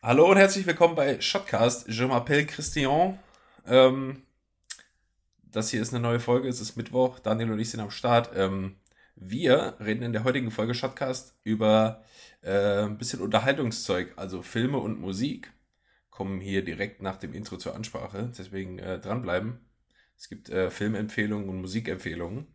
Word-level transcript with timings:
Hallo 0.00 0.30
und 0.30 0.36
herzlich 0.36 0.64
willkommen 0.64 0.94
bei 0.94 1.20
Shotcast. 1.20 1.88
Je 1.88 2.04
m'appelle 2.04 2.46
Christian. 2.46 3.18
Ähm, 3.66 4.22
das 5.42 5.70
hier 5.70 5.82
ist 5.82 5.92
eine 5.92 6.00
neue 6.00 6.20
Folge. 6.20 6.46
Es 6.46 6.60
ist 6.60 6.76
Mittwoch. 6.76 7.18
Daniel 7.18 7.50
und 7.50 7.58
ich 7.58 7.70
sind 7.70 7.80
am 7.80 7.90
Start. 7.90 8.30
Ähm, 8.36 8.76
wir 9.16 9.74
reden 9.80 10.04
in 10.04 10.12
der 10.12 10.22
heutigen 10.22 10.52
Folge 10.52 10.72
Shotcast 10.72 11.36
über 11.42 12.04
äh, 12.42 12.84
ein 12.84 12.96
bisschen 12.96 13.20
Unterhaltungszeug, 13.20 14.12
also 14.14 14.42
Filme 14.42 14.78
und 14.78 15.00
Musik. 15.00 15.52
Kommen 16.10 16.40
hier 16.40 16.64
direkt 16.64 17.02
nach 17.02 17.16
dem 17.16 17.34
Intro 17.34 17.56
zur 17.56 17.74
Ansprache. 17.74 18.30
Deswegen 18.38 18.78
äh, 18.78 19.00
dranbleiben. 19.00 19.58
Es 20.16 20.28
gibt 20.28 20.48
äh, 20.48 20.70
Filmempfehlungen 20.70 21.48
und 21.48 21.60
Musikempfehlungen. 21.60 22.46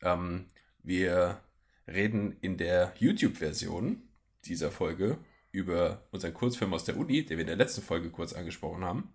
Ähm, 0.00 0.46
wir 0.82 1.42
reden 1.86 2.38
in 2.40 2.56
der 2.56 2.94
YouTube-Version 2.96 4.00
dieser 4.46 4.70
Folge 4.70 5.18
über 5.56 6.02
unseren 6.10 6.34
Kurzfilm 6.34 6.74
aus 6.74 6.84
der 6.84 6.98
Uni, 6.98 7.24
den 7.24 7.38
wir 7.38 7.42
in 7.42 7.46
der 7.46 7.56
letzten 7.56 7.80
Folge 7.80 8.10
kurz 8.10 8.34
angesprochen 8.34 8.84
haben. 8.84 9.14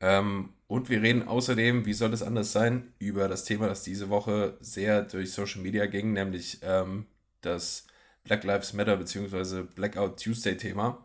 Ähm, 0.00 0.50
und 0.66 0.90
wir 0.90 1.00
reden 1.00 1.26
außerdem, 1.26 1.86
wie 1.86 1.94
soll 1.94 2.12
es 2.12 2.22
anders 2.22 2.52
sein, 2.52 2.92
über 2.98 3.28
das 3.28 3.44
Thema, 3.44 3.66
das 3.66 3.82
diese 3.82 4.10
Woche 4.10 4.58
sehr 4.60 5.02
durch 5.02 5.32
Social 5.32 5.62
Media 5.62 5.86
ging, 5.86 6.12
nämlich 6.12 6.58
ähm, 6.62 7.06
das 7.40 7.86
Black 8.24 8.44
Lives 8.44 8.74
Matter 8.74 8.98
bzw. 8.98 9.62
Blackout 9.62 10.22
Tuesday 10.22 10.56
Thema. 10.58 11.02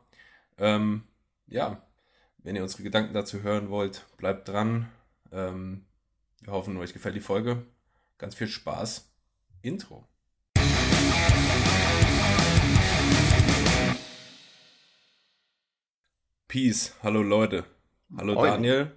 Ähm, 0.57 1.03
ja, 1.47 1.81
wenn 2.39 2.57
ihr 2.57 2.63
unsere 2.63 2.83
Gedanken 2.83 3.13
dazu 3.13 3.41
hören 3.41 3.69
wollt, 3.69 4.05
bleibt 4.17 4.49
dran. 4.49 4.89
Ähm, 5.31 5.85
wir 6.41 6.51
hoffen, 6.51 6.75
euch 6.77 6.91
gefällt 6.91 7.15
die 7.15 7.21
Folge. 7.21 7.65
Ganz 8.17 8.35
viel 8.35 8.47
Spaß. 8.47 9.09
Intro. 9.61 10.05
Peace. 16.49 16.95
Hallo 17.03 17.21
Leute. 17.21 17.63
Hallo 18.17 18.33
Moin. 18.33 18.49
Daniel. 18.49 18.91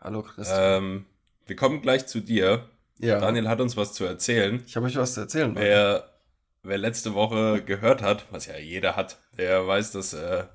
Hallo 0.00 0.20
Christian. 0.22 0.82
Ähm, 0.82 1.06
wir 1.46 1.54
kommen 1.54 1.80
gleich 1.80 2.08
zu 2.08 2.18
dir. 2.18 2.68
ja, 2.98 3.20
Daniel 3.20 3.48
hat 3.48 3.60
uns 3.60 3.76
was 3.76 3.92
zu 3.92 4.04
erzählen. 4.04 4.64
ich 4.66 4.74
habe 4.74 4.86
euch 4.86 4.96
was 4.96 5.14
zu 5.14 5.20
erzählen. 5.20 5.54
Leute. 5.54 5.60
Wer, 5.60 6.20
wer 6.64 6.76
letzte 6.76 7.14
Woche 7.14 7.62
gehört 7.62 8.02
hat, 8.02 8.26
was 8.32 8.46
ja 8.46 8.58
jeder 8.58 8.96
hat, 8.96 9.20
der 9.38 9.64
weiß, 9.64 9.92
dass 9.92 10.12
äh, 10.12 10.46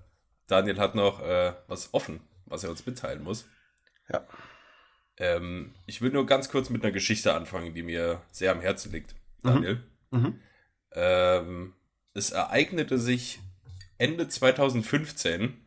Daniel 0.47 0.79
hat 0.79 0.95
noch 0.95 1.21
äh, 1.21 1.53
was 1.67 1.93
offen, 1.93 2.19
was 2.45 2.65
er 2.65 2.71
uns 2.71 2.85
mitteilen 2.85 3.23
muss. 3.23 3.45
Ja. 4.11 4.27
Ähm, 5.15 5.73
ich 5.85 6.01
will 6.01 6.11
nur 6.11 6.25
ganz 6.25 6.49
kurz 6.49 6.69
mit 6.69 6.83
einer 6.83 6.91
Geschichte 6.91 7.33
anfangen, 7.33 7.73
die 7.73 7.83
mir 7.83 8.21
sehr 8.33 8.51
am 8.51 8.59
Herzen 8.59 8.91
liegt, 8.91 9.15
Daniel. 9.43 9.81
Mhm. 10.11 10.41
Ähm, 10.91 11.73
es 12.13 12.31
ereignete 12.31 12.97
sich 12.97 13.39
Ende 13.97 14.27
2015, 14.27 15.62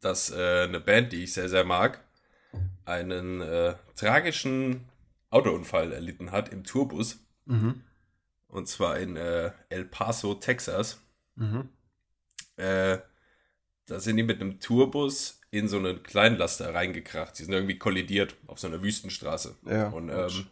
dass 0.00 0.30
äh, 0.30 0.64
eine 0.64 0.80
Band, 0.80 1.12
die 1.12 1.24
ich 1.24 1.32
sehr, 1.32 1.48
sehr 1.48 1.64
mag, 1.64 2.02
einen 2.84 3.40
äh, 3.40 3.74
tragischen 3.96 4.88
Autounfall 5.30 5.92
erlitten 5.92 6.32
hat 6.32 6.48
im 6.50 6.64
Tourbus. 6.64 7.20
Mhm. 7.46 7.82
Und 8.48 8.68
zwar 8.68 8.98
in 8.98 9.16
äh, 9.16 9.52
El 9.68 9.84
Paso, 9.84 10.34
Texas. 10.34 11.00
Mhm. 11.36 11.68
Äh, 12.56 12.98
da 13.86 14.00
sind 14.00 14.16
die 14.16 14.22
mit 14.22 14.40
einem 14.40 14.60
Tourbus 14.60 15.40
in 15.50 15.68
so 15.68 15.78
einen 15.78 16.02
Kleinlaster 16.02 16.74
reingekracht. 16.74 17.38
Die 17.38 17.44
sind 17.44 17.52
irgendwie 17.52 17.78
kollidiert 17.78 18.36
auf 18.46 18.58
so 18.58 18.68
einer 18.68 18.82
Wüstenstraße. 18.82 19.56
Ja. 19.66 19.88
Und 19.88 20.10
ähm, 20.10 20.46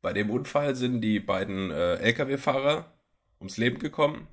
bei 0.00 0.12
dem 0.12 0.30
Unfall 0.30 0.74
sind 0.76 1.00
die 1.00 1.20
beiden 1.20 1.70
äh, 1.70 1.96
LKW-Fahrer 1.96 2.92
ums 3.40 3.56
Leben 3.56 3.78
gekommen. 3.78 4.28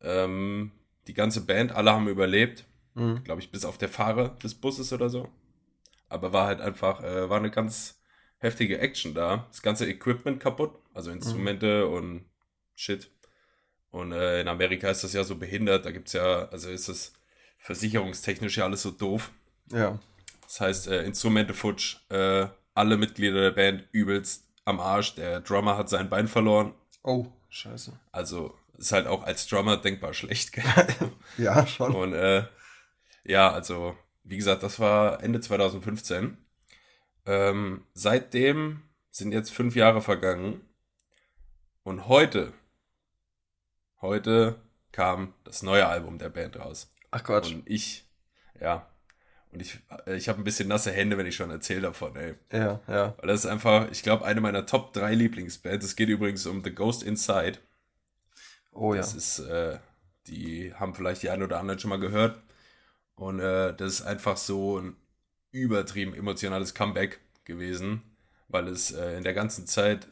Ähm, 0.00 0.72
die 1.06 1.14
ganze 1.14 1.44
Band, 1.44 1.72
alle 1.72 1.92
haben 1.92 2.08
überlebt. 2.08 2.64
Mhm. 2.94 3.22
Glaube 3.24 3.40
ich, 3.40 3.50
bis 3.50 3.64
auf 3.64 3.78
der 3.78 3.88
Fahrer 3.88 4.30
des 4.42 4.54
Busses 4.54 4.92
oder 4.92 5.08
so. 5.08 5.28
Aber 6.08 6.32
war 6.32 6.46
halt 6.46 6.60
einfach, 6.60 7.02
äh, 7.02 7.28
war 7.28 7.38
eine 7.38 7.50
ganz 7.50 8.00
heftige 8.38 8.78
Action 8.78 9.14
da. 9.14 9.46
Das 9.50 9.62
ganze 9.62 9.86
Equipment 9.86 10.40
kaputt, 10.40 10.78
also 10.92 11.10
Instrumente 11.10 11.86
und 11.86 12.24
Shit. 12.74 13.10
Und 13.90 14.12
äh, 14.12 14.40
in 14.40 14.48
Amerika 14.48 14.88
ist 14.88 15.04
das 15.04 15.12
ja 15.12 15.24
so 15.24 15.36
behindert. 15.36 15.86
Da 15.86 15.92
gibt 15.92 16.08
es 16.08 16.14
ja, 16.14 16.48
also 16.48 16.68
ist 16.68 16.88
das 16.88 17.12
versicherungstechnisch 17.58 18.56
ja 18.56 18.64
alles 18.64 18.82
so 18.82 18.90
doof. 18.90 19.30
Ja. 19.70 19.98
Das 20.42 20.60
heißt, 20.60 20.88
äh, 20.88 21.04
Instrumente 21.04 21.54
futsch, 21.54 21.96
äh, 22.10 22.46
alle 22.74 22.96
Mitglieder 22.96 23.40
der 23.40 23.50
Band 23.52 23.84
übelst 23.92 24.48
am 24.64 24.80
Arsch. 24.80 25.14
Der 25.14 25.40
Drummer 25.40 25.76
hat 25.76 25.88
sein 25.88 26.10
Bein 26.10 26.28
verloren. 26.28 26.74
Oh, 27.02 27.26
scheiße. 27.48 27.92
Also 28.12 28.54
ist 28.76 28.92
halt 28.92 29.06
auch 29.06 29.22
als 29.22 29.46
Drummer 29.46 29.76
denkbar 29.76 30.12
schlecht. 30.12 30.52
Gell? 30.52 30.64
Ja, 31.38 31.66
schon. 31.66 31.94
Und 31.94 32.12
äh, 32.12 32.44
ja, 33.24 33.50
also 33.50 33.96
wie 34.22 34.36
gesagt, 34.36 34.62
das 34.62 34.78
war 34.80 35.22
Ende 35.22 35.40
2015. 35.40 36.38
Ähm, 37.26 37.86
seitdem 37.94 38.82
sind 39.10 39.32
jetzt 39.32 39.50
fünf 39.50 39.76
Jahre 39.76 40.00
vergangen. 40.00 40.60
Und 41.82 42.08
heute, 42.08 42.52
heute 44.00 44.56
kam 44.92 45.34
das 45.44 45.62
neue 45.62 45.86
Album 45.86 46.18
der 46.18 46.30
Band 46.30 46.58
raus. 46.58 46.90
Ach 47.10 47.22
Quatsch. 47.22 47.52
Und 47.52 47.68
ich, 47.68 48.08
ja, 48.60 48.86
und 49.54 49.62
ich, 49.62 49.78
äh, 50.06 50.16
ich 50.16 50.28
habe 50.28 50.40
ein 50.40 50.44
bisschen 50.44 50.68
nasse 50.68 50.90
Hände, 50.90 51.16
wenn 51.16 51.26
ich 51.26 51.36
schon 51.36 51.50
erzähle 51.50 51.82
davon, 51.82 52.16
ey. 52.16 52.34
Ja, 52.52 52.80
ja. 52.88 53.14
Weil 53.18 53.28
das 53.28 53.44
ist 53.44 53.46
einfach, 53.46 53.90
ich 53.90 54.02
glaube, 54.02 54.24
eine 54.24 54.40
meiner 54.40 54.66
Top 54.66 54.92
3 54.92 55.14
Lieblingsbands. 55.14 55.84
Es 55.84 55.96
geht 55.96 56.08
übrigens 56.08 56.44
um 56.46 56.64
The 56.64 56.74
Ghost 56.74 57.04
Inside. 57.04 57.58
Oh 58.72 58.94
ja. 58.94 59.00
Das 59.00 59.14
ist, 59.14 59.38
äh, 59.38 59.78
die 60.26 60.74
haben 60.74 60.94
vielleicht 60.94 61.22
die 61.22 61.30
einen 61.30 61.44
oder 61.44 61.60
anderen 61.60 61.78
schon 61.78 61.90
mal 61.90 62.00
gehört. 62.00 62.42
Und 63.16 63.40
äh, 63.40 63.74
das 63.74 63.94
ist 63.94 64.02
einfach 64.02 64.36
so 64.36 64.78
ein 64.80 64.96
übertrieben 65.52 66.14
emotionales 66.14 66.74
Comeback 66.74 67.20
gewesen, 67.44 68.02
weil 68.48 68.68
es 68.68 68.90
äh, 68.92 69.16
in 69.16 69.24
der 69.24 69.34
ganzen 69.34 69.66
Zeit 69.66 70.08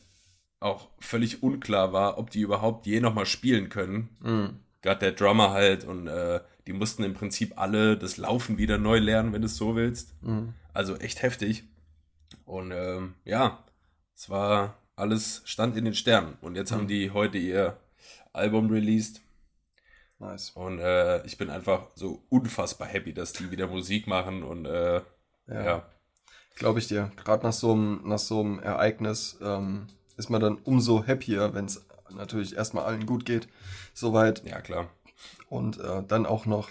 auch 0.60 0.88
völlig 1.00 1.42
unklar 1.42 1.92
war, 1.92 2.18
ob 2.18 2.30
die 2.30 2.40
überhaupt 2.42 2.86
je 2.86 3.00
nochmal 3.00 3.26
spielen 3.26 3.68
können. 3.68 4.08
Mhm. 4.20 4.60
Gerade 4.82 5.00
der 5.00 5.12
Drummer 5.12 5.50
halt 5.50 5.84
und 5.84 6.06
äh, 6.06 6.40
die 6.66 6.72
mussten 6.72 7.02
im 7.02 7.14
Prinzip 7.14 7.58
alle 7.58 7.96
das 7.96 8.16
Laufen 8.16 8.58
wieder 8.58 8.78
neu 8.78 8.98
lernen, 8.98 9.32
wenn 9.32 9.42
du 9.42 9.46
es 9.46 9.56
so 9.56 9.74
willst. 9.74 10.14
Mhm. 10.22 10.54
Also 10.72 10.96
echt 10.96 11.22
heftig. 11.22 11.64
Und 12.44 12.70
ähm, 12.72 13.14
ja, 13.24 13.64
es 14.14 14.30
war 14.30 14.76
alles 14.94 15.42
stand 15.44 15.76
in 15.76 15.84
den 15.84 15.94
Sternen. 15.94 16.36
Und 16.40 16.54
jetzt 16.54 16.70
haben 16.70 16.84
Mhm. 16.84 16.88
die 16.88 17.10
heute 17.10 17.38
ihr 17.38 17.76
Album 18.32 18.70
released. 18.70 19.20
Nice. 20.22 20.50
Und 20.50 20.78
äh, 20.78 21.24
ich 21.26 21.36
bin 21.36 21.50
einfach 21.50 21.88
so 21.94 22.22
unfassbar 22.28 22.86
happy, 22.88 23.12
dass 23.12 23.32
die 23.32 23.50
wieder 23.50 23.66
Musik 23.66 24.06
machen. 24.06 24.42
Und 24.42 24.66
äh, 24.66 25.02
Ja. 25.48 25.64
ja. 25.64 25.86
Glaube 26.56 26.78
ich 26.78 26.86
dir. 26.88 27.10
Gerade 27.16 27.44
nach 27.44 27.52
so 27.52 27.72
einem 27.72 28.02
nach 28.04 28.18
so 28.18 28.40
einem 28.40 28.58
Ereignis 28.60 29.38
ähm, 29.42 29.88
ist 30.16 30.30
man 30.30 30.40
dann 30.40 30.56
umso 30.58 31.04
happier, 31.06 31.54
wenn 31.54 31.64
es 31.64 31.84
natürlich 32.10 32.54
erstmal 32.56 32.84
allen 32.84 33.06
gut 33.06 33.24
geht. 33.24 33.48
Soweit. 33.94 34.44
ja, 34.44 34.60
klar. 34.60 34.88
Und 35.48 35.80
äh, 35.80 36.02
dann 36.06 36.26
auch 36.26 36.46
noch 36.46 36.70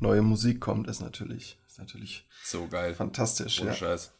neue 0.00 0.22
Musik 0.22 0.60
kommt, 0.60 0.88
ist 0.88 1.00
natürlich, 1.00 1.58
ist 1.66 1.78
natürlich 1.78 2.26
So 2.42 2.66
geil. 2.68 2.94
fantastisch. 2.94 3.60
Ohne 3.60 3.70
Ja. 3.70 3.76
Scheiß. 3.76 4.12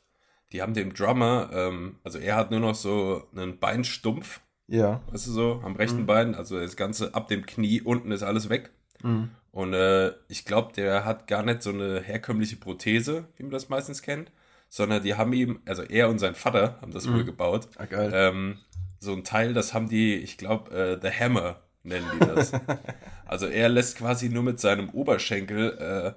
Die 0.53 0.63
haben 0.63 0.75
dem 0.75 0.95
Drummer, 0.95 1.51
ähm, 1.53 1.99
also 2.05 2.19
er 2.19 2.37
hat 2.37 2.51
nur 2.51 2.61
noch 2.61 2.75
so 2.75 3.27
einen 3.35 3.59
Beinstumpf, 3.59 4.41
ja. 4.69 5.01
weißt 5.11 5.27
du 5.27 5.31
so, 5.33 5.61
am 5.65 5.75
rechten 5.77 6.03
Mhm. 6.03 6.07
Bein. 6.07 6.35
Also 6.35 6.59
das 6.61 6.77
Ganze 6.77 7.15
ab 7.15 7.29
dem 7.29 7.45
Knie 7.47 7.81
unten 7.83 8.13
ist 8.13 8.23
alles 8.23 8.49
weg. 8.49 8.71
Mhm. 9.03 9.31
Und 9.51 9.75
äh, 9.75 10.13
ich 10.29 10.45
glaube, 10.45 10.73
der 10.75 11.05
hat 11.05 11.27
gar 11.27 11.43
nicht 11.43 11.63
so 11.63 11.71
eine 11.71 12.01
herkömmliche 12.01 12.57
Prothese, 12.57 13.25
wie 13.37 13.43
man 13.45 13.51
das 13.53 13.69
meistens 13.69 14.03
kennt, 14.03 14.31
sondern 14.69 15.03
die 15.03 15.15
haben 15.15 15.33
ihm, 15.33 15.61
also 15.67 15.83
er 15.83 16.09
und 16.09 16.19
sein 16.19 16.35
Vater 16.35 16.79
haben 16.81 16.93
das 16.93 17.07
Mhm. 17.07 17.15
wohl 17.15 17.25
gebaut. 17.25 17.69
Ah, 17.77 17.87
geil. 17.87 18.11
Ähm, 18.15 18.59
so 19.01 19.13
ein 19.13 19.25
Teil, 19.25 19.55
das 19.55 19.75
haben 19.75 19.89
die, 19.89 20.15
ich 20.17 20.37
glaube, 20.39 20.71
äh, 20.77 20.99
The 21.01 21.11
Hammer 21.17 21.61
nennen 21.83 22.07
die 22.15 22.19
das. 22.27 22.53
also 23.27 23.47
er 23.47 23.69
lässt 23.69 23.97
quasi 23.99 24.29
nur 24.29 24.43
mit 24.43 24.61
seinem 24.61 24.91
Oberschenkel, 24.91 25.79
äh, 25.79 26.13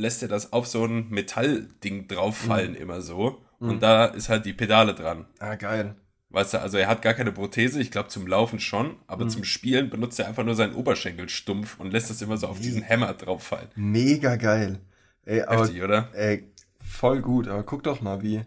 lässt 0.00 0.22
er 0.22 0.28
das 0.28 0.52
auf 0.52 0.66
so 0.66 0.84
ein 0.84 1.08
Metallding 1.08 2.06
drauffallen 2.08 2.74
immer 2.74 3.00
so. 3.00 3.42
Und 3.58 3.82
da 3.82 4.04
ist 4.04 4.28
halt 4.28 4.44
die 4.44 4.52
Pedale 4.52 4.94
dran. 4.94 5.24
ah, 5.38 5.54
geil. 5.54 5.94
Weißt 6.36 6.52
du, 6.52 6.60
also 6.60 6.76
er 6.76 6.86
hat 6.88 7.00
gar 7.00 7.14
keine 7.14 7.32
Prothese, 7.32 7.80
ich 7.80 7.90
glaube 7.90 8.10
zum 8.10 8.26
Laufen 8.26 8.60
schon, 8.60 8.96
aber 9.06 9.24
Mhm. 9.24 9.30
zum 9.30 9.44
Spielen 9.44 9.88
benutzt 9.88 10.18
er 10.20 10.28
einfach 10.28 10.44
nur 10.44 10.54
seinen 10.54 10.74
Oberschenkel 10.74 11.30
stumpf 11.30 11.80
und 11.80 11.92
lässt 11.92 12.10
das 12.10 12.20
immer 12.20 12.36
so 12.36 12.46
auf 12.46 12.60
diesen 12.60 12.86
Hammer 12.86 13.14
drauffallen. 13.14 13.70
Mega 13.74 14.36
geil. 14.36 14.80
Ey, 15.24 15.40
aber 15.40 15.62
Heftig, 15.62 15.82
oder? 15.82 16.10
ey, 16.12 16.52
voll 16.78 17.22
gut. 17.22 17.48
Aber 17.48 17.62
guck 17.62 17.84
doch 17.84 18.02
mal, 18.02 18.22
wie 18.22 18.42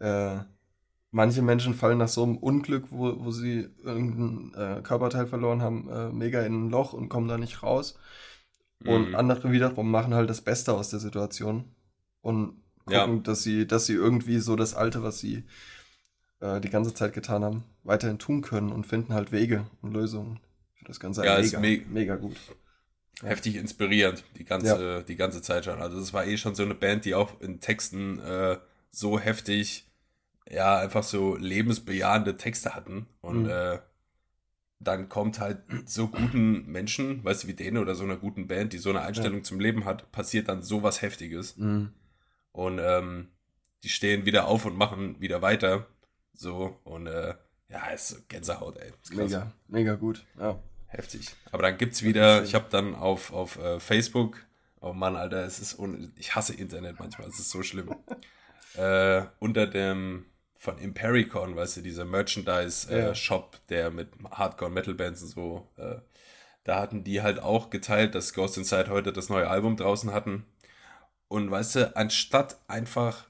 äh, 0.00 0.38
manche 1.10 1.42
Menschen 1.42 1.74
fallen 1.74 1.98
nach 1.98 2.08
so 2.08 2.22
einem 2.22 2.38
Unglück, 2.38 2.86
wo, 2.88 3.22
wo 3.22 3.30
sie 3.30 3.68
irgendein 3.84 4.54
äh, 4.78 4.80
Körperteil 4.80 5.26
verloren 5.26 5.60
haben, 5.60 5.90
äh, 5.90 6.08
mega 6.08 6.40
in 6.40 6.68
ein 6.68 6.70
Loch 6.70 6.94
und 6.94 7.10
kommen 7.10 7.28
da 7.28 7.36
nicht 7.36 7.62
raus. 7.62 7.98
Und 8.86 9.08
Mhm. 9.08 9.14
andere 9.14 9.52
wiederum 9.52 9.90
machen 9.90 10.14
halt 10.14 10.30
das 10.30 10.40
Beste 10.40 10.72
aus 10.72 10.88
der 10.88 11.00
Situation 11.00 11.64
und 12.22 12.62
Ja. 12.88 13.04
gucken, 13.04 13.24
dass 13.24 13.42
sie, 13.42 13.66
dass 13.66 13.84
sie 13.84 13.92
irgendwie 13.92 14.38
so 14.38 14.56
das 14.56 14.72
Alte, 14.74 15.02
was 15.02 15.18
sie 15.18 15.44
äh, 16.40 16.60
die 16.60 16.70
ganze 16.70 16.94
Zeit 16.94 17.12
getan 17.12 17.44
haben, 17.44 17.64
weiterhin 17.82 18.18
tun 18.18 18.42
können 18.42 18.72
und 18.72 18.86
finden 18.86 19.14
halt 19.14 19.32
Wege 19.32 19.66
und 19.82 19.92
Lösungen 19.92 20.40
für 20.74 20.84
das 20.84 21.00
Ganze. 21.00 21.24
Ja, 21.24 21.36
ist 21.36 21.58
mega, 21.58 21.84
me- 21.86 21.92
mega 21.92 22.16
gut. 22.16 22.36
heftig 23.22 23.56
inspirierend, 23.56 24.24
die 24.36 24.44
ganze, 24.44 24.84
ja. 24.84 25.02
die 25.02 25.16
ganze 25.16 25.42
Zeit 25.42 25.64
schon. 25.64 25.80
Also 25.80 25.98
es 25.98 26.12
war 26.12 26.26
eh 26.26 26.36
schon 26.36 26.54
so 26.54 26.62
eine 26.62 26.74
Band, 26.74 27.04
die 27.04 27.14
auch 27.14 27.40
in 27.40 27.60
Texten 27.60 28.18
äh, 28.18 28.58
so 28.90 29.18
heftig, 29.18 29.86
ja, 30.48 30.78
einfach 30.78 31.02
so 31.02 31.36
lebensbejahende 31.36 32.36
Texte 32.36 32.74
hatten. 32.74 33.06
Und 33.20 33.44
mhm. 33.44 33.50
äh, 33.50 33.78
dann 34.78 35.08
kommt 35.08 35.40
halt 35.40 35.62
so 35.86 36.08
guten 36.08 36.66
Menschen, 36.66 37.24
weißt 37.24 37.44
du, 37.44 37.48
wie 37.48 37.54
denen 37.54 37.78
oder 37.78 37.94
so 37.94 38.04
einer 38.04 38.16
guten 38.16 38.46
Band, 38.46 38.72
die 38.72 38.78
so 38.78 38.90
eine 38.90 39.00
Einstellung 39.00 39.38
ja. 39.38 39.44
zum 39.44 39.60
Leben 39.60 39.86
hat, 39.86 40.12
passiert 40.12 40.48
dann 40.48 40.62
so 40.62 40.82
was 40.82 41.00
Heftiges. 41.00 41.56
Mhm. 41.56 41.92
Und 42.52 42.78
ähm, 42.78 43.28
die 43.82 43.88
stehen 43.88 44.26
wieder 44.26 44.46
auf 44.46 44.66
und 44.66 44.76
machen 44.76 45.20
wieder 45.20 45.40
weiter. 45.42 45.86
So, 46.36 46.78
und 46.84 47.06
äh, 47.06 47.34
ja, 47.68 47.86
ist 47.88 48.28
Gänsehaut, 48.28 48.78
ey. 48.78 48.92
Ist 49.02 49.14
mega, 49.14 49.52
mega 49.68 49.94
gut, 49.94 50.24
ja. 50.38 50.58
Heftig. 50.86 51.34
Aber 51.50 51.62
dann 51.64 51.78
gibt's 51.78 52.02
wieder, 52.02 52.44
ich 52.44 52.54
habe 52.54 52.66
dann 52.70 52.94
auf, 52.94 53.32
auf 53.32 53.58
äh, 53.58 53.80
Facebook, 53.80 54.46
oh 54.80 54.92
Mann, 54.92 55.16
Alter, 55.16 55.44
es 55.44 55.58
ist, 55.58 55.78
un 55.78 56.12
ich 56.16 56.34
hasse 56.34 56.54
Internet 56.54 57.00
manchmal, 57.00 57.28
es 57.28 57.40
ist 57.40 57.50
so 57.50 57.62
schlimm. 57.62 57.94
äh, 58.76 59.22
unter 59.40 59.66
dem, 59.66 60.26
von 60.58 60.78
Impericon, 60.78 61.56
weißt 61.56 61.78
du, 61.78 61.80
dieser 61.82 62.04
Merchandise-Shop, 62.04 63.54
äh, 63.54 63.58
der 63.68 63.90
mit 63.90 64.08
Hardcore-Metal-Bands 64.30 65.22
und 65.22 65.28
so, 65.28 65.68
äh, 65.76 65.96
da 66.64 66.80
hatten 66.80 67.04
die 67.04 67.22
halt 67.22 67.38
auch 67.38 67.70
geteilt, 67.70 68.14
dass 68.14 68.32
Ghost 68.32 68.58
Inside 68.58 68.90
heute 68.90 69.12
das 69.12 69.28
neue 69.28 69.48
Album 69.48 69.76
draußen 69.76 70.12
hatten. 70.12 70.44
Und 71.28 71.50
weißt 71.50 71.76
du, 71.76 71.96
anstatt 71.96 72.58
einfach 72.68 73.26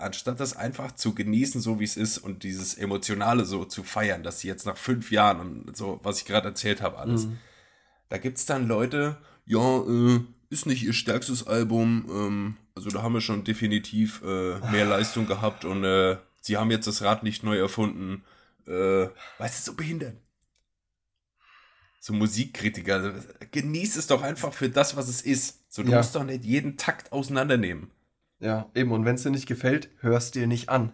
anstatt 0.00 0.40
das 0.40 0.56
einfach 0.56 0.92
zu 0.92 1.14
genießen, 1.14 1.60
so 1.60 1.78
wie 1.78 1.84
es 1.84 1.96
ist 1.96 2.18
und 2.18 2.42
dieses 2.42 2.74
Emotionale 2.74 3.44
so 3.44 3.64
zu 3.64 3.82
feiern, 3.82 4.22
dass 4.22 4.40
sie 4.40 4.48
jetzt 4.48 4.66
nach 4.66 4.76
fünf 4.76 5.10
Jahren 5.10 5.40
und 5.40 5.76
so, 5.76 6.00
was 6.02 6.18
ich 6.18 6.24
gerade 6.24 6.48
erzählt 6.48 6.80
habe, 6.80 6.98
alles, 6.98 7.26
mhm. 7.26 7.38
da 8.08 8.18
gibt 8.18 8.38
es 8.38 8.46
dann 8.46 8.66
Leute, 8.66 9.18
ja, 9.46 9.78
äh, 9.80 10.20
ist 10.48 10.66
nicht 10.66 10.82
ihr 10.82 10.92
stärkstes 10.92 11.46
Album, 11.46 12.06
ähm, 12.10 12.56
also 12.74 12.90
da 12.90 13.02
haben 13.02 13.14
wir 13.14 13.20
schon 13.20 13.44
definitiv 13.44 14.22
äh, 14.22 14.58
mehr 14.70 14.84
Leistung 14.86 15.26
gehabt 15.26 15.64
und 15.64 15.84
äh, 15.84 16.16
sie 16.40 16.56
haben 16.56 16.70
jetzt 16.70 16.86
das 16.86 17.02
Rad 17.02 17.22
nicht 17.22 17.42
neu 17.44 17.58
erfunden. 17.58 18.24
Äh, 18.66 19.08
weißt 19.38 19.66
du, 19.66 19.70
so 19.72 19.76
behindert. 19.76 20.16
So 22.00 22.14
Musikkritiker, 22.14 23.12
genieß 23.50 23.96
es 23.96 24.06
doch 24.06 24.22
einfach 24.22 24.54
für 24.54 24.70
das, 24.70 24.96
was 24.96 25.08
es 25.08 25.20
ist. 25.20 25.70
So, 25.72 25.82
du 25.82 25.90
ja. 25.90 25.98
musst 25.98 26.14
doch 26.14 26.24
nicht 26.24 26.44
jeden 26.44 26.78
Takt 26.78 27.12
auseinandernehmen. 27.12 27.90
Ja, 28.40 28.70
eben. 28.74 28.90
Und 28.92 29.04
wenn 29.04 29.14
es 29.14 29.22
dir 29.22 29.30
nicht 29.30 29.46
gefällt, 29.46 29.90
hörst 30.00 30.34
dir 30.34 30.46
nicht 30.46 30.68
an. 30.68 30.92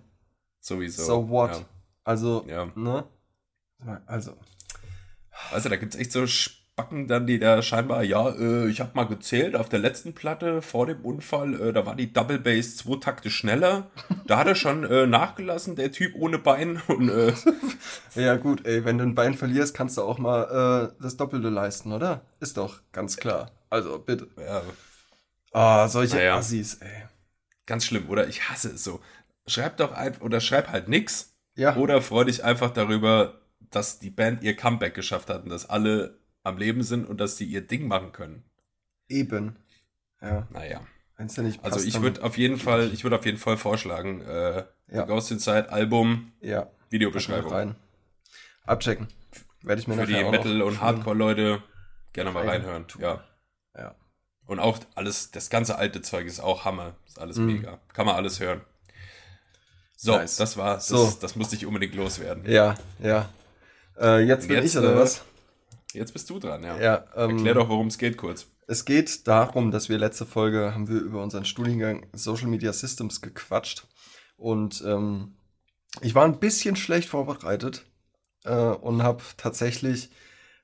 Sowieso. 0.61 1.05
So 1.05 1.29
what? 1.29 1.53
Ja. 1.53 1.65
Also, 2.05 2.45
ja. 2.49 2.67
ne? 2.75 3.05
Also. 4.07 4.33
Also, 5.53 5.69
da 5.69 5.77
gibt 5.77 5.95
es 5.95 6.01
echt 6.01 6.13
so 6.13 6.27
Spacken 6.27 7.07
dann, 7.07 7.27
die 7.27 7.39
da 7.39 7.63
scheinbar, 7.63 8.03
ja, 8.03 8.31
äh, 8.31 8.69
ich 8.69 8.81
habe 8.81 8.91
mal 8.95 9.05
gezählt, 9.05 9.55
auf 9.55 9.69
der 9.69 9.79
letzten 9.79 10.13
Platte 10.13 10.61
vor 10.61 10.87
dem 10.87 11.05
Unfall, 11.05 11.61
äh, 11.61 11.73
da 11.73 11.87
war 11.87 11.95
die 11.95 12.13
Double 12.13 12.39
Bass 12.39 12.77
zwei 12.77 12.97
Takte 12.97 13.31
schneller. 13.31 13.91
Da 14.27 14.39
hat 14.39 14.47
er 14.47 14.55
schon 14.55 14.85
äh, 14.85 15.07
nachgelassen, 15.07 15.77
der 15.77 15.93
Typ 15.93 16.15
ohne 16.17 16.39
Bein. 16.39 16.83
Und, 16.89 17.09
äh, 17.09 17.33
ja, 18.15 18.37
gut, 18.37 18.67
ey, 18.67 18.85
wenn 18.85 18.99
du 18.99 19.05
ein 19.05 19.15
Bein 19.15 19.35
verlierst, 19.35 19.75
kannst 19.75 19.97
du 19.97 20.03
auch 20.03 20.19
mal 20.19 20.93
äh, 20.99 21.03
das 21.03 21.17
Doppelte 21.17 21.49
leisten, 21.49 21.93
oder? 21.93 22.23
Ist 22.41 22.57
doch 22.57 22.81
ganz 22.93 23.17
klar. 23.17 23.53
Also, 23.71 23.99
bitte. 23.99 24.29
Ja. 24.37 24.63
Ah, 25.53 25.89
solche 25.89 26.17
naja. 26.17 26.37
Assis, 26.37 26.75
ey. 26.75 27.05
Ganz 27.67 27.85
schlimm, 27.85 28.09
oder? 28.09 28.29
Ich 28.29 28.49
hasse 28.49 28.71
es 28.71 28.85
so. 28.85 29.01
Schreib 29.47 29.77
doch 29.77 29.93
einfach, 29.93 30.23
oder 30.23 30.41
schreib 30.41 30.69
halt 30.69 30.89
nix. 30.89 31.35
Ja. 31.57 31.77
Oder 31.77 32.03
freu 32.03 32.25
dich 32.25 32.45
einfach 32.45 32.71
darüber, 32.71 33.41
dass 33.71 33.99
die 33.99 34.11
Band 34.11 34.43
ihr 34.43 34.57
Comeback 34.57 34.95
geschafft 34.95 35.31
hat 35.31 35.45
und 35.45 35.51
dass 35.51 35.69
alle 35.69 36.19
am 36.43 36.59
Leben 36.59 36.83
sind 36.83 37.07
und 37.07 37.21
dass 37.21 37.37
sie 37.37 37.45
ihr 37.45 37.67
Ding 37.67 37.89
machen 37.89 38.13
können. 38.13 38.45
Eben. 39.09 39.57
Ja. 40.21 40.47
Naja. 40.51 40.81
ja 41.19 41.43
nicht 41.43 41.63
passt, 41.63 41.75
also 41.75 41.87
ich 41.87 42.01
würde 42.01 42.23
auf 42.23 42.37
jeden 42.37 42.59
Fall, 42.59 42.93
ich 42.93 43.05
würde 43.05 43.19
auf 43.19 43.25
jeden 43.25 43.39
Fall 43.39 43.57
vorschlagen, 43.57 44.21
äh, 44.23 44.65
ja. 44.89 45.05
Ghost 45.05 45.31
Inside 45.31 45.71
Album, 45.71 46.33
ja. 46.41 46.71
Videobeschreibung. 46.91 47.53
Rein. 47.53 47.77
Abchecken. 48.65 49.09
Werde 49.62 49.81
ich 49.81 49.89
mir 49.89 49.95
Für 49.95 50.07
die 50.07 50.23
Metal- 50.23 50.62
und 50.62 50.81
Hardcore-Leute 50.81 51.62
gerne 52.12 52.31
mal 52.31 52.49
reinhören. 52.49 52.87
Ja. 53.01 53.25
Ja. 53.77 53.95
Und 54.47 54.61
auch 54.61 54.79
alles, 54.95 55.31
das 55.31 55.51
ganze 55.51 55.77
alte 55.77 56.03
Zeug 56.03 56.27
ist 56.27 56.41
auch 56.41 56.65
Hammer. 56.65 56.95
Ist 57.07 57.19
alles 57.19 57.37
mhm. 57.37 57.47
mega. 57.47 57.81
Kann 57.93 58.07
man 58.07 58.15
alles 58.15 58.41
hören. 58.41 58.61
So, 59.97 60.13
nice. 60.13 60.37
das 60.37 60.57
war, 60.57 60.75
das, 60.75 60.89
so. 60.89 61.17
das 61.21 61.37
musste 61.37 61.57
ich 61.57 61.67
unbedingt 61.67 61.95
loswerden. 61.95 62.45
Ja, 62.47 62.75
ja. 63.03 63.29
Äh, 63.99 64.21
jetzt 64.21 64.47
bin 64.47 64.59
jetzt, 64.59 64.75
ich 64.75 64.79
oder 64.79 64.93
äh, 64.93 64.99
was? 64.99 65.23
Jetzt 65.93 66.13
bist 66.13 66.29
du 66.29 66.39
dran, 66.39 66.63
ja. 66.63 66.79
ja 66.79 67.05
ähm, 67.17 67.31
Erklär 67.31 67.55
doch, 67.55 67.69
worum 67.69 67.87
es 67.87 67.97
geht 67.97 68.19
kurz. 68.19 68.47
Es 68.69 68.85
geht 68.85 69.27
darum, 69.27 69.71
dass 69.71 69.89
wir 69.89 69.97
letzte 69.97 70.27
Folge 70.27 70.75
haben 70.75 70.89
wir 70.89 71.01
über 71.01 71.23
unseren 71.23 71.45
Studiengang 71.45 72.07
Social 72.13 72.49
Media 72.49 72.73
Systems 72.73 73.23
gequatscht. 73.23 73.87
Und 74.37 74.85
ähm, 74.87 75.37
ich 76.03 76.15
war 76.15 76.25
ein 76.25 76.41
bisschen 76.41 76.77
schlecht 76.77 77.09
vorbereitet 77.09 77.87
äh, 78.45 78.55
und 78.55 79.03
habe 79.03 79.23
tatsächlich 79.37 80.11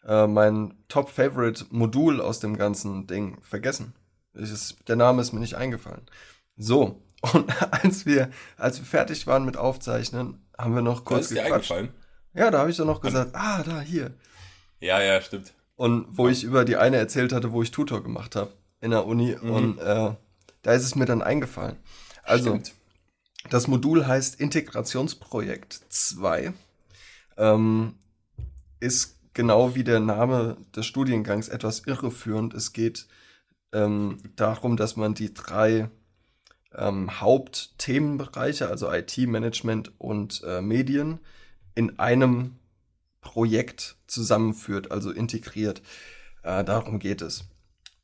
äh, 0.06 0.26
mein 0.26 0.74
Top-Favorite-Modul 0.88 2.20
aus 2.20 2.40
dem 2.40 2.56
ganzen 2.56 3.06
Ding 3.06 3.38
vergessen. 3.42 3.94
Ist, 4.34 4.76
der 4.88 4.96
Name 4.96 5.22
ist 5.22 5.32
mir 5.32 5.40
nicht 5.40 5.56
eingefallen. 5.56 6.02
So, 6.56 7.02
und 7.32 7.50
als 7.72 8.06
wir, 8.06 8.30
als 8.56 8.78
wir 8.78 8.86
fertig 8.86 9.26
waren 9.26 9.44
mit 9.44 9.56
Aufzeichnen, 9.56 10.44
haben 10.58 10.74
wir 10.74 10.82
noch 10.82 11.04
kurz 11.04 11.30
ist 11.30 11.36
dir 11.36 11.44
eingefallen? 11.44 11.90
Ja, 12.34 12.50
da 12.50 12.60
habe 12.60 12.70
ich 12.70 12.76
dann 12.76 12.86
noch 12.86 13.00
gesagt, 13.00 13.34
ah, 13.34 13.62
da, 13.62 13.80
hier. 13.80 14.14
Ja, 14.80 15.00
ja, 15.00 15.20
stimmt. 15.20 15.52
Und 15.76 16.06
wo 16.10 16.28
ich 16.28 16.44
über 16.44 16.64
die 16.64 16.76
eine 16.76 16.96
erzählt 16.96 17.32
hatte, 17.32 17.52
wo 17.52 17.62
ich 17.62 17.70
Tutor 17.70 18.02
gemacht 18.02 18.36
habe 18.36 18.52
in 18.80 18.90
der 18.90 19.06
Uni. 19.06 19.36
Mhm. 19.40 19.50
Und 19.50 19.78
äh, 19.78 20.14
da 20.62 20.72
ist 20.72 20.84
es 20.84 20.94
mir 20.94 21.06
dann 21.06 21.22
eingefallen. 21.22 21.76
Also, 22.22 22.50
stimmt. 22.50 22.74
das 23.50 23.68
Modul 23.68 24.06
heißt 24.06 24.40
Integrationsprojekt 24.40 25.80
2. 25.88 26.52
Ähm, 27.36 27.94
ist 28.80 29.18
genau 29.34 29.74
wie 29.74 29.84
der 29.84 30.00
Name 30.00 30.56
des 30.74 30.86
Studiengangs 30.86 31.48
etwas 31.48 31.86
irreführend. 31.86 32.54
Es 32.54 32.72
geht 32.72 33.06
ähm, 33.72 34.18
darum, 34.36 34.76
dass 34.76 34.96
man 34.96 35.14
die 35.14 35.32
drei 35.32 35.90
ähm, 36.74 37.20
Hauptthemenbereiche, 37.20 38.68
also 38.68 38.92
IT-Management 38.92 39.92
und 39.98 40.42
äh, 40.46 40.60
Medien, 40.60 41.20
in 41.74 41.98
einem 41.98 42.56
Projekt 43.20 43.96
zusammenführt, 44.06 44.90
also 44.90 45.10
integriert. 45.10 45.82
Äh, 46.42 46.64
darum 46.64 46.98
geht 46.98 47.22
es. 47.22 47.44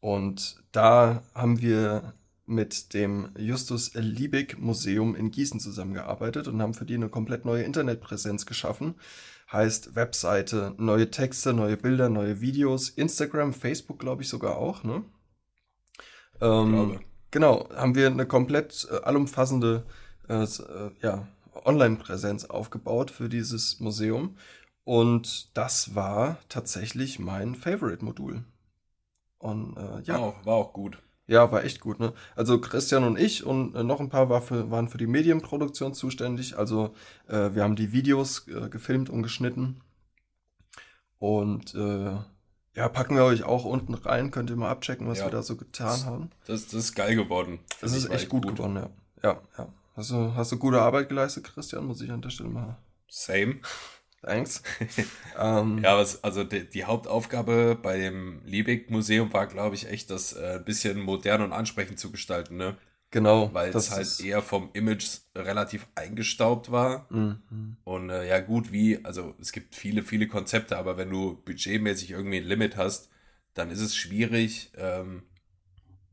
Und 0.00 0.62
da 0.72 1.22
haben 1.34 1.60
wir 1.60 2.14
mit 2.46 2.94
dem 2.94 3.30
Justus 3.36 3.92
Liebig 3.94 4.58
Museum 4.58 5.14
in 5.14 5.30
Gießen 5.30 5.60
zusammengearbeitet 5.60 6.48
und 6.48 6.62
haben 6.62 6.72
für 6.72 6.86
die 6.86 6.94
eine 6.94 7.10
komplett 7.10 7.44
neue 7.44 7.64
Internetpräsenz 7.64 8.46
geschaffen 8.46 8.94
heißt 9.52 9.94
Webseite, 9.94 10.74
neue 10.78 11.10
Texte, 11.10 11.52
neue 11.52 11.76
Bilder, 11.76 12.08
neue 12.08 12.40
Videos, 12.40 12.90
Instagram, 12.90 13.52
Facebook, 13.52 13.98
glaube 13.98 14.22
ich 14.22 14.28
sogar 14.28 14.56
auch, 14.56 14.84
ne? 14.84 15.04
Ähm, 16.40 17.00
genau, 17.30 17.68
haben 17.74 17.94
wir 17.94 18.06
eine 18.06 18.26
komplett 18.26 18.86
äh, 18.90 18.96
allumfassende 19.02 19.84
äh, 20.28 20.44
äh, 20.44 20.90
ja, 21.02 21.26
Online-Präsenz 21.64 22.44
aufgebaut 22.44 23.10
für 23.10 23.28
dieses 23.28 23.80
Museum. 23.80 24.36
Und 24.84 25.56
das 25.56 25.94
war 25.94 26.38
tatsächlich 26.48 27.18
mein 27.18 27.54
Favorite-Modul. 27.54 28.44
Und 29.38 29.76
äh, 29.76 30.00
ja. 30.04 30.14
War 30.14 30.20
auch, 30.20 30.46
war 30.46 30.54
auch 30.54 30.72
gut. 30.72 30.98
Ja, 31.28 31.52
war 31.52 31.62
echt 31.62 31.80
gut, 31.80 32.00
ne? 32.00 32.14
Also 32.36 32.58
Christian 32.58 33.04
und 33.04 33.18
ich 33.18 33.44
und 33.44 33.74
äh, 33.74 33.84
noch 33.84 34.00
ein 34.00 34.08
paar 34.08 34.30
war 34.30 34.40
für, 34.40 34.70
waren 34.70 34.88
für 34.88 34.96
die 34.96 35.06
Medienproduktion 35.06 35.92
zuständig. 35.92 36.56
Also 36.56 36.94
äh, 37.28 37.54
wir 37.54 37.62
haben 37.62 37.76
die 37.76 37.92
Videos 37.92 38.48
äh, 38.48 38.70
gefilmt 38.70 39.10
und 39.10 39.22
geschnitten. 39.22 39.82
Und 41.18 41.74
äh, 41.74 42.16
ja, 42.74 42.88
packen 42.88 43.14
wir 43.14 43.24
euch 43.24 43.44
auch 43.44 43.66
unten 43.66 43.92
rein. 43.92 44.30
Könnt 44.30 44.48
ihr 44.48 44.56
mal 44.56 44.70
abchecken, 44.70 45.06
was 45.06 45.18
ja. 45.18 45.26
wir 45.26 45.30
da 45.30 45.42
so 45.42 45.56
getan 45.56 46.06
haben. 46.06 46.30
Das, 46.46 46.64
das 46.64 46.74
ist 46.74 46.94
geil 46.94 47.14
geworden. 47.14 47.58
Das 47.82 47.94
ist 47.94 48.10
echt 48.10 48.30
gut, 48.30 48.44
gut 48.44 48.56
geworden, 48.56 48.76
ja. 48.76 48.90
Ja, 49.22 49.40
ja. 49.58 49.68
Hast 49.96 50.10
du, 50.10 50.34
hast 50.34 50.52
du 50.52 50.58
gute 50.58 50.80
Arbeit 50.80 51.10
geleistet, 51.10 51.44
Christian? 51.44 51.84
Muss 51.84 52.00
ich 52.00 52.10
an 52.10 52.22
der 52.22 52.30
Stelle 52.30 52.48
mal. 52.48 52.78
Same. 53.08 53.56
Thanks. 54.22 54.62
ähm, 55.38 55.78
ja, 55.82 55.96
was, 55.96 56.24
also 56.24 56.42
die, 56.44 56.68
die, 56.68 56.84
Hauptaufgabe 56.84 57.78
bei 57.80 57.98
dem 57.98 58.42
Liebig-Museum 58.44 59.32
war, 59.32 59.46
glaube 59.46 59.76
ich, 59.76 59.88
echt, 59.88 60.10
das 60.10 60.32
äh, 60.32 60.56
ein 60.56 60.64
bisschen 60.64 61.00
modern 61.00 61.42
und 61.42 61.52
ansprechend 61.52 61.98
zu 61.98 62.10
gestalten, 62.10 62.56
ne? 62.56 62.76
Genau. 63.10 63.54
Weil 63.54 63.74
es 63.74 63.90
halt 63.90 64.20
eher 64.20 64.42
vom 64.42 64.70
Image 64.74 65.06
relativ 65.34 65.86
eingestaubt 65.94 66.70
war. 66.70 67.06
Mhm. 67.10 67.76
Und 67.84 68.10
äh, 68.10 68.28
ja, 68.28 68.40
gut, 68.40 68.70
wie, 68.70 69.02
also 69.04 69.34
es 69.40 69.52
gibt 69.52 69.74
viele, 69.74 70.02
viele 70.02 70.26
Konzepte, 70.26 70.76
aber 70.76 70.98
wenn 70.98 71.08
du 71.10 71.40
budgetmäßig 71.44 72.10
irgendwie 72.10 72.38
ein 72.38 72.44
Limit 72.44 72.76
hast, 72.76 73.08
dann 73.54 73.70
ist 73.70 73.80
es 73.80 73.96
schwierig, 73.96 74.72
ähm, 74.76 75.22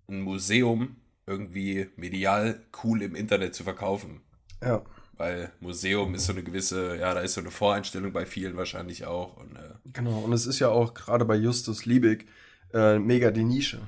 ein 0.08 0.22
Museum 0.22 0.96
irgendwie 1.28 1.90
medial 1.98 2.64
cool 2.84 3.02
im 3.02 3.16
Internet 3.16 3.56
zu 3.56 3.64
verkaufen. 3.64 4.22
Ja. 4.62 4.84
Weil 5.18 5.52
Museum 5.62 6.14
ist 6.16 6.26
so 6.26 6.34
eine 6.34 6.44
gewisse, 6.44 6.98
ja, 6.98 7.14
da 7.14 7.22
ist 7.22 7.36
so 7.36 7.42
eine 7.42 7.52
Voreinstellung 7.52 8.12
bei 8.12 8.26
vielen 8.26 8.58
wahrscheinlich 8.58 9.06
auch. 9.06 9.38
Und, 9.38 9.56
äh 9.56 9.74
genau, 9.94 10.20
und 10.20 10.34
es 10.34 10.46
ist 10.46 10.60
ja 10.60 10.68
auch 10.70 10.94
gerade 10.94 11.24
bei 11.26 11.36
Justus 11.36 11.86
Liebig 11.86 12.28
äh, 12.74 13.00
mega 13.00 13.32
die 13.32 13.44
Nische. 13.46 13.88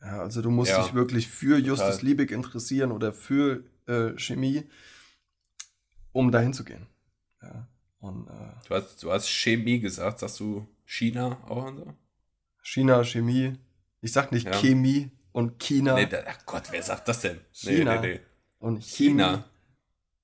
Ja, 0.00 0.20
also 0.20 0.40
du 0.40 0.50
musst 0.50 0.70
Ja, 0.70 0.82
dich 0.82 0.94
wirklich 0.94 1.28
für 1.28 1.58
Justus 1.58 1.96
total. 1.96 2.04
Liebig 2.06 2.30
interessieren 2.30 2.92
oder 2.92 3.12
für 3.12 3.64
äh, 3.86 4.16
Chemie, 4.16 4.64
um 6.12 6.30
dahin 6.30 6.52
zu 6.52 6.64
gehen. 6.64 6.86
Ja. 7.42 7.68
Und 8.00 8.28
äh, 8.28 8.66
Du 8.68 8.74
hast, 8.74 9.02
du 9.02 9.12
hast 9.12 9.28
Chemie 9.28 9.80
gesagt, 9.80 10.20
sagst 10.20 10.40
du 10.40 10.66
China 10.86 11.38
auch 11.46 11.66
und 11.66 11.76
so? 11.78 11.94
China, 12.62 13.04
Chemie. 13.04 13.58
Ich 14.00 14.12
sag 14.12 14.30
nicht 14.32 14.46
Ja. 14.46 14.52
Chemie 14.52 15.10
und 15.32 15.58
China 15.58 15.94
Nee, 15.94 16.06
da, 16.06 16.22
ach 16.26 16.38
Gott, 16.46 16.64
wer 16.70 16.82
sagt 16.82 17.08
das 17.08 17.20
denn? 17.20 17.40
China. 17.52 18.00
Nee, 18.00 18.14
nee, 18.14 18.20
und 18.60 18.82
China. 18.82 19.44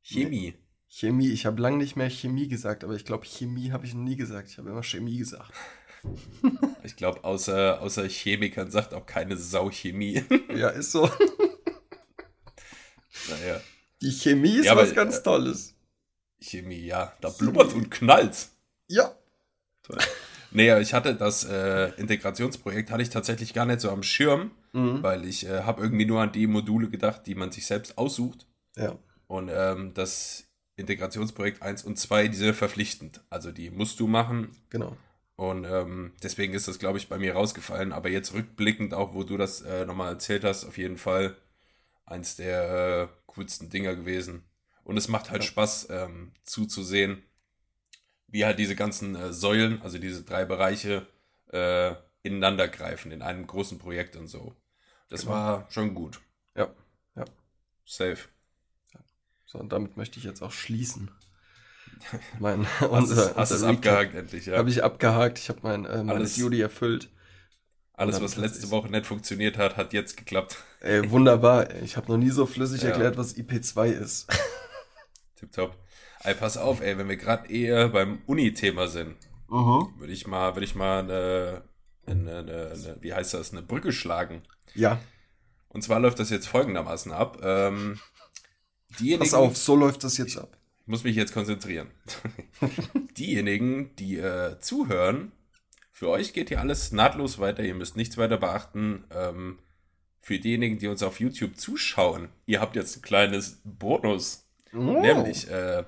Chemie. 0.04 0.54
Chemie. 0.86 1.28
Ich 1.30 1.46
habe 1.46 1.60
lange 1.60 1.78
nicht 1.78 1.96
mehr 1.96 2.10
Chemie 2.10 2.46
gesagt, 2.48 2.84
aber 2.84 2.94
ich 2.94 3.04
glaube, 3.04 3.24
Chemie 3.26 3.72
habe 3.72 3.86
ich 3.86 3.94
noch 3.94 4.02
nie 4.02 4.16
gesagt. 4.16 4.48
Ich 4.48 4.58
habe 4.58 4.70
immer 4.70 4.82
Chemie 4.82 5.18
gesagt. 5.18 5.52
Ich 6.84 6.96
glaube, 6.96 7.24
außer, 7.24 7.80
außer 7.80 8.06
Chemikern 8.06 8.70
sagt 8.70 8.92
auch 8.92 9.06
keine 9.06 9.38
Sau 9.38 9.70
Chemie. 9.70 10.22
ja, 10.54 10.68
ist 10.68 10.92
so. 10.92 11.04
naja, 13.30 13.60
Die 14.02 14.10
Chemie 14.12 14.56
ist 14.56 14.66
Ja, 14.66 14.72
aber, 14.72 14.82
was 14.82 14.94
ganz 14.94 15.18
äh, 15.18 15.22
Tolles. 15.22 15.74
Chemie, 16.40 16.84
ja. 16.84 17.14
Da 17.22 17.30
blubbert 17.30 17.72
und 17.72 17.90
knallt. 17.90 18.48
Ja. 18.88 19.14
Toll. 19.82 19.96
Nee, 20.50 20.78
ich 20.80 20.92
hatte 20.92 21.14
das 21.14 21.44
äh, 21.44 21.88
Integrationsprojekt 21.96 22.90
hatte 22.90 23.02
ich 23.02 23.08
tatsächlich 23.10 23.54
gar 23.54 23.64
nicht 23.64 23.80
so 23.80 23.90
am 23.90 24.02
Schirm, 24.02 24.50
Mhm. 24.72 25.02
weil 25.02 25.24
ich 25.24 25.46
äh, 25.46 25.62
habe 25.62 25.82
irgendwie 25.82 26.04
nur 26.04 26.20
an 26.20 26.32
die 26.32 26.46
Module 26.46 26.90
gedacht, 26.90 27.22
die 27.26 27.34
man 27.34 27.50
sich 27.50 27.64
selbst 27.64 27.96
aussucht. 27.96 28.46
Ja. 28.76 28.98
Und 29.26 29.50
ähm, 29.52 29.94
das 29.94 30.44
Integrationsprojekt 30.76 31.62
1 31.62 31.84
und 31.84 31.98
2, 31.98 32.28
die 32.28 32.36
sind 32.36 32.54
verpflichtend. 32.54 33.22
Also 33.30 33.52
die 33.52 33.70
musst 33.70 34.00
du 34.00 34.06
machen. 34.06 34.56
Genau. 34.70 34.96
Und 35.36 35.64
ähm, 35.64 36.12
deswegen 36.22 36.54
ist 36.54 36.68
das, 36.68 36.78
glaube 36.78 36.98
ich, 36.98 37.08
bei 37.08 37.18
mir 37.18 37.34
rausgefallen. 37.34 37.92
Aber 37.92 38.08
jetzt 38.08 38.34
rückblickend, 38.34 38.94
auch 38.94 39.14
wo 39.14 39.24
du 39.24 39.36
das 39.36 39.62
äh, 39.62 39.84
nochmal 39.84 40.12
erzählt 40.12 40.44
hast, 40.44 40.64
auf 40.64 40.78
jeden 40.78 40.96
Fall 40.98 41.36
eins 42.06 42.36
der 42.36 43.08
äh, 43.10 43.16
coolsten 43.26 43.70
Dinger 43.70 43.94
gewesen. 43.96 44.44
Und 44.84 44.96
es 44.96 45.08
macht 45.08 45.30
halt 45.30 45.42
Ja. 45.42 45.48
Spaß 45.48 45.88
ähm, 45.90 46.32
zuzusehen, 46.42 47.22
wie 48.28 48.44
halt 48.44 48.58
diese 48.58 48.76
ganzen 48.76 49.16
äh, 49.16 49.32
Säulen, 49.32 49.80
also 49.82 49.98
diese 49.98 50.22
drei 50.24 50.44
Bereiche, 50.44 51.06
äh, 51.52 51.94
ineinander 52.22 52.68
greifen 52.68 53.10
in 53.12 53.22
einem 53.22 53.46
großen 53.46 53.78
Projekt 53.78 54.16
und 54.16 54.28
so. 54.28 54.54
Das 55.08 55.22
Genau. 55.22 55.32
war 55.32 55.70
schon 55.70 55.94
gut. 55.94 56.20
Ja. 56.56 56.72
Ja. 57.16 57.24
Safe. 57.84 58.18
So, 59.54 59.60
und 59.60 59.72
damit 59.72 59.96
möchte 59.96 60.18
ich 60.18 60.24
jetzt 60.24 60.42
auch 60.42 60.50
schließen. 60.52 61.10
Mein, 62.40 62.66
Hast 62.80 63.10
es, 63.10 63.36
hast 63.36 63.50
es 63.52 63.62
abgehakt 63.62 64.14
endlich, 64.16 64.46
ja. 64.46 64.58
Habe 64.58 64.68
ich 64.68 64.82
abgehakt. 64.82 65.38
Ich 65.38 65.48
habe 65.48 65.60
mein, 65.62 65.84
äh, 65.84 65.98
meine 65.98 66.14
Alles- 66.18 66.34
Duty 66.36 66.60
erfüllt. 66.60 67.08
Alles, 67.96 68.20
was 68.20 68.34
letzte 68.34 68.72
Woche 68.72 68.88
nicht 68.90 69.06
funktioniert 69.06 69.56
hat, 69.56 69.76
hat 69.76 69.92
jetzt 69.92 70.16
geklappt. 70.16 70.56
Ey, 70.80 71.08
wunderbar. 71.12 71.70
Ey. 71.70 71.84
Ich 71.84 71.96
habe 71.96 72.10
noch 72.10 72.18
nie 72.18 72.30
so 72.30 72.44
flüssig 72.44 72.82
Ja. 72.82 72.88
erklärt, 72.88 73.16
was 73.16 73.36
IP2 73.36 73.86
ist. 73.92 74.26
Tipptopp. 75.36 75.76
Ey, 76.24 76.34
pass 76.34 76.56
auf, 76.56 76.80
ey, 76.80 76.98
wenn 76.98 77.08
wir 77.08 77.16
gerade 77.16 77.48
eher 77.48 77.88
beim 77.90 78.22
Uni-Thema 78.26 78.88
sind, 78.88 79.14
Mhm. 79.48 79.94
würde 79.98 80.12
ich 80.12 80.26
mal, 80.26 80.56
würde 80.56 80.64
ich 80.64 80.74
mal 80.74 80.98
eine, 81.04 81.62
eine, 82.06 82.38
eine, 82.38 82.70
eine, 82.72 82.96
wie 83.00 83.14
heißt 83.14 83.32
das, 83.34 83.52
eine 83.52 83.62
Brücke 83.62 83.92
schlagen. 83.92 84.42
Ja, 84.74 84.98
Und 85.68 85.82
zwar 85.82 86.00
läuft 86.00 86.18
das 86.18 86.30
jetzt 86.30 86.48
folgendermaßen 86.48 87.12
ab. 87.12 87.38
Ähm, 87.44 88.00
diejenigen, 89.00 89.30
pass 89.30 89.34
auf, 89.34 89.56
so 89.56 89.76
läuft 89.76 90.04
das 90.04 90.18
jetzt 90.18 90.36
ab. 90.36 90.56
Ich 90.82 90.88
muss 90.88 91.04
mich 91.04 91.16
jetzt 91.16 91.32
konzentrieren. 91.32 91.90
Diejenigen, 93.16 93.96
die 93.96 94.18
äh, 94.18 94.58
zuhören, 94.60 95.32
für 95.92 96.08
euch 96.10 96.32
geht 96.32 96.48
hier 96.48 96.60
alles 96.60 96.92
nahtlos 96.92 97.38
weiter. 97.38 97.62
Ihr 97.62 97.74
müsst 97.74 97.96
nichts 97.96 98.18
weiter 98.18 98.36
beachten. 98.36 99.04
Ähm, 99.10 99.58
für 100.20 100.38
diejenigen, 100.38 100.78
die 100.78 100.88
uns 100.88 101.02
auf 101.02 101.20
YouTube 101.20 101.56
zuschauen, 101.56 102.28
ihr 102.46 102.60
habt 102.60 102.76
jetzt 102.76 102.96
ein 102.96 103.02
kleines 103.02 103.60
Bonus. 103.64 104.46
Oh. 104.74 105.00
Nämlich, 105.00 105.48
äh, 105.50 105.84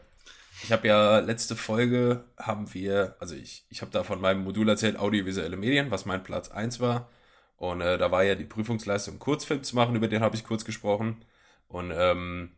ich 0.62 0.72
habe 0.72 0.88
ja 0.88 1.18
letzte 1.18 1.56
Folge 1.56 2.25
haben 2.38 2.72
wir, 2.72 3.16
also 3.18 3.34
ich, 3.34 3.66
ich 3.68 3.82
habe 3.82 3.90
da 3.90 4.04
von 4.04 4.20
meinem 4.20 4.44
Modul 4.44 4.68
erzählt, 4.68 4.98
audiovisuelle 4.98 5.56
Medien, 5.56 5.90
was 5.90 6.06
mein 6.06 6.22
Platz 6.22 6.50
1 6.50 6.80
war. 6.80 7.10
Und 7.56 7.80
äh, 7.80 7.98
da 7.98 8.10
war 8.10 8.25
ja 8.25 8.34
die 8.34 8.44
Prüfungsleistung, 8.44 9.18
Kurzfilm 9.18 9.62
zu 9.62 9.76
machen, 9.76 9.96
über 9.96 10.08
den 10.08 10.22
habe 10.22 10.36
ich 10.36 10.44
kurz 10.44 10.64
gesprochen. 10.64 11.25
Und 11.68 11.92
ähm, 11.94 12.52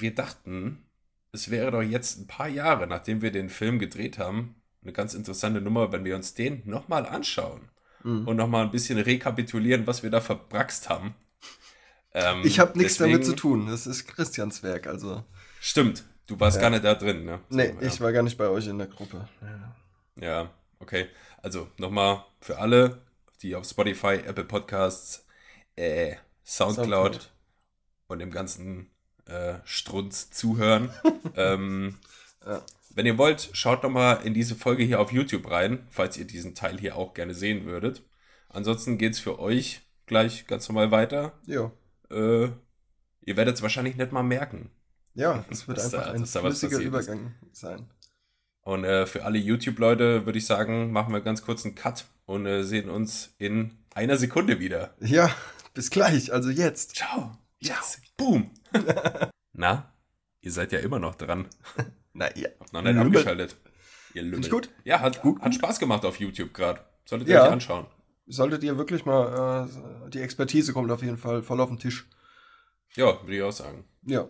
wir 0.00 0.14
dachten, 0.14 0.84
es 1.32 1.50
wäre 1.50 1.70
doch 1.70 1.82
jetzt 1.82 2.18
ein 2.18 2.26
paar 2.26 2.48
Jahre, 2.48 2.86
nachdem 2.86 3.22
wir 3.22 3.30
den 3.32 3.48
Film 3.50 3.78
gedreht 3.78 4.18
haben, 4.18 4.56
eine 4.82 4.92
ganz 4.92 5.14
interessante 5.14 5.60
Nummer, 5.60 5.92
wenn 5.92 6.04
wir 6.04 6.14
uns 6.16 6.34
den 6.34 6.62
nochmal 6.64 7.06
anschauen 7.06 7.68
Mhm. 8.04 8.28
und 8.28 8.36
nochmal 8.36 8.64
ein 8.64 8.70
bisschen 8.70 8.98
rekapitulieren, 8.98 9.86
was 9.86 10.02
wir 10.02 10.10
da 10.10 10.20
verbraxt 10.20 10.88
haben. 10.88 11.14
Ähm, 12.14 12.42
Ich 12.44 12.58
habe 12.60 12.78
nichts 12.78 12.96
damit 12.98 13.20
deswegen- 13.20 13.36
zu 13.36 13.42
tun. 13.42 13.66
Das 13.66 13.86
ist 13.86 14.06
Christians 14.06 14.62
Werk, 14.62 14.86
also. 14.86 15.24
Stimmt, 15.60 16.04
du 16.26 16.38
warst 16.38 16.56
Ja. 16.56 16.62
gar 16.62 16.70
nicht 16.70 16.84
da 16.84 16.94
drin, 16.94 17.24
ne? 17.24 17.40
So, 17.50 17.56
Nee, 17.56 17.74
ja. 17.80 17.82
ich 17.82 18.00
war 18.00 18.12
gar 18.12 18.22
nicht 18.22 18.38
bei 18.38 18.48
euch 18.48 18.66
in 18.68 18.78
der 18.78 18.86
Gruppe. 18.86 19.28
Ja, 20.20 20.50
okay. 20.78 21.08
Also 21.42 21.68
nochmal 21.78 22.24
für 22.40 22.58
alle, 22.58 23.02
die 23.42 23.54
auf 23.54 23.66
Spotify, 23.68 24.14
Apple 24.24 24.44
Podcasts, 24.44 25.26
äh, 25.76 26.16
Soundcloud, 26.44 27.30
und 28.08 28.20
dem 28.20 28.30
ganzen 28.30 28.90
äh, 29.26 29.54
Strunz 29.64 30.30
zuhören. 30.30 30.90
ähm, 31.36 31.96
Ja. 32.44 32.62
Wenn 32.90 33.04
ihr 33.06 33.18
wollt, 33.18 33.50
schaut 33.52 33.84
doch 33.84 33.90
mal 33.90 34.14
in 34.24 34.32
diese 34.32 34.54
Folge 34.54 34.82
hier 34.82 35.00
auf 35.00 35.12
YouTube 35.12 35.50
rein, 35.50 35.86
falls 35.90 36.16
ihr 36.16 36.24
diesen 36.24 36.54
Teil 36.54 36.78
hier 36.78 36.96
auch 36.96 37.12
gerne 37.12 37.34
sehen 37.34 37.66
würdet. 37.66 38.02
Ansonsten 38.48 38.96
geht's 38.96 39.18
für 39.18 39.38
euch 39.38 39.82
gleich 40.06 40.46
ganz 40.46 40.66
normal 40.68 40.90
weiter. 40.92 41.32
Ja. 41.44 41.72
Äh, 42.10 42.48
ihr 43.20 43.36
werdet 43.36 43.56
es 43.56 43.62
wahrscheinlich 43.62 43.96
nicht 43.96 44.12
mal 44.12 44.22
merken. 44.22 44.70
Ja, 45.14 45.44
es 45.50 45.68
wird 45.68 45.76
da- 45.78 45.82
einfach 45.84 46.06
ein 46.14 46.20
da 46.32 46.42
was 46.42 46.60
flüssiger 46.60 46.70
passiert 46.78 46.80
ist. 46.80 46.86
Übergang 46.86 47.34
sein. 47.52 47.90
Und 48.62 48.84
äh, 48.84 49.06
für 49.06 49.24
alle 49.24 49.38
YouTube-Leute 49.38 50.24
würde 50.24 50.38
ich 50.38 50.46
sagen, 50.46 50.90
machen 50.90 51.12
wir 51.12 51.20
ganz 51.20 51.42
kurz 51.42 51.64
einen 51.66 51.74
Cut 51.74 52.06
und 52.24 52.46
äh, 52.46 52.62
sehen 52.64 52.88
uns 52.88 53.34
in 53.38 53.76
einer 53.94 54.16
Sekunde 54.16 54.58
wieder. 54.58 54.94
Ja, 55.00 55.30
bis 55.74 55.90
gleich, 55.90 56.32
also 56.32 56.48
jetzt. 56.50 56.96
Ciao. 56.96 57.36
Jetzt. 57.58 58.00
Boom. 58.16 58.50
Na, 59.52 59.92
ihr 60.40 60.52
seid 60.52 60.72
ja 60.72 60.78
immer 60.80 60.98
noch 60.98 61.14
dran. 61.14 61.48
Na 62.12 62.34
ja. 62.36 62.48
Habt 62.60 62.72
noch 62.72 62.82
nicht 62.82 62.94
Lümmel. 62.94 63.06
abgeschaltet. 63.08 63.56
Ihr 64.14 64.22
Lümmel. 64.22 64.40
ich 64.40 64.50
gut. 64.50 64.70
Ja, 64.84 65.00
hat, 65.00 65.20
Gut, 65.22 65.36
hat 65.40 65.44
gut. 65.52 65.54
Spaß 65.54 65.78
gemacht 65.78 66.04
auf 66.04 66.18
YouTube 66.20 66.52
gerade. 66.54 66.80
Solltet 67.04 67.28
ihr 67.28 67.34
Ja. 67.34 67.44
euch 67.46 67.52
anschauen. 67.52 67.86
Solltet 68.26 68.62
ihr 68.64 68.76
wirklich 68.76 69.04
mal, 69.04 69.68
äh, 70.06 70.10
die 70.10 70.20
Expertise 70.20 70.72
kommt 70.72 70.90
auf 70.90 71.02
jeden 71.02 71.18
Fall 71.18 71.42
voll 71.42 71.60
auf 71.60 71.68
den 71.68 71.78
Tisch. 71.78 72.08
Ja, 72.94 73.20
würde 73.22 73.36
ich 73.36 73.42
auch 73.42 73.52
sagen. 73.52 73.84
Ja. 74.02 74.28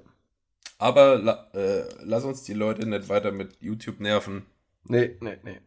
Aber 0.78 1.16
la, 1.16 1.50
äh, 1.54 1.88
lass 2.02 2.24
uns 2.24 2.42
die 2.42 2.52
Leute 2.52 2.86
nicht 2.86 3.08
weiter 3.08 3.32
mit 3.32 3.56
YouTube 3.60 4.00
nerven. 4.00 4.44
Nee, 4.84 5.16
nee, 5.20 5.38
nee. 5.42 5.60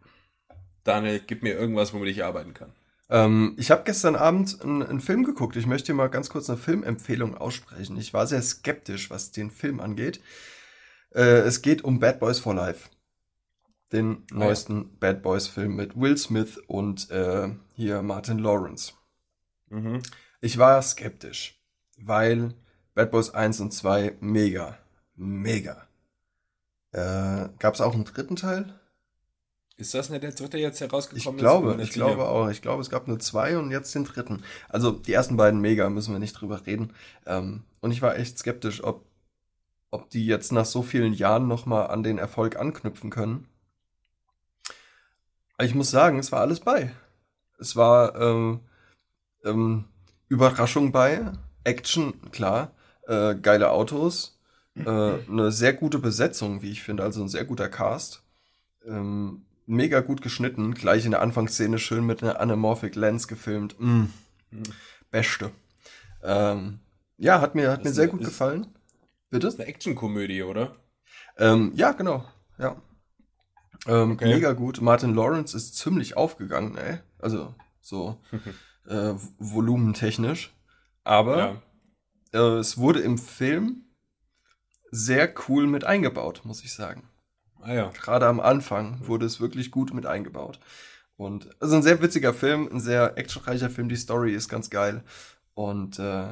Daniel, 0.84 1.20
gib 1.26 1.42
mir 1.44 1.54
irgendwas, 1.54 1.94
womit 1.94 2.10
ich 2.10 2.24
arbeiten 2.24 2.54
kann. 2.54 2.72
Ähm, 3.10 3.56
ich 3.58 3.72
habe 3.72 3.84
gestern 3.86 4.16
Abend 4.16 4.62
einen, 4.62 5.02
Film 5.02 5.24
geguckt. 5.24 5.56
Ich 5.56 5.66
möchte 5.66 5.94
mal 5.94 6.10
ganz 6.10 6.30
kurz 6.30 6.50
eine 6.50 6.60
Filmempfehlung 6.60 7.36
aussprechen. 7.36 7.98
Ich 7.98 8.14
war 8.14 8.28
sehr 8.28 8.42
skeptisch, 8.42 9.10
was 9.10 9.32
den 9.32 9.52
Film 9.52 9.80
angeht. 9.80 10.22
Äh, 11.14 11.40
es 11.40 11.62
geht 11.62 11.84
um 11.84 12.00
Bad 12.00 12.20
Boys 12.20 12.40
for 12.40 12.54
Life. 12.54 12.90
Den 13.92 14.26
ja. 14.32 14.38
neuesten 14.38 14.98
Bad 15.00 15.24
Boys 15.24 15.48
Film 15.48 15.76
mit 15.76 16.00
Will 16.00 16.18
Smith 16.18 16.60
und 16.68 17.10
äh, 17.10 17.50
hier 17.74 18.04
Martin 18.04 18.38
Lawrence. 18.38 18.94
Mhm. 19.70 20.04
Ich 20.42 20.60
war 20.60 20.82
skeptisch, 20.84 21.60
weil 21.98 22.54
Bad 22.94 23.10
Boys 23.10 23.32
1 23.32 23.60
und 23.62 23.74
2 23.74 24.18
mega, 24.20 24.78
mega. 25.16 25.88
Äh, 26.92 27.50
Gab 27.58 27.74
es 27.74 27.82
auch 27.82 27.96
einen 27.96 28.06
dritten 28.06 28.36
Teil? 28.36 28.80
Ist 29.80 29.94
das 29.94 30.10
nicht 30.10 30.24
der 30.24 30.34
dritte 30.34 30.58
jetzt 30.58 30.76
Ich 30.76 30.82
herausgekommen? 30.82 31.40
ist? 31.40 31.42
glaube, 31.42 31.82
ich 31.82 31.92
glaube 31.92 32.28
auch. 32.28 32.50
Ich 32.50 32.62
glaube, 32.62 32.82
es 32.82 32.90
gab 32.90 33.08
nur 33.08 33.18
zwei 33.20 33.58
und 33.58 33.72
jetzt 33.72 33.96
den 33.96 34.04
dritten. 34.04 34.44
Also 34.68 34.92
die 34.92 35.14
ersten 35.14 35.38
beiden 35.38 35.62
mega, 35.62 35.90
müssen 35.90 36.12
wir 36.14 36.20
nicht 36.20 36.34
drüber 36.34 36.66
reden. 36.66 36.94
Ähm, 37.26 37.64
und 37.80 37.92
ich 37.92 38.02
war 38.02 38.18
echt 38.18 38.38
skeptisch, 38.38 38.84
ob, 38.84 39.06
ob 39.90 40.10
die 40.10 40.26
jetzt 40.26 40.52
nach 40.52 40.66
so 40.66 40.82
vielen 40.84 41.14
Jahren 41.14 41.48
nochmal 41.48 41.88
an 41.88 42.04
den 42.04 42.18
Erfolg 42.18 42.58
anknüpfen 42.58 43.10
können. 43.10 43.48
Aber 45.58 45.64
Ich 45.66 45.76
muss 45.76 45.90
sagen, 45.92 46.20
es 46.20 46.34
war 46.34 46.42
alles 46.42 46.60
bei. 46.60 46.92
Es 47.58 47.78
war 47.78 48.20
ähm, 48.20 48.60
ähm, 49.46 49.86
Überraschung 50.28 50.92
bei, 50.92 51.32
Action, 51.64 52.14
klar, 52.32 52.74
äh, 53.08 53.34
geile 53.36 53.72
Autos, 53.72 54.38
äh, 54.76 54.82
eine 55.30 55.54
sehr 55.54 55.72
gute 55.72 56.00
Besetzung, 56.00 56.62
wie 56.62 56.72
ich 56.72 56.84
finde, 56.84 57.04
also 57.04 57.22
ein 57.22 57.30
sehr 57.30 57.46
guter 57.46 57.70
Cast. 57.70 58.24
Ähm, 58.86 59.46
mega 59.70 60.00
gut 60.02 60.22
geschnitten, 60.22 60.74
gleich 60.74 61.06
in 61.06 61.12
der 61.12 61.22
Anfangsszene 61.22 61.80
schön 61.80 62.06
mit 62.06 62.22
einer 62.24 62.40
Anamorphic 62.40 62.96
Lens 62.96 63.28
gefilmt. 63.28 63.80
Mm, 63.80 64.06
Mhm. 64.52 64.64
beste. 65.12 65.52
Ähm, 66.24 66.80
ja, 67.18 67.40
hat 67.42 67.56
mir, 67.56 67.72
hat 67.72 67.84
mir 67.84 67.92
sehr 67.92 68.04
eine- 68.04 68.12
gut 68.12 68.22
ist- 68.22 68.28
gefallen. 68.30 68.64
Das 68.64 68.72
Bitte? 69.30 69.48
ist 69.48 69.60
eine 69.60 69.70
Actionkomödie, 69.70 70.42
oder? 70.44 70.76
Ähm, 71.38 71.72
ja, 71.76 71.92
genau. 71.92 72.26
Ja. 72.58 72.82
Ähm, 73.88 74.12
Okay. 74.14 74.26
Mega 74.34 74.54
gut. 74.54 74.82
Martin 74.82 75.14
Lawrence 75.14 75.56
ist 75.56 75.76
ziemlich 75.78 76.18
aufgegangen, 76.18 76.76
ey. 76.78 76.98
Also 77.20 77.54
so 77.80 78.20
äh, 78.88 79.14
volumentechnisch. 79.38 80.52
Aber 81.04 81.38
ja. 81.38 81.62
äh, 82.34 82.58
es 82.60 82.78
wurde 82.78 83.00
im 83.02 83.18
Film 83.18 83.86
sehr 84.92 85.32
cool 85.48 85.68
mit 85.68 85.84
eingebaut, 85.84 86.42
muss 86.44 86.64
ich 86.64 86.74
sagen. 86.74 87.08
Ah 87.62 87.74
ja. 87.74 87.90
Gerade 87.90 88.28
am 88.28 88.40
Anfang 88.40 89.08
wurde 89.08 89.26
es 89.26 89.40
wirklich 89.40 89.72
gut 89.72 89.94
mit 89.94 90.06
eingebaut. 90.06 90.60
Und 91.18 91.50
also 91.62 91.76
ein 91.76 91.84
sehr 91.84 92.02
witziger 92.02 92.34
Film, 92.34 92.70
ein 92.72 92.80
sehr 92.80 93.18
actionreicher 93.18 93.70
Film. 93.70 93.90
Die 93.90 93.98
Story 93.98 94.34
ist 94.34 94.48
ganz 94.48 94.70
geil. 94.70 95.04
Und 95.54 96.00
äh, 96.00 96.30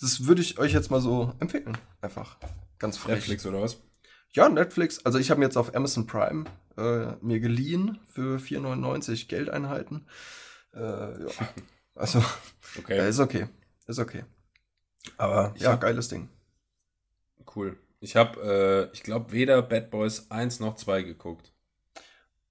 das 0.00 0.26
würde 0.26 0.42
ich 0.42 0.58
euch 0.58 0.72
jetzt 0.72 0.90
mal 0.90 1.00
so 1.00 1.32
empfehlen. 1.40 1.76
Einfach. 2.00 2.36
Ganz 2.78 2.98
frech. 2.98 3.16
Netflix 3.16 3.46
oder 3.46 3.62
was? 3.62 3.78
Ja, 4.32 4.48
Netflix. 4.48 5.04
Also 5.04 5.18
ich 5.18 5.30
habe 5.30 5.42
jetzt 5.42 5.56
auf 5.56 5.74
Amazon 5.74 6.06
Prime 6.06 6.44
äh, 6.76 7.12
mir 7.20 7.40
geliehen 7.40 7.98
für 8.06 8.38
4,99 8.38 9.28
Geldeinheiten. 9.28 10.06
Äh, 10.74 10.80
ja. 11.24 11.30
Also, 11.96 12.24
okay. 12.78 12.96
Ja, 12.96 13.04
ist 13.04 13.18
okay. 13.18 13.48
Ist 13.86 13.98
okay. 13.98 14.24
Aber 15.18 15.52
ich 15.56 15.62
ja, 15.62 15.72
hab, 15.72 15.82
geiles 15.82 16.08
Ding. 16.08 16.30
Cool. 17.54 17.76
Ich 18.00 18.16
habe, 18.16 18.88
äh, 18.90 18.94
ich 18.94 19.02
glaube, 19.02 19.32
weder 19.32 19.60
Bad 19.62 19.90
Boys 19.90 20.30
1 20.30 20.60
noch 20.60 20.74
2 20.74 21.02
geguckt. 21.02 21.52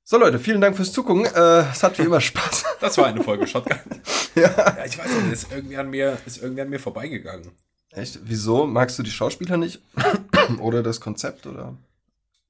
So 0.04 0.18
Leute, 0.18 0.40
vielen 0.40 0.62
Dank 0.62 0.76
fürs 0.76 0.94
Zugucken. 0.94 1.26
Äh, 1.26 1.70
es 1.72 1.84
hat 1.84 1.98
wie 1.98 2.04
immer 2.04 2.22
Spaß. 2.22 2.66
Das 2.80 2.98
war 2.98 3.08
eine 3.08 3.24
Folge 3.24 3.48
Shotgun. 3.48 3.78
ja. 4.36 4.42
ja. 4.44 4.86
Ich 4.86 4.98
weiß 4.98 5.12
nicht, 5.22 5.34
ist 5.34 5.52
irgendwie 5.52 5.78
an 5.78 5.90
mir, 5.90 6.18
ist 6.26 6.42
irgendwie 6.42 6.62
an 6.62 6.70
mir 6.70 6.80
vorbeigegangen. 6.80 7.52
Echt? 7.92 8.20
Wieso? 8.24 8.68
Magst 8.68 8.98
du 9.00 9.04
die 9.04 9.12
Schauspieler 9.12 9.58
nicht? 9.58 9.82
oder 10.60 10.84
das 10.84 11.02
Konzept, 11.02 11.48
oder? 11.48 11.78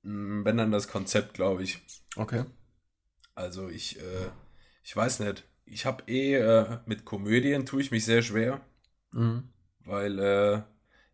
Mm, 0.03 0.43
wenn 0.43 0.57
dann 0.57 0.71
das 0.71 0.89
Konzept, 0.89 1.33
glaube 1.33 1.63
ich. 1.63 1.81
Okay. 2.17 2.43
Also 3.35 3.69
ich, 3.69 3.97
äh, 3.97 4.29
ich 4.83 4.95
weiß 4.95 5.21
nicht. 5.21 5.45
Ich 5.65 5.85
habe 5.85 6.03
eh 6.07 6.35
äh, 6.35 6.79
mit 6.85 7.05
Komödien 7.05 7.65
tue 7.65 7.81
ich 7.81 7.91
mich 7.91 8.03
sehr 8.03 8.21
schwer. 8.21 8.59
Mhm. 9.11 9.49
Weil, 9.85 10.19
äh, 10.19 10.61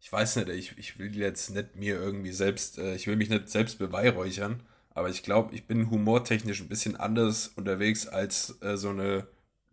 ich 0.05 0.11
weiß 0.11 0.35
nicht, 0.35 0.49
ich, 0.49 0.77
ich 0.77 0.99
will 0.99 1.17
jetzt 1.17 1.49
nicht 1.49 1.75
mir 1.75 1.95
irgendwie 1.95 2.31
selbst, 2.31 2.77
äh, 2.77 2.93
ich 2.93 3.07
will 3.07 3.15
mich 3.15 3.29
nicht 3.31 3.49
selbst 3.49 3.79
beweihräuchern, 3.79 4.61
aber 4.91 5.09
ich 5.09 5.23
glaube, 5.23 5.55
ich 5.55 5.65
bin 5.65 5.89
humortechnisch 5.89 6.61
ein 6.61 6.67
bisschen 6.67 6.95
anders 6.95 7.47
unterwegs 7.55 8.05
als 8.05 8.55
äh, 8.61 8.77
so 8.77 8.89
eine 8.89 9.27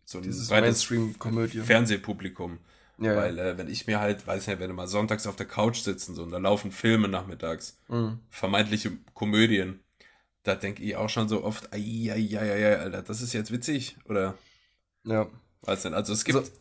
so 0.07 0.19
ein 0.19 0.25
Dieses 0.25 0.49
Mainstream-Komödie. 0.49 1.61
Fernsehpublikum. 1.61 2.61
Ja, 2.97 3.15
Weil, 3.15 3.39
äh, 3.39 3.59
wenn 3.59 3.69
ich 3.69 3.87
mir 3.87 4.01
halt, 4.01 4.27
weiß 4.27 4.47
nicht, 4.47 4.59
wenn 4.59 4.71
du 4.71 4.75
mal 4.75 4.89
sonntags 4.89 5.27
auf 5.27 5.37
der 5.37 5.45
Couch 5.45 5.81
sitzen 5.83 6.15
so, 6.15 6.23
und 6.23 6.31
da 6.31 6.39
laufen 6.39 6.73
Filme 6.73 7.09
nachmittags, 7.09 7.79
mhm. 7.89 8.21
vermeintliche 8.31 8.93
Komödien, 9.13 9.81
da 10.45 10.55
denke 10.55 10.83
ich 10.83 10.97
auch 10.97 11.11
schon 11.11 11.29
so 11.29 11.45
oft, 11.45 11.75
ai, 11.75 12.11
ai, 12.11 12.39
ai, 12.39 12.53
ai, 12.53 12.79
Alter, 12.79 13.03
das 13.03 13.21
ist 13.21 13.35
jetzt 13.35 13.53
witzig, 13.53 13.99
oder? 14.07 14.39
Ja. 15.05 15.29
Weiß 15.61 15.85
nicht, 15.85 15.93
also 15.93 16.15
es 16.15 16.25
gibt, 16.25 16.47
so, 16.47 16.53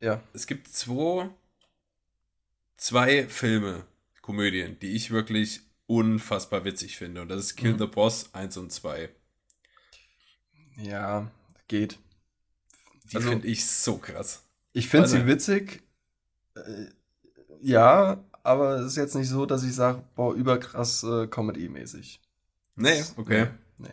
ja. 0.00 0.20
Es 0.32 0.48
gibt 0.48 0.66
zwei, 0.66 1.30
zwei 2.78 3.26
Filme, 3.28 3.84
Komödien, 4.22 4.78
die 4.80 4.94
ich 4.94 5.10
wirklich 5.10 5.60
unfassbar 5.86 6.64
witzig 6.64 6.96
finde, 6.96 7.20
und 7.20 7.28
das 7.28 7.40
ist 7.40 7.56
Kill 7.56 7.74
mhm. 7.74 7.78
the 7.78 7.86
Boss 7.86 8.30
1 8.32 8.56
und 8.56 8.72
2. 8.72 9.10
Ja, 10.76 11.30
geht. 11.66 11.98
Die 13.10 13.16
also, 13.16 13.28
finde 13.28 13.46
ich 13.48 13.66
so 13.66 13.98
krass. 13.98 14.44
Ich 14.72 14.88
finde 14.88 15.08
sie 15.08 15.26
witzig. 15.26 15.82
Äh, 16.54 16.86
ja, 17.60 18.22
aber 18.42 18.76
es 18.76 18.86
ist 18.86 18.96
jetzt 18.96 19.14
nicht 19.14 19.28
so, 19.28 19.44
dass 19.44 19.64
ich 19.64 19.74
sage, 19.74 20.02
boah, 20.14 20.34
überkrass 20.34 21.02
äh, 21.02 21.26
Comedy-mäßig. 21.26 22.20
Nee, 22.76 23.02
okay. 23.16 23.48
Nee. 23.78 23.88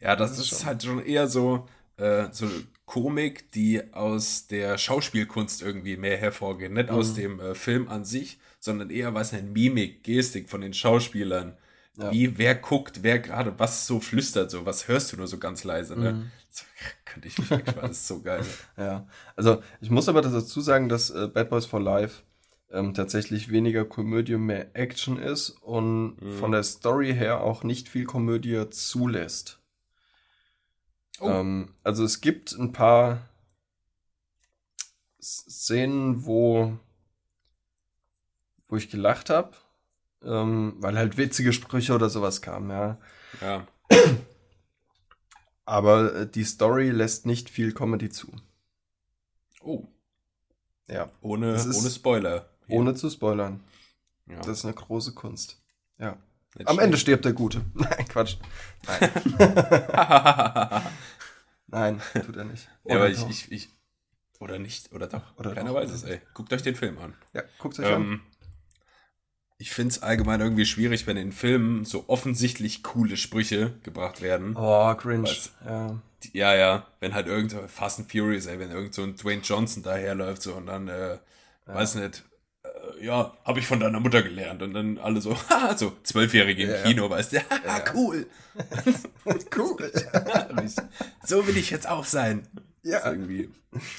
Ja, 0.00 0.16
das, 0.16 0.36
das 0.36 0.46
ist, 0.46 0.52
ist 0.52 0.64
halt 0.66 0.82
schon 0.82 1.02
eher 1.04 1.28
so, 1.28 1.68
äh, 1.96 2.28
so 2.32 2.48
Komik, 2.92 3.50
die 3.52 3.80
aus 3.94 4.48
der 4.48 4.76
Schauspielkunst 4.76 5.62
irgendwie 5.62 5.96
mehr 5.96 6.18
hervorgeht. 6.18 6.72
Nicht 6.72 6.90
mhm. 6.90 6.94
aus 6.94 7.14
dem 7.14 7.40
äh, 7.40 7.54
Film 7.54 7.88
an 7.88 8.04
sich, 8.04 8.38
sondern 8.60 8.90
eher 8.90 9.14
was 9.14 9.32
eine 9.32 9.48
Mimik, 9.48 10.04
Gestik 10.04 10.50
von 10.50 10.60
den 10.60 10.74
Schauspielern. 10.74 11.56
Ja. 11.96 12.12
Wie, 12.12 12.36
wer 12.36 12.54
guckt, 12.54 13.02
wer 13.02 13.18
gerade 13.18 13.58
was 13.58 13.86
so 13.86 13.98
flüstert, 13.98 14.50
so, 14.50 14.66
was 14.66 14.88
hörst 14.88 15.10
du 15.10 15.16
nur 15.16 15.26
so 15.26 15.38
ganz 15.38 15.64
leise, 15.64 15.98
ne? 15.98 16.12
Mhm. 16.12 16.30
So, 16.50 16.64
könnte 17.06 17.28
ich 17.28 17.38
mich 17.38 17.50
wegsparen, 17.50 17.88
das 17.88 17.98
ist 17.98 18.08
so 18.08 18.20
geil. 18.20 18.44
Ja, 18.76 19.08
also 19.36 19.62
ich 19.80 19.88
muss 19.88 20.10
aber 20.10 20.20
dazu 20.20 20.60
sagen, 20.60 20.90
dass 20.90 21.08
äh, 21.08 21.28
Bad 21.28 21.48
Boys 21.48 21.64
for 21.64 21.80
Life 21.80 22.24
ähm, 22.70 22.92
tatsächlich 22.92 23.50
weniger 23.50 23.86
Komödie, 23.86 24.36
mehr 24.36 24.76
Action 24.76 25.18
ist 25.18 25.48
und 25.62 26.20
mhm. 26.20 26.36
von 26.38 26.52
der 26.52 26.62
Story 26.62 27.14
her 27.14 27.40
auch 27.40 27.64
nicht 27.64 27.88
viel 27.88 28.04
Komödie 28.04 28.68
zulässt. 28.68 29.61
Oh. 31.22 31.30
Ähm, 31.30 31.74
also 31.84 32.04
es 32.04 32.20
gibt 32.20 32.52
ein 32.52 32.72
paar 32.72 33.28
Szenen, 35.20 36.26
wo, 36.26 36.76
wo 38.68 38.76
ich 38.76 38.90
gelacht 38.90 39.30
habe, 39.30 39.52
ähm, 40.24 40.74
weil 40.78 40.98
halt 40.98 41.16
witzige 41.16 41.52
Sprüche 41.52 41.94
oder 41.94 42.10
sowas 42.10 42.42
kamen, 42.42 42.70
ja. 42.70 42.98
Ja. 43.40 43.66
Aber 45.64 46.14
äh, 46.14 46.26
die 46.28 46.44
Story 46.44 46.90
lässt 46.90 47.24
nicht 47.24 47.48
viel 47.48 47.72
Comedy 47.72 48.10
zu. 48.10 48.32
Oh. 49.62 49.86
Ja. 50.88 51.08
Ohne, 51.20 51.52
ohne 51.52 51.90
Spoiler. 51.90 52.48
Ohne 52.68 52.94
zu 52.94 53.10
spoilern. 53.10 53.60
Ja. 54.26 54.40
Das 54.40 54.58
ist 54.58 54.64
eine 54.64 54.74
große 54.74 55.14
Kunst. 55.14 55.62
Ja. 55.98 56.16
Nicht 56.54 56.68
Am. 56.68 56.78
Ende 56.78 56.96
stirbt 56.96 57.24
der 57.24 57.32
Gute. 57.32 57.62
Nein, 57.74 58.06
Quatsch. 58.08 58.36
Nein. 58.86 59.10
Nein, 61.66 62.02
tut 62.26 62.36
er 62.36 62.44
nicht. 62.44 62.68
Oder 62.84 62.94
ja, 62.94 63.00
aber 63.00 63.10
ich, 63.10 63.26
ich, 63.28 63.50
ich, 63.52 63.68
Oder 64.38 64.58
nicht, 64.58 64.92
oder 64.92 65.06
doch. 65.06 65.22
Oder 65.38 65.54
Keiner 65.54 65.70
doch, 65.70 65.76
weiß 65.76 65.90
es, 65.90 66.02
ey. 66.02 66.20
Guckt 66.34 66.52
euch 66.52 66.62
den 66.62 66.74
Film 66.74 66.98
an. 66.98 67.14
Ja, 67.32 67.42
guckt 67.58 67.78
euch 67.78 67.86
ähm, 67.86 67.94
an 67.94 68.20
ich 69.62 69.70
finde 69.70 69.92
es 69.92 70.02
allgemein 70.02 70.40
irgendwie 70.40 70.66
schwierig, 70.66 71.06
wenn 71.06 71.16
in 71.16 71.30
Filmen 71.30 71.84
so 71.84 72.06
offensichtlich 72.08 72.82
coole 72.82 73.16
Sprüche 73.16 73.72
gebracht 73.84 74.20
werden. 74.20 74.56
Oh, 74.56 74.92
cringe. 74.96 75.30
Ja. 75.64 76.02
ja, 76.32 76.54
ja. 76.56 76.86
Wenn 76.98 77.14
halt 77.14 77.28
irgend 77.28 77.54
Fast 77.70 78.00
and 78.00 78.10
Furious, 78.10 78.46
ey, 78.46 78.58
wenn 78.58 78.72
irgend 78.72 78.92
so 78.92 79.04
ein 79.04 79.14
Dwayne 79.14 79.42
Johnson 79.42 79.84
daherläuft 79.84 80.42
so 80.42 80.54
und 80.54 80.66
dann, 80.66 80.88
äh, 80.88 81.12
ja. 81.12 81.20
weiß 81.64 81.94
nicht, 81.94 82.24
ja, 83.02 83.36
habe 83.44 83.58
ich 83.58 83.66
von 83.66 83.80
deiner 83.80 83.98
Mutter 83.98 84.22
gelernt 84.22 84.62
und 84.62 84.74
dann 84.74 84.96
alle 84.98 85.20
so, 85.20 85.36
haha, 85.50 85.76
so 85.76 85.96
zwölfjährige 86.04 86.62
im 86.62 86.70
ja, 86.70 86.82
Kino, 86.82 87.10
weißt 87.10 87.32
du, 87.32 87.36
ja, 87.36 87.42
cool. 87.94 88.26
cool. 89.56 89.92
so 91.24 91.46
will 91.46 91.56
ich 91.56 91.70
jetzt 91.70 91.88
auch 91.88 92.04
sein. 92.04 92.46
Ja. 92.84 93.04
irgendwie 93.04 93.50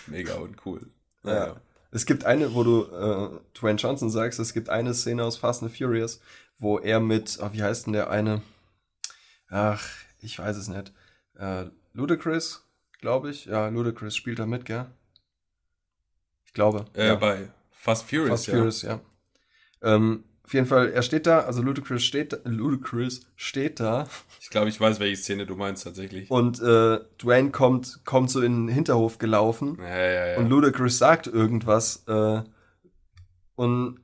mega 0.07 0.35
und 0.35 0.65
cool. 0.65 0.87
Ja. 1.23 1.55
Es 1.91 2.05
gibt 2.05 2.25
eine, 2.25 2.53
wo 2.53 2.63
du 2.63 2.83
äh, 2.83 3.59
Dwayne 3.59 3.77
Johnson 3.77 4.09
sagst, 4.09 4.39
es 4.39 4.53
gibt 4.53 4.69
eine 4.69 4.93
Szene 4.93 5.23
aus 5.23 5.37
Fast 5.37 5.63
and 5.63 5.75
Furious, 5.75 6.21
wo 6.57 6.79
er 6.79 6.99
mit, 6.99 7.39
oh, 7.41 7.49
wie 7.51 7.61
heißt 7.61 7.85
denn 7.85 7.93
der 7.93 8.09
eine? 8.09 8.41
Ach, 9.49 9.85
ich 10.19 10.39
weiß 10.39 10.55
es 10.57 10.69
nicht. 10.69 10.93
Äh, 11.37 11.65
Ludacris, 11.93 12.65
glaube 12.99 13.29
ich. 13.31 13.45
Ja, 13.45 13.67
Ludacris 13.67 14.15
spielt 14.15 14.39
da 14.39 14.45
mit, 14.45 14.65
gell? 14.65 14.85
Ich 16.45 16.53
glaube. 16.53 16.85
Äh, 16.95 17.07
ja. 17.07 17.15
Bei 17.15 17.49
Fast 17.83 18.09
Furious, 18.09 18.29
Fast 18.29 18.47
ja. 18.47 18.53
Furious, 18.53 18.81
ja. 18.83 18.99
Ähm, 19.81 20.23
auf 20.45 20.53
jeden 20.53 20.67
Fall, 20.67 20.91
er 20.91 21.03
steht 21.03 21.27
da, 21.27 21.41
also 21.41 21.61
Ludacris 21.61 22.01
steht, 22.01 22.39
Ludacris 22.45 23.27
steht 23.35 23.81
da. 23.81 24.07
Ich 24.39 24.49
glaube, 24.49 24.69
ich 24.69 24.79
weiß, 24.79 25.01
welche 25.01 25.17
Szene 25.17 25.45
du 25.45 25.57
meinst 25.57 25.83
tatsächlich. 25.83 26.31
Und 26.31 26.61
äh, 26.61 26.99
Dwayne 27.21 27.51
kommt, 27.51 27.99
kommt 28.05 28.31
so 28.31 28.41
in 28.41 28.67
den 28.67 28.73
Hinterhof 28.73 29.17
gelaufen. 29.17 29.77
Ja, 29.81 29.97
ja, 29.97 30.27
ja. 30.27 30.37
Und 30.37 30.47
Ludacris 30.47 30.97
sagt 30.97 31.27
irgendwas. 31.27 32.05
Äh, 32.07 32.43
und 33.55 33.99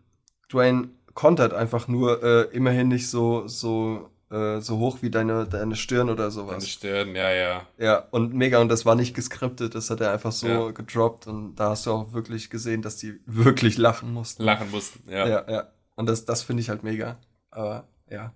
Dwayne 0.51 0.89
kontert 1.13 1.53
einfach 1.53 1.87
nur 1.87 2.21
äh, 2.21 2.53
immerhin 2.53 2.89
nicht 2.89 3.09
so, 3.09 3.47
so, 3.47 4.09
äh, 4.31 4.61
so 4.61 4.77
hoch 4.77 5.01
wie 5.01 5.09
deine, 5.09 5.45
deine 5.45 5.75
Stirn 5.75 6.09
oder 6.09 6.29
sowas. 6.31 6.57
Deine 6.57 6.67
Stirn, 6.67 7.15
ja, 7.15 7.31
ja. 7.31 7.67
Ja, 7.77 7.97
und 8.11 8.33
mega, 8.33 8.59
und 8.59 8.69
das 8.69 8.85
war 8.85 8.95
nicht 8.95 9.15
geskriptet, 9.15 9.75
das 9.75 9.89
hat 9.89 10.01
er 10.01 10.11
einfach 10.11 10.31
so 10.31 10.47
ja. 10.47 10.71
gedroppt. 10.71 11.27
Und 11.27 11.55
da 11.55 11.71
hast 11.71 11.85
du 11.85 11.91
auch 11.91 12.13
wirklich 12.13 12.49
gesehen, 12.49 12.81
dass 12.81 12.97
die 12.97 13.19
wirklich 13.25 13.77
lachen 13.77 14.13
mussten. 14.13 14.43
Lachen 14.43 14.69
mussten, 14.71 15.09
ja. 15.09 15.27
Ja, 15.27 15.49
ja. 15.49 15.67
Und 15.95 16.07
das, 16.07 16.25
das 16.25 16.43
finde 16.43 16.61
ich 16.61 16.69
halt 16.69 16.83
mega. 16.83 17.17
Aber 17.49 17.87
ja. 18.09 18.33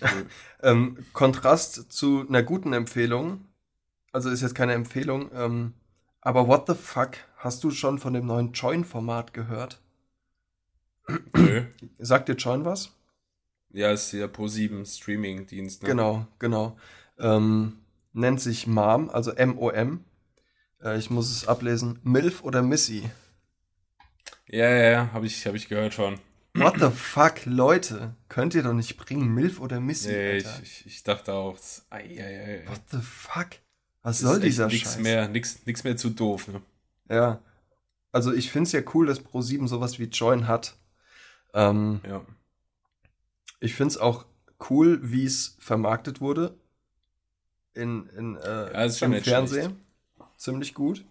ähm, 0.62 0.98
Kontrast 1.12 1.92
zu 1.92 2.26
einer 2.28 2.42
guten 2.42 2.72
Empfehlung. 2.72 3.46
Also 4.12 4.30
ist 4.30 4.40
jetzt 4.40 4.54
keine 4.54 4.74
Empfehlung. 4.74 5.30
Ähm, 5.34 5.74
aber 6.20 6.46
what 6.46 6.66
the 6.66 6.74
fuck? 6.74 7.12
Hast 7.36 7.64
du 7.64 7.70
schon 7.70 7.98
von 7.98 8.12
dem 8.12 8.26
neuen 8.26 8.52
Join-Format 8.52 9.34
gehört? 9.34 9.80
Nö. 11.34 11.64
Sagt 11.98 12.28
dir 12.28 12.34
Join 12.34 12.64
was? 12.64 12.92
Ja, 13.72 13.92
ist 13.92 14.12
ja 14.12 14.26
Pro7 14.26 14.84
Streaming-Dienst. 14.86 15.82
Ne? 15.82 15.88
Genau, 15.88 16.26
genau. 16.38 16.76
Ähm, 17.18 17.78
nennt 18.12 18.40
sich 18.40 18.66
MOM, 18.66 19.10
also 19.10 19.30
M-O-M. 19.32 20.04
Äh, 20.82 20.98
ich 20.98 21.10
muss 21.10 21.30
es 21.30 21.46
ablesen. 21.46 22.00
MILF 22.02 22.42
oder 22.42 22.62
Missy? 22.62 23.08
Ja, 24.48 24.68
ja, 24.68 24.90
ja, 24.90 25.12
habe 25.12 25.26
ich, 25.26 25.46
hab 25.46 25.54
ich 25.54 25.68
gehört 25.68 25.94
schon. 25.94 26.18
What 26.54 26.80
the 26.80 26.90
fuck, 26.94 27.44
Leute? 27.44 28.16
Könnt 28.28 28.54
ihr 28.54 28.62
doch 28.62 28.72
nicht 28.72 28.96
bringen, 28.96 29.32
Milf 29.32 29.60
oder 29.60 29.78
Missy? 29.80 30.08
Nee, 30.08 30.38
ich, 30.38 30.46
ich, 30.62 30.86
ich, 30.86 31.02
dachte 31.04 31.32
auch. 31.32 31.56
Ei, 31.90 32.02
ei, 32.18 32.62
ei. 32.64 32.68
What 32.68 32.80
the 32.90 32.98
fuck? 32.98 33.48
Was 34.02 34.18
soll 34.18 34.40
dieser 34.40 34.66
nix 34.66 34.78
Scheiß? 34.80 34.98
Mehr, 34.98 35.28
nix, 35.28 35.60
nix 35.66 35.84
mehr 35.84 35.96
zu 35.96 36.10
doof, 36.10 36.48
ne? 36.48 36.62
Ja. 37.08 37.40
Also 38.12 38.32
ich 38.32 38.50
finde 38.50 38.66
es 38.66 38.72
ja 38.72 38.80
cool, 38.94 39.06
dass 39.06 39.24
Pro7 39.24 39.68
sowas 39.68 39.98
wie 39.98 40.04
Join 40.04 40.48
hat. 40.48 40.74
Ähm, 41.54 42.00
Ja. 42.06 42.24
Ich 43.60 43.74
finde 43.74 43.92
es 43.92 43.98
auch 43.98 44.26
cool, 44.68 44.98
wie 45.02 45.24
es 45.24 45.56
vermarktet 45.58 46.20
wurde. 46.20 46.58
In, 47.74 48.08
in, 48.08 48.36
äh, 48.36 48.72
Ja, 48.72 49.04
im 49.06 49.22
Fernsehen. 49.22 49.80
Ziemlich 50.36 50.74
gut. 50.74 51.04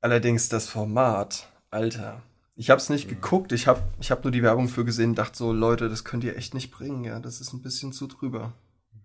Allerdings 0.00 0.48
das 0.48 0.68
Format, 0.68 1.50
Alter. 1.70 2.22
Ich 2.54 2.70
habe 2.70 2.80
es 2.80 2.88
nicht 2.88 3.06
Mhm. 3.06 3.10
geguckt, 3.10 3.52
ich 3.52 3.66
habe 3.66 3.82
ich 4.00 4.10
hab 4.10 4.24
nur 4.24 4.30
die 4.30 4.42
Werbung 4.42 4.68
für 4.68 4.84
gesehen, 4.84 5.14
dachte 5.14 5.36
so, 5.36 5.52
Leute, 5.52 5.88
das 5.88 6.04
könnt 6.04 6.24
ihr 6.24 6.36
echt 6.36 6.54
nicht 6.54 6.70
bringen, 6.70 7.04
ja. 7.04 7.20
Das 7.20 7.40
ist 7.40 7.52
ein 7.52 7.62
bisschen 7.62 7.92
zu 7.92 8.06
drüber. 8.06 8.52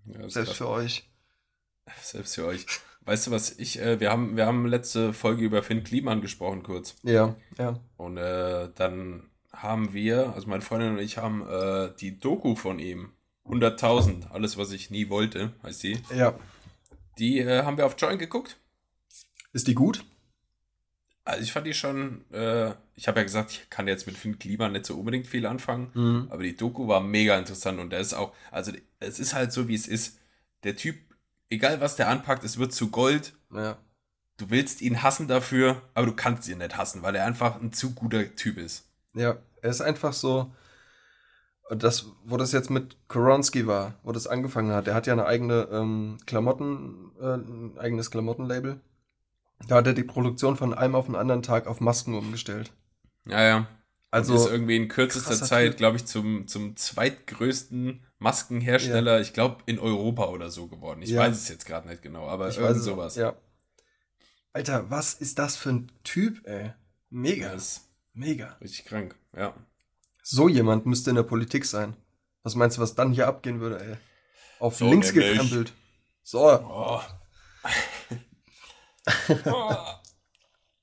ja 0.05 0.29
Selbst 0.29 0.53
für 0.55 0.69
euch. 0.69 1.09
Selbst 2.01 2.35
für 2.35 2.45
euch. 2.45 2.65
Weißt 3.03 3.27
du 3.27 3.31
was, 3.31 3.57
ich, 3.57 3.79
äh, 3.81 3.99
wir 3.99 4.11
haben, 4.11 4.37
wir 4.37 4.45
haben 4.45 4.67
letzte 4.67 5.11
Folge 5.11 5.43
über 5.43 5.63
Finn 5.63 5.83
Kliman 5.83 6.21
gesprochen 6.21 6.61
kurz. 6.63 6.95
Ja, 7.03 7.35
ja. 7.57 7.79
Und 7.97 8.17
äh, 8.17 8.69
dann 8.75 9.30
haben 9.61 9.93
wir, 9.93 10.33
also 10.33 10.47
meine 10.47 10.61
Freundin 10.61 10.93
und 10.93 10.99
ich 10.99 11.17
haben 11.17 11.47
äh, 11.47 11.91
die 11.99 12.19
Doku 12.19 12.55
von 12.55 12.79
ihm, 12.79 13.11
100.000, 13.45 14.29
alles 14.31 14.57
was 14.57 14.71
ich 14.71 14.89
nie 14.91 15.09
wollte, 15.09 15.51
heißt 15.63 15.79
sie, 15.81 15.99
Ja. 16.15 16.33
die 17.17 17.39
äh, 17.39 17.63
haben 17.63 17.77
wir 17.77 17.85
auf 17.85 17.95
Join 17.97 18.17
geguckt. 18.17 18.57
Ist 19.53 19.67
die 19.67 19.73
gut? 19.75 20.05
Also 21.23 21.43
ich 21.43 21.51
fand 21.51 21.67
die 21.67 21.73
schon, 21.73 22.25
äh, 22.31 22.73
ich 22.95 23.07
habe 23.07 23.19
ja 23.19 23.23
gesagt, 23.23 23.51
ich 23.51 23.69
kann 23.69 23.87
jetzt 23.87 24.07
mit 24.07 24.17
Finn 24.17 24.39
Kliman 24.39 24.71
nicht 24.71 24.85
so 24.85 24.97
unbedingt 24.97 25.27
viel 25.27 25.45
anfangen, 25.45 26.27
aber 26.31 26.43
die 26.43 26.55
Doku 26.55 26.87
war 26.87 26.99
mega 27.01 27.37
interessant 27.37 27.79
und 27.79 27.91
der 27.91 27.99
ist 27.99 28.13
auch, 28.13 28.33
also 28.49 28.71
es 28.99 29.19
ist 29.19 29.33
halt 29.33 29.51
so, 29.51 29.67
wie 29.67 29.75
es 29.75 29.87
ist. 29.87 30.17
Der 30.63 30.75
Typ, 30.75 30.95
egal 31.49 31.79
was 31.81 31.95
der 31.95 32.07
anpackt, 32.09 32.43
es 32.43 32.57
wird 32.57 32.73
zu 32.73 32.89
Gold. 32.89 33.33
Ja. 33.53 33.77
Du 34.37 34.49
willst 34.49 34.81
ihn 34.81 35.03
hassen 35.03 35.27
dafür, 35.27 35.81
aber 35.93 36.07
du 36.07 36.13
kannst 36.13 36.47
ihn 36.49 36.57
nicht 36.59 36.77
hassen, 36.77 37.01
weil 37.03 37.15
er 37.15 37.25
einfach 37.25 37.61
ein 37.61 37.73
zu 37.73 37.93
guter 37.93 38.35
Typ 38.35 38.57
ist. 38.57 38.87
Ja, 39.13 39.37
er 39.61 39.69
ist 39.69 39.81
einfach 39.81 40.13
so. 40.13 40.53
und 41.69 41.83
Das, 41.83 42.05
wo 42.25 42.37
das 42.37 42.51
jetzt 42.51 42.69
mit 42.69 42.97
Koronski 43.07 43.65
war, 43.67 43.95
wo 44.03 44.11
das 44.11 44.27
angefangen 44.27 44.71
hat, 44.73 44.87
der 44.87 44.93
hat 44.95 45.07
ja 45.07 45.13
eine 45.13 45.25
eigene 45.25 45.67
ähm, 45.71 46.17
Klamotten, 46.25 47.11
äh, 47.21 47.35
ein 47.35 47.77
eigenes 47.77 48.11
Klamottenlabel. 48.11 48.81
Da 49.67 49.75
hat 49.75 49.87
er 49.87 49.93
die 49.93 50.03
Produktion 50.03 50.57
von 50.57 50.73
einem 50.73 50.95
auf 50.95 51.05
den 51.05 51.15
anderen 51.15 51.43
Tag 51.43 51.67
auf 51.67 51.79
Masken 51.81 52.15
umgestellt. 52.15 52.71
Ja, 53.25 53.41
ja. 53.43 53.67
Also, 54.09 54.35
ist 54.35 54.47
irgendwie 54.51 54.75
in 54.75 54.89
kürzester 54.89 55.35
Zeit, 55.35 55.77
glaube 55.77 55.95
ich, 55.95 56.05
zum, 56.05 56.45
zum 56.47 56.75
zweitgrößten 56.75 58.05
Maskenhersteller, 58.19 59.21
ich 59.21 59.31
glaube, 59.31 59.63
in 59.67 59.79
Europa 59.79 60.25
oder 60.27 60.49
so 60.49 60.67
geworden. 60.67 61.01
Ich 61.01 61.11
Ja. 61.11 61.21
weiß 61.21 61.37
es 61.37 61.47
jetzt 61.47 61.65
gerade 61.65 61.87
nicht 61.87 62.01
genau, 62.01 62.27
aber 62.27 62.49
ich 62.49 62.57
irgend 62.57 62.83
sowas. 62.83 63.15
Ja. 63.15 63.35
Alter, 64.51 64.89
was 64.89 65.13
ist 65.13 65.39
das 65.39 65.55
für 65.55 65.69
ein 65.69 65.91
Typ, 66.03 66.45
ey? 66.45 66.73
Mega, 67.09 67.53
Das 67.53 67.87
mega. 68.13 68.57
richtig 68.61 68.85
krank, 68.85 69.15
ja. 69.35 69.53
So 70.23 70.47
jemand 70.47 70.85
müsste 70.85 71.09
in 71.09 71.15
der 71.15 71.23
Politik 71.23 71.65
sein. 71.65 71.95
Was 72.43 72.55
meinst 72.55 72.77
du, 72.77 72.81
was 72.81 72.95
dann 72.95 73.11
hier 73.13 73.27
abgehen 73.27 73.59
würde, 73.59 73.79
ey? 73.83 73.97
Auf 74.59 74.77
So 74.77 74.89
links 74.89 75.13
nämlich. 75.13 75.31
gekrempelt. 75.33 75.73
So, 76.23 76.39
Oh. 76.47 77.01
Oh. 79.45 79.75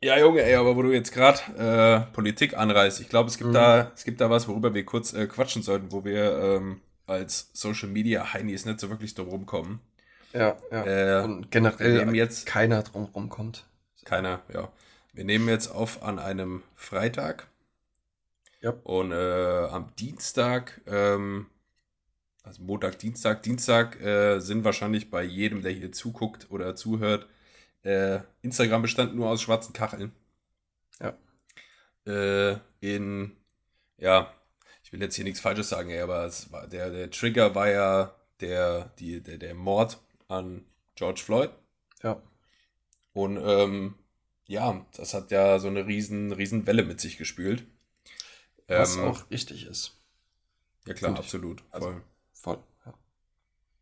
Ja, 0.01 0.17
Junge, 0.17 0.43
ey, 0.43 0.55
aber 0.55 0.77
wo 0.77 0.83
du 0.83 0.93
jetzt 0.93 1.13
gerade 1.13 1.41
äh, 1.59 2.13
Politik 2.13 2.57
anreißt, 2.57 3.01
ich 3.01 3.09
glaube, 3.09 3.29
es 3.31 3.37
gibt 3.37 3.51
Mhm. 3.51 3.55
da, 3.55 3.91
es 3.97 4.05
gibt 4.05 4.21
da 4.21 4.31
was, 4.31 4.47
worüber 4.47 4.73
wir 4.73 4.85
kurz 4.85 5.13
äh, 5.13 5.27
quatschen 5.27 5.63
sollten, 5.63 5.91
wo 5.91 6.05
wir 6.05 6.39
ähm, 6.41 6.81
als 7.07 7.51
Social 7.53 7.89
Media 7.89 8.33
Heinis 8.33 8.65
nicht 8.65 8.79
so 8.79 8.91
wirklich 8.91 9.15
drum 9.17 9.27
rumkommen. 9.29 9.81
ja, 10.33 10.57
ja. 10.71 10.85
Äh, 11.21 11.25
Und 11.25 11.51
generell 11.51 12.15
jetzt 12.15 12.47
keiner 12.47 12.85
drum 12.85 13.07
rumkommt. 13.07 13.67
keiner, 14.05 14.43
ja. 14.55 14.71
Wir 15.19 15.25
nehmen 15.25 15.49
jetzt 15.49 15.67
auf 15.67 16.05
an 16.05 16.21
einem 16.21 16.63
Freitag. 16.77 17.49
Ja. 18.61 18.71
Und 18.85 19.11
äh, 19.11 19.67
am 19.69 19.93
Dienstag, 19.97 20.81
ähm, 20.87 21.47
also 22.45 22.63
Montag, 22.63 23.01
Dienstag, 23.01 23.43
Dienstag 23.43 24.01
äh, 24.01 24.39
sind 24.39 24.63
wahrscheinlich 24.63 25.11
bei 25.11 25.25
jedem, 25.25 25.63
der 25.63 25.73
hier 25.73 25.91
zuguckt 25.91 26.53
oder 26.53 26.77
zuhört, 26.77 27.27
äh, 27.83 28.21
Instagram 28.43 28.83
bestand 28.83 29.17
nur 29.17 29.29
aus 29.29 29.43
schwarzen 29.43 29.73
Kacheln. 29.73 30.13
Ja. 31.01 31.19
Äh, 32.07 32.59
in, 32.79 33.37
ja, 33.97 34.33
ich 34.85 34.93
will 34.93 35.03
jetzt 35.03 35.17
hier 35.17 35.25
nichts 35.25 35.41
Falsches 35.41 35.69
sagen, 35.69 35.91
ey, 35.91 36.01
aber 36.01 36.27
es 36.27 36.53
war, 36.53 36.69
der, 36.69 36.91
der 36.91 37.11
Trigger 37.11 37.57
war 37.57 37.69
ja 37.69 38.15
der, 38.41 38.93
die, 39.01 39.21
der, 39.21 39.39
der 39.39 39.57
Mord 39.57 39.99
an 40.29 40.65
George 40.95 41.23
Floyd. 41.25 41.51
Ja. 42.05 42.23
Und 43.15 43.37
ähm, 43.43 43.97
ja, 44.49 44.85
das 44.97 45.15
hat 45.15 45.31
ja 45.31 45.59
so 45.61 45.69
eine 45.69 45.87
riesen, 45.87 46.33
riesen 46.33 46.67
Welle 46.67 46.83
mit 46.83 47.01
sich 47.01 47.17
gespült. 47.19 47.65
Was 48.67 48.97
Ähm, 48.97 49.05
auch 49.05 49.31
richtig 49.31 49.65
ist. 49.67 49.97
Ja 50.87 50.95
klar, 50.95 51.11
find 51.13 51.19
ich. 51.21 51.25
absolut. 51.25 51.63
Also- 51.71 51.87
voll. 51.87 52.03
Voll. 52.33 52.59
Ja. 52.87 52.95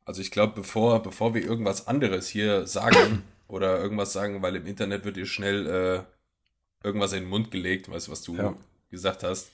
Also 0.04 0.20
ich 0.20 0.30
glaube, 0.30 0.54
bevor, 0.54 1.02
bevor 1.02 1.34
wir 1.34 1.42
irgendwas 1.42 1.86
anderes 1.86 2.28
hier 2.28 2.66
sagen 2.66 3.22
oder 3.48 3.78
irgendwas 3.80 4.12
sagen, 4.12 4.42
weil 4.42 4.56
im 4.56 4.66
Internet 4.66 5.04
wird 5.04 5.16
dir 5.16 5.26
schnell 5.26 5.66
äh, 5.66 6.86
irgendwas 6.86 7.12
in 7.12 7.20
den 7.22 7.28
Mund 7.30 7.50
gelegt, 7.50 7.88
weißt 7.90 8.08
du, 8.08 8.12
was 8.12 8.22
du 8.22 8.36
Ja. 8.36 8.56
gesagt 8.90 9.22
hast. 9.24 9.50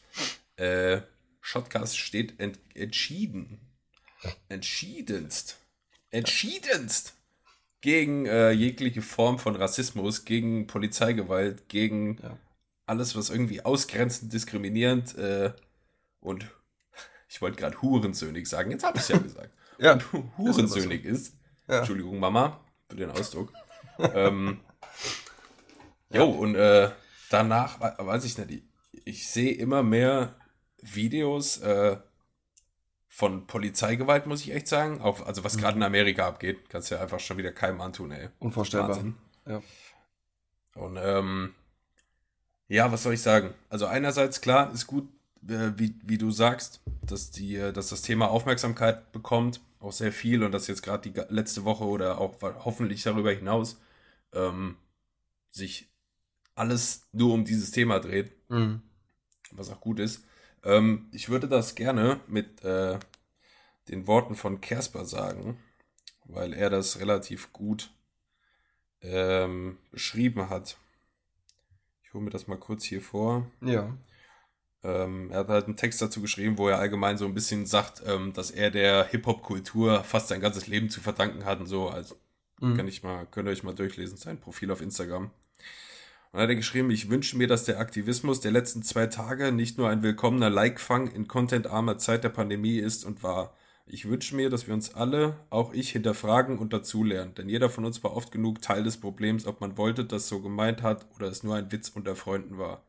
Äh, 0.56 1.00
Shotcast 1.40 1.98
steht 1.98 2.38
ent 2.38 2.58
entschieden, 2.74 3.60
entschiedenst, 4.48 5.58
entschiedenst 6.10 7.14
gegen 7.82 8.24
äh, 8.26 8.50
jegliche 8.52 9.02
Form 9.02 9.38
von 9.38 9.54
Rassismus, 9.56 10.24
gegen 10.24 10.66
Polizeigewalt, 10.66 11.68
gegen 11.68 12.16
Ja. 12.22 12.38
alles, 12.86 13.14
was 13.14 13.28
irgendwie 13.28 13.62
ausgrenzend, 13.64 14.32
diskriminierend 14.32 15.16
äh, 15.18 15.52
und 16.20 16.46
ich 17.28 17.42
wollte 17.42 17.58
gerade 17.58 17.82
hurensöhnig 17.82 18.48
sagen, 18.48 18.70
jetzt 18.70 18.84
habe 18.84 18.96
ich 18.96 19.02
es 19.02 19.08
ja 19.08 19.18
gesagt 19.18 19.50
Ja. 19.78 19.98
hurensöhnig 20.38 21.04
ist. 21.04 21.36
Ja. 21.68 21.78
Entschuldigung, 21.78 22.18
Mama, 22.18 22.60
für 22.88 22.96
den 22.96 23.10
Ausdruck. 23.10 23.52
ähm, 23.98 24.60
jo, 26.12 26.24
und 26.24 26.56
äh, 26.56 26.90
danach, 27.30 27.80
we- 27.80 27.94
weiß 28.06 28.24
ich 28.24 28.36
nicht, 28.36 28.50
ich, 28.50 29.06
ich 29.06 29.28
sehe 29.28 29.52
immer 29.54 29.82
mehr 29.84 30.34
Videos 30.82 31.58
äh, 31.58 31.98
von 33.14 33.46
Polizeigewalt, 33.46 34.26
muss 34.26 34.40
ich 34.40 34.54
echt 34.54 34.66
sagen. 34.68 35.02
Auch, 35.02 35.20
also 35.26 35.44
was 35.44 35.58
gerade 35.58 35.76
in 35.76 35.82
Amerika 35.82 36.26
abgeht, 36.26 36.70
kannst 36.70 36.90
du 36.90 36.94
ja 36.94 37.02
einfach 37.02 37.20
schon 37.20 37.36
wieder 37.36 37.52
keinem 37.52 37.82
antun, 37.82 38.10
ey. 38.10 38.30
Unvorstellbar. 38.38 38.88
Wahnsinn. 38.88 39.14
Ja. 39.46 39.62
Und 40.74 40.96
ähm, 40.98 41.54
ja, 42.68 42.90
was 42.90 43.02
soll 43.02 43.12
ich 43.12 43.20
sagen? 43.20 43.52
Also 43.68 43.84
einerseits 43.84 44.40
klar, 44.40 44.72
ist 44.72 44.86
gut, 44.86 45.06
äh, 45.46 45.72
wie, 45.76 45.94
wie 46.02 46.16
du 46.16 46.30
sagst, 46.30 46.80
dass 47.02 47.30
die, 47.30 47.56
äh, 47.56 47.70
dass 47.74 47.90
das 47.90 48.00
Thema 48.00 48.30
Aufmerksamkeit 48.30 49.12
bekommt, 49.12 49.60
auch 49.78 49.92
sehr 49.92 50.12
viel 50.12 50.42
und 50.42 50.52
dass 50.52 50.66
jetzt 50.66 50.82
gerade 50.82 51.10
die 51.10 51.20
letzte 51.28 51.64
Woche 51.66 51.84
oder 51.84 52.18
auch 52.18 52.40
hoffentlich 52.64 53.02
darüber 53.02 53.30
hinaus 53.30 53.78
ähm, 54.32 54.76
sich 55.50 55.90
alles 56.54 57.08
nur 57.12 57.34
um 57.34 57.44
dieses 57.44 57.72
Thema 57.72 57.98
dreht, 58.00 58.32
Mhm. 58.48 58.80
was 59.50 59.68
auch 59.68 59.80
gut 59.82 59.98
ist. 60.00 60.24
Ähm, 60.64 61.08
ich 61.12 61.28
würde 61.28 61.48
das 61.48 61.74
gerne 61.74 62.20
mit 62.26 62.64
äh, 62.64 62.98
den 63.88 64.06
Worten 64.06 64.34
von 64.34 64.60
Kersper 64.60 65.04
sagen, 65.04 65.58
weil 66.24 66.52
er 66.54 66.70
das 66.70 67.00
relativ 67.00 67.52
gut 67.52 67.92
ähm, 69.00 69.78
beschrieben 69.90 70.48
hat. 70.48 70.78
Ich 72.04 72.14
hole 72.14 72.24
mir 72.24 72.30
das 72.30 72.46
mal 72.46 72.58
kurz 72.58 72.84
hier 72.84 73.02
vor. 73.02 73.50
Ja. 73.60 73.96
Ähm, 74.84 75.30
er 75.30 75.40
hat 75.40 75.48
halt 75.48 75.66
einen 75.66 75.76
Text 75.76 76.02
dazu 76.02 76.20
geschrieben, 76.20 76.58
wo 76.58 76.68
er 76.68 76.78
allgemein 76.78 77.16
so 77.16 77.24
ein 77.24 77.34
bisschen 77.34 77.66
sagt, 77.66 78.02
ähm, 78.06 78.32
dass 78.32 78.50
er 78.50 78.70
der 78.70 79.04
Hip-Hop-Kultur 79.04 80.02
fast 80.04 80.28
sein 80.28 80.40
ganzes 80.40 80.66
Leben 80.66 80.90
zu 80.90 81.00
verdanken 81.00 81.44
hat 81.44 81.60
und 81.60 81.66
so. 81.66 81.88
Also 81.88 82.16
Mhm. 82.62 82.76
kann 82.76 82.88
ich 82.88 83.02
mal, 83.02 83.26
könnt 83.26 83.48
ihr 83.48 83.52
euch 83.52 83.64
mal 83.64 83.74
durchlesen, 83.74 84.16
sein 84.16 84.38
Profil 84.40 84.70
auf 84.70 84.80
Instagram. 84.80 85.30
Und 86.32 86.38
er 86.38 86.44
hat 86.44 86.48
er 86.50 86.56
geschrieben, 86.56 86.90
ich 86.90 87.10
wünsche 87.10 87.36
mir, 87.36 87.46
dass 87.46 87.64
der 87.64 87.78
Aktivismus 87.78 88.40
der 88.40 88.52
letzten 88.52 88.82
zwei 88.82 89.06
Tage 89.06 89.52
nicht 89.52 89.76
nur 89.76 89.90
ein 89.90 90.02
willkommener 90.02 90.48
Like-Fang 90.48 91.08
in 91.08 91.28
contentarmer 91.28 91.98
Zeit 91.98 92.24
der 92.24 92.30
Pandemie 92.30 92.78
ist 92.78 93.04
und 93.04 93.22
war. 93.22 93.54
Ich 93.84 94.08
wünsche 94.08 94.34
mir, 94.34 94.48
dass 94.48 94.66
wir 94.66 94.72
uns 94.72 94.94
alle, 94.94 95.36
auch 95.50 95.74
ich, 95.74 95.90
hinterfragen 95.90 96.58
und 96.58 96.72
dazulernen. 96.72 97.34
Denn 97.34 97.50
jeder 97.50 97.68
von 97.68 97.84
uns 97.84 98.02
war 98.02 98.16
oft 98.16 98.32
genug 98.32 98.62
Teil 98.62 98.82
des 98.82 98.98
Problems, 98.98 99.46
ob 99.46 99.60
man 99.60 99.76
wollte, 99.76 100.06
das 100.06 100.28
so 100.28 100.40
gemeint 100.40 100.80
hat 100.82 101.06
oder 101.16 101.26
es 101.28 101.42
nur 101.42 101.54
ein 101.56 101.70
Witz 101.70 101.90
unter 101.90 102.16
Freunden 102.16 102.56
war. 102.56 102.86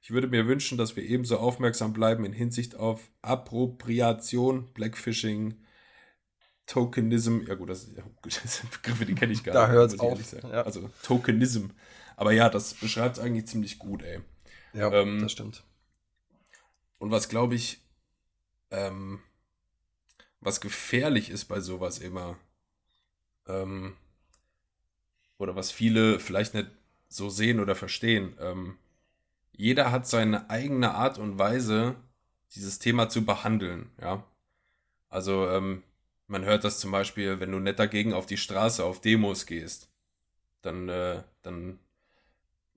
Ich 0.00 0.10
würde 0.12 0.28
mir 0.28 0.46
wünschen, 0.46 0.78
dass 0.78 0.96
wir 0.96 1.02
ebenso 1.04 1.36
aufmerksam 1.36 1.92
bleiben 1.92 2.24
in 2.24 2.32
Hinsicht 2.32 2.76
auf 2.76 3.10
Appropriation, 3.20 4.72
Blackfishing, 4.72 5.54
Tokenism. 6.66 7.40
Ja 7.46 7.56
gut, 7.56 7.68
das, 7.68 7.88
ja, 7.94 8.02
gut, 8.22 8.40
das 8.42 8.58
sind 8.58 8.70
Begriffe, 8.70 9.04
die 9.04 9.14
kenne 9.14 9.34
ich 9.34 9.44
gar 9.44 9.52
Da 9.52 9.66
nicht. 9.66 9.76
hört's 9.76 9.96
muss 9.98 10.32
ich 10.32 10.44
auf, 10.44 10.50
ja. 10.50 10.62
Also 10.62 10.88
Tokenism. 11.02 11.66
Aber 12.20 12.32
ja, 12.32 12.50
das 12.50 12.74
beschreibt 12.74 13.16
es 13.16 13.22
eigentlich 13.22 13.46
ziemlich 13.46 13.78
gut, 13.78 14.02
ey. 14.02 14.20
Ja, 14.74 14.92
Ähm, 14.92 15.22
das 15.22 15.32
stimmt. 15.32 15.64
Und 16.98 17.10
was 17.10 17.28
glaube 17.30 17.54
ich, 17.54 17.80
ähm, 18.70 19.20
was 20.40 20.60
gefährlich 20.60 21.30
ist 21.30 21.46
bei 21.46 21.60
sowas 21.60 21.98
immer, 21.98 22.36
ähm, 23.46 23.96
oder 25.38 25.56
was 25.56 25.70
viele 25.72 26.20
vielleicht 26.20 26.52
nicht 26.54 26.68
so 27.08 27.30
sehen 27.30 27.58
oder 27.58 27.74
verstehen. 27.74 28.36
Ähm, 28.38 28.76
jeder 29.52 29.92
hat 29.92 30.06
seine 30.06 30.50
eigene 30.50 30.94
Art 30.94 31.18
und 31.18 31.38
Weise, 31.38 31.96
dieses 32.54 32.78
Thema 32.78 33.08
zu 33.08 33.24
behandeln, 33.24 33.90
ja. 34.00 34.24
Also, 35.08 35.48
ähm, 35.48 35.82
man 36.28 36.44
hört 36.44 36.64
das 36.64 36.80
zum 36.80 36.92
Beispiel, 36.92 37.40
wenn 37.40 37.52
du 37.52 37.60
nicht 37.60 37.78
dagegen 37.78 38.14
auf 38.14 38.26
die 38.26 38.38
Straße, 38.38 38.84
auf 38.84 39.00
Demos 39.00 39.46
gehst, 39.46 39.90
dann, 40.62 40.88
äh, 40.88 41.22
dann, 41.42 41.78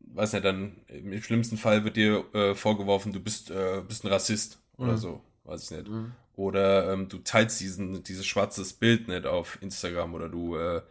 weiß 0.03 0.33
nicht, 0.33 0.45
dann 0.45 0.75
im 0.87 1.21
schlimmsten 1.21 1.57
Fall 1.57 1.83
wird 1.83 1.97
dir 1.97 2.25
äh, 2.33 2.55
vorgeworfen, 2.55 3.13
du 3.13 3.19
bist, 3.19 3.49
äh, 3.51 3.81
bist 3.87 4.03
ein 4.03 4.11
Rassist 4.11 4.59
mhm. 4.77 4.85
oder 4.85 4.97
so, 4.97 5.21
weiß 5.45 5.63
ich 5.63 5.77
nicht. 5.77 5.89
Mhm. 5.89 6.11
Oder 6.35 6.91
ähm, 6.91 7.09
du 7.09 7.19
teilst 7.19 7.59
diesen, 7.61 8.03
dieses 8.03 8.25
schwarzes 8.25 8.73
Bild 8.73 9.07
nicht 9.07 9.25
auf 9.25 9.61
Instagram 9.61 10.13
oder 10.15 10.29
du, 10.29 10.57
äh, 10.57 10.81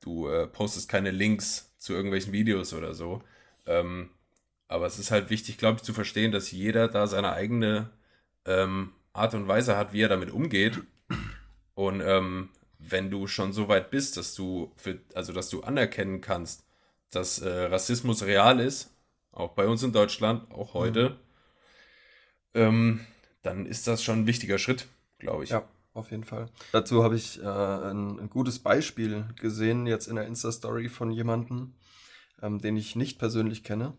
du 0.00 0.28
äh, 0.28 0.46
postest 0.46 0.88
keine 0.88 1.10
Links 1.10 1.72
zu 1.78 1.92
irgendwelchen 1.92 2.32
Videos 2.32 2.74
oder 2.74 2.94
so. 2.94 3.22
Ähm, 3.66 4.10
aber 4.66 4.86
es 4.86 4.98
ist 4.98 5.10
halt 5.10 5.30
wichtig, 5.30 5.56
glaube 5.56 5.76
ich, 5.76 5.82
zu 5.82 5.94
verstehen, 5.94 6.32
dass 6.32 6.50
jeder 6.50 6.88
da 6.88 7.06
seine 7.06 7.32
eigene 7.32 7.90
ähm, 8.44 8.92
Art 9.12 9.34
und 9.34 9.48
Weise 9.48 9.76
hat, 9.76 9.92
wie 9.92 10.02
er 10.02 10.08
damit 10.08 10.30
umgeht. 10.30 10.80
Und 11.74 12.00
ähm, 12.00 12.50
wenn 12.78 13.10
du 13.10 13.26
schon 13.26 13.52
so 13.52 13.68
weit 13.68 13.90
bist, 13.90 14.16
dass 14.16 14.34
du 14.34 14.72
für, 14.76 14.98
also 15.14 15.32
dass 15.32 15.48
du 15.48 15.62
anerkennen 15.62 16.20
kannst, 16.20 16.64
dass 17.10 17.40
äh, 17.40 17.48
Rassismus 17.48 18.22
real 18.22 18.60
ist, 18.60 18.90
auch 19.32 19.52
bei 19.52 19.66
uns 19.66 19.82
in 19.82 19.92
Deutschland, 19.92 20.50
auch 20.52 20.74
heute, 20.74 21.10
mhm. 21.10 21.16
ähm, 22.54 23.00
dann 23.42 23.66
ist 23.66 23.86
das 23.86 24.02
schon 24.02 24.20
ein 24.20 24.26
wichtiger 24.26 24.58
Schritt, 24.58 24.88
glaube 25.18 25.44
ich. 25.44 25.50
Ja, 25.50 25.64
auf 25.94 26.10
jeden 26.10 26.24
Fall. 26.24 26.50
Dazu 26.72 27.02
habe 27.02 27.16
ich 27.16 27.40
äh, 27.40 27.46
ein, 27.46 28.18
ein, 28.18 28.30
gutes 28.30 28.58
Beispiel 28.58 29.26
gesehen, 29.40 29.86
jetzt 29.86 30.06
in 30.06 30.16
der 30.16 30.26
Insta-Story 30.26 30.88
von 30.88 31.10
jemandem, 31.10 31.74
ähm, 32.42 32.58
den 32.58 32.76
ich 32.76 32.96
nicht 32.96 33.18
persönlich 33.18 33.64
kenne. 33.64 33.96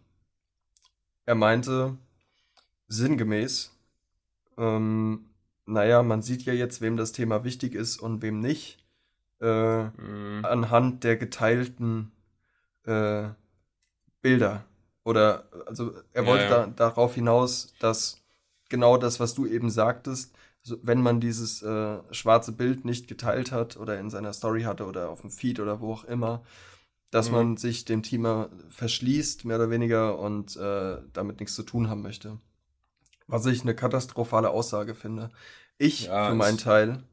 Er 1.26 1.36
meinte 1.36 1.98
sinngemäß, 2.88 3.76
ähm, 4.58 5.30
naja, 5.66 6.04
man 6.04 6.22
sieht 6.22 6.44
ja 6.44 6.54
jetzt, 6.54 6.82
wem 6.82 6.98
das 6.98 7.12
Thema 7.12 7.44
wichtig 7.44 7.76
ist 7.76 7.98
und 8.02 8.22
wem 8.22 8.40
nicht, 8.40 8.84
äh, 9.42 9.84
mhm. 9.84 10.44
anhand 10.44 11.04
der 11.04 11.16
geteilten 11.16 12.12
äh, 12.90 13.30
Bilder. 14.22 14.66
Oder, 15.04 15.46
also 15.66 15.94
er 16.14 16.26
wollte 16.26 16.44
ja, 16.46 16.50
ja. 16.50 16.68
Da, 16.68 16.90
darauf 16.90 17.16
hinaus, 17.16 17.74
dass 17.80 18.22
genau 18.70 18.98
das, 18.98 19.20
was 19.20 19.34
du 19.34 19.46
eben 19.46 19.70
sagtest, 19.70 20.36
also 20.64 20.78
wenn 20.84 21.02
man 21.02 21.20
dieses 21.20 21.62
äh, 21.62 22.00
schwarze 22.12 22.52
Bild 22.52 22.86
nicht 22.86 23.08
geteilt 23.08 23.52
hat 23.52 23.78
oder 23.78 23.98
in 24.00 24.10
seiner 24.10 24.34
Story 24.34 24.64
hatte 24.64 24.86
oder 24.86 25.10
auf 25.10 25.22
dem 25.22 25.32
Feed 25.32 25.60
oder 25.60 25.80
wo 25.80 25.94
auch 25.94 26.04
immer, 26.04 26.44
dass 27.12 27.30
mhm. 27.30 27.36
man 27.36 27.58
sich 27.58 27.86
dem 27.86 28.04
Thema 28.04 28.50
verschließt, 28.70 29.46
mehr 29.46 29.56
oder 29.58 29.70
weniger, 29.70 30.20
und 30.20 30.56
äh, 30.58 30.98
damit 31.14 31.40
nichts 31.40 31.56
zu 31.56 31.64
tun 31.64 31.90
haben 31.90 32.02
möchte. 32.02 32.38
Was 33.28 33.46
ich 33.46 33.62
eine 33.62 33.76
katastrophale 33.76 34.50
Aussage 34.50 34.96
finde. 34.96 35.30
Ich, 35.78 36.06
ja, 36.06 36.30
für 36.30 36.36
meinen 36.36 36.58
Teil, 36.58 37.04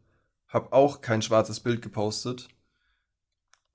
habe 0.49 0.73
auch 0.73 1.01
kein 1.01 1.23
schwarzes 1.23 1.61
Bild 1.61 1.83
gepostet. 1.83 2.49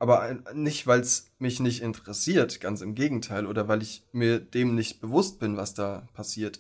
Aber 0.02 0.36
nicht, 0.56 0.88
weil 0.88 1.02
es 1.02 1.30
mich 1.38 1.60
nicht 1.60 1.84
interessiert, 1.84 2.60
ganz 2.60 2.82
im 2.82 2.96
Gegenteil, 2.96 3.46
oder 3.46 3.68
weil 3.68 3.84
ich 3.84 4.04
mir 4.12 4.40
dem 4.40 4.74
nicht 4.74 5.00
bewusst 5.00 5.38
bin, 5.38 5.58
was 5.58 5.76
da 5.76 6.08
passiert, 6.16 6.60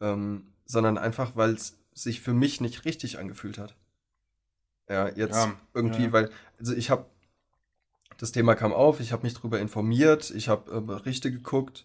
ähm, 0.00 0.54
sondern 0.64 0.96
einfach, 0.96 1.36
weil 1.36 1.52
es 1.52 1.76
sich 1.92 2.22
für 2.22 2.32
mich 2.32 2.62
nicht 2.62 2.86
richtig 2.86 3.18
angefühlt 3.18 3.58
hat. 3.58 3.76
Ja, 4.88 5.08
jetzt 5.08 5.34
ja, 5.34 5.60
irgendwie, 5.74 6.04
ja. 6.04 6.12
weil, 6.12 6.30
also 6.58 6.74
ich 6.74 6.88
habe, 6.88 7.04
das 8.16 8.32
Thema 8.32 8.54
kam 8.54 8.72
auf, 8.72 8.98
ich 9.00 9.12
habe 9.12 9.24
mich 9.24 9.34
darüber 9.34 9.60
informiert, 9.60 10.30
ich 10.30 10.48
habe 10.48 10.78
äh, 10.78 10.80
Berichte 10.80 11.30
geguckt, 11.30 11.84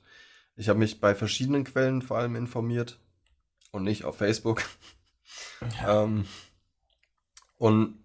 ich 0.56 0.70
habe 0.70 0.80
mich 0.80 1.02
bei 1.02 1.14
verschiedenen 1.14 1.66
Quellen 1.66 2.04
vor 2.04 2.20
allem 2.20 2.38
informiert 2.38 3.02
und 3.72 3.84
nicht 3.84 4.06
auf 4.06 4.16
Facebook. 4.16 4.64
Ja. 5.82 6.04
ähm, 6.04 6.26
und 7.58 8.05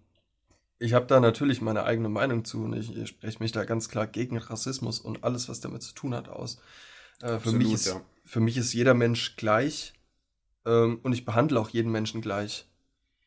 ich 0.81 0.93
habe 0.95 1.05
da 1.05 1.19
natürlich 1.19 1.61
meine 1.61 1.83
eigene 1.83 2.09
Meinung 2.09 2.43
zu 2.43 2.63
und 2.63 2.73
ich, 2.73 2.97
ich 2.97 3.09
spreche 3.09 3.37
mich 3.39 3.51
da 3.51 3.65
ganz 3.65 3.87
klar 3.87 4.07
gegen 4.07 4.37
Rassismus 4.39 4.99
und 4.99 5.23
alles, 5.23 5.47
was 5.47 5.59
damit 5.59 5.83
zu 5.83 5.93
tun 5.93 6.15
hat, 6.15 6.27
aus. 6.27 6.59
Äh, 7.21 7.37
für, 7.37 7.51
mich 7.51 7.71
ist, 7.71 7.85
ja. 7.85 8.01
für 8.25 8.39
mich 8.39 8.57
ist 8.57 8.73
jeder 8.73 8.95
Mensch 8.95 9.35
gleich 9.35 9.93
ähm, 10.65 10.99
und 11.03 11.13
ich 11.13 11.23
behandle 11.23 11.59
auch 11.59 11.69
jeden 11.69 11.91
Menschen 11.91 12.21
gleich. 12.21 12.67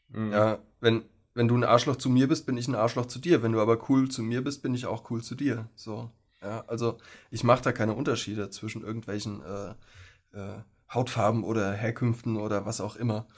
Mhm. 0.09 0.33
Ja, 0.33 0.59
wenn, 0.81 1.05
wenn 1.35 1.47
du 1.47 1.57
ein 1.57 1.63
Arschloch 1.63 1.95
zu 1.95 2.11
mir 2.11 2.27
bist, 2.27 2.45
bin 2.45 2.57
ich 2.57 2.67
ein 2.67 2.75
Arschloch 2.75 3.07
zu 3.07 3.21
dir. 3.21 3.45
Wenn 3.45 3.53
du 3.53 3.61
aber 3.61 3.89
cool 3.89 4.11
zu 4.11 4.25
mir 4.25 4.43
bist, 4.43 4.61
bin 4.63 4.75
ich 4.75 4.87
auch 4.87 5.09
cool 5.13 5.23
zu 5.23 5.37
dir. 5.37 5.69
So. 5.77 6.11
Ja, 6.43 6.65
also 6.67 6.99
ich 7.31 7.45
mache 7.45 7.63
da 7.63 7.71
keine 7.71 7.95
Unterschiede 7.95 8.51
zwischen 8.51 8.83
irgendwelchen 8.83 9.43
äh, 9.43 10.37
äh, 10.37 10.59
Hautfarben 10.93 11.45
oder 11.45 11.73
Herkünften 11.73 12.37
oder 12.37 12.67
was 12.67 12.81
auch 12.81 12.97
immer. 12.97 13.29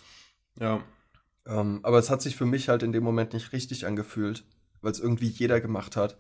Ja. 0.59 0.83
Ähm, 1.47 1.81
aber 1.83 1.99
es 1.99 2.11
hat 2.11 2.23
sich 2.23 2.37
für 2.37 2.47
mich 2.47 2.69
halt 2.69 2.83
in 2.83 2.93
dem 2.93 3.05
Moment 3.05 3.33
nicht 3.33 3.53
richtig 3.53 3.87
angefühlt, 3.87 4.45
weil 4.81 4.93
es 4.93 5.01
irgendwie 5.01 5.29
jeder 5.29 5.61
gemacht 5.61 5.97
hat. 5.97 6.17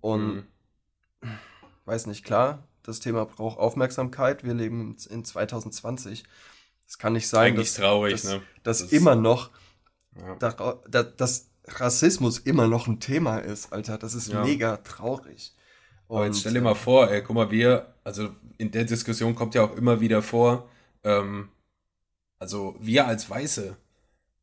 Und 0.00 0.44
mhm. 1.22 1.38
weiß 1.84 2.06
nicht, 2.06 2.24
klar, 2.24 2.66
das 2.82 3.00
Thema 3.00 3.24
braucht 3.24 3.58
Aufmerksamkeit. 3.58 4.44
Wir 4.44 4.54
leben 4.54 4.96
in 5.08 5.24
2020. 5.24 6.24
Es 6.86 6.98
kann 6.98 7.14
nicht 7.14 7.28
sein, 7.28 7.54
Eigentlich 7.54 7.68
dass, 7.68 7.76
traurig, 7.76 8.12
dass, 8.12 8.24
ne? 8.24 8.42
dass 8.62 8.78
das 8.80 8.92
immer 8.92 9.14
noch, 9.14 9.50
ja. 10.18 10.36
da, 10.36 10.80
da, 10.88 11.02
dass 11.02 11.50
Rassismus 11.66 12.38
immer 12.38 12.66
noch 12.68 12.86
ein 12.86 13.00
Thema 13.00 13.38
ist, 13.38 13.72
Alter. 13.72 13.98
Das 13.98 14.14
ist 14.14 14.28
ja. 14.28 14.44
mega 14.44 14.76
traurig. 14.78 15.54
Und, 16.06 16.18
Aber 16.18 16.26
jetzt 16.26 16.40
stell 16.40 16.52
dir 16.52 16.60
mal 16.60 16.74
vor, 16.74 17.10
ey, 17.10 17.22
guck 17.22 17.34
mal, 17.34 17.50
wir, 17.50 17.94
also 18.04 18.30
in 18.58 18.70
der 18.70 18.84
Diskussion 18.84 19.34
kommt 19.34 19.54
ja 19.54 19.62
auch 19.62 19.76
immer 19.76 20.00
wieder 20.00 20.22
vor, 20.22 20.68
ähm, 21.02 21.48
also 22.38 22.76
wir 22.78 23.06
als 23.06 23.30
Weiße, 23.30 23.76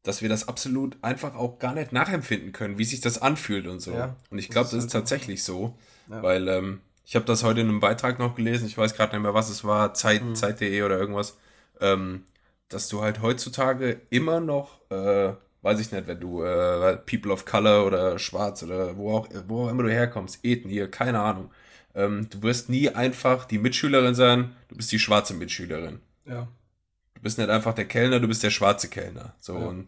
dass 0.03 0.21
wir 0.21 0.29
das 0.29 0.47
absolut 0.47 0.97
einfach 1.01 1.35
auch 1.35 1.59
gar 1.59 1.73
nicht 1.73 1.91
nachempfinden 1.91 2.51
können, 2.51 2.77
wie 2.77 2.85
sich 2.85 3.01
das 3.01 3.21
anfühlt 3.21 3.67
und 3.67 3.81
so. 3.81 3.93
Ja, 3.93 4.15
und 4.29 4.39
ich 4.39 4.49
glaube, 4.49 4.65
das, 4.65 4.71
das, 4.71 4.85
ist 4.85 4.93
halt 4.93 5.03
tatsächlich 5.03 5.43
so, 5.43 5.77
ja. 6.09 6.23
weil 6.23 6.47
ähm, 6.47 6.81
ich 7.05 7.15
habe 7.15 7.25
das 7.25 7.43
heute 7.43 7.61
in 7.61 7.69
einem 7.69 7.79
Beitrag 7.79 8.19
noch 8.19 8.35
gelesen, 8.35 8.67
ich 8.67 8.77
weiß 8.77 8.95
gerade 8.95 9.13
nicht 9.13 9.23
mehr, 9.23 9.33
was 9.33 9.49
es 9.49 9.63
war, 9.63 9.93
Zeit, 9.93 10.23
mhm. 10.23 10.35
Zeit.de 10.35 10.81
oder 10.81 10.97
irgendwas, 10.97 11.37
ähm, 11.79 12.23
dass 12.69 12.87
du 12.87 13.01
halt 13.01 13.21
heutzutage 13.21 14.01
immer 14.09 14.39
noch, 14.39 14.79
äh, 14.89 15.33
weiß 15.61 15.79
ich 15.79 15.91
nicht, 15.91 16.07
wenn 16.07 16.19
du 16.19 16.43
äh, 16.43 16.97
People 16.97 17.31
of 17.31 17.45
Color 17.45 17.85
oder 17.85 18.17
Schwarz 18.17 18.63
oder 18.63 18.97
wo 18.97 19.17
auch, 19.17 19.27
wo 19.47 19.65
auch 19.65 19.69
immer 19.69 19.83
du 19.83 19.91
herkommst, 19.91 20.39
Ethnie, 20.43 20.87
keine 20.87 21.19
Ahnung, 21.19 21.51
ähm, 21.93 22.27
du 22.29 22.41
wirst 22.41 22.69
nie 22.69 22.89
einfach 22.89 23.45
die 23.45 23.57
Mitschülerin 23.59 24.15
sein, 24.15 24.55
du 24.69 24.75
bist 24.77 24.91
die 24.91 24.99
schwarze 24.99 25.33
Mitschülerin. 25.33 25.99
Ja. 26.25 26.47
Du 27.21 27.25
bist 27.25 27.37
nicht 27.37 27.51
einfach 27.51 27.75
der 27.75 27.85
Kellner, 27.85 28.19
du 28.19 28.27
bist 28.27 28.41
der 28.41 28.49
schwarze 28.49 28.89
Kellner. 28.89 29.35
So 29.39 29.55
ja. 29.55 29.65
und 29.67 29.87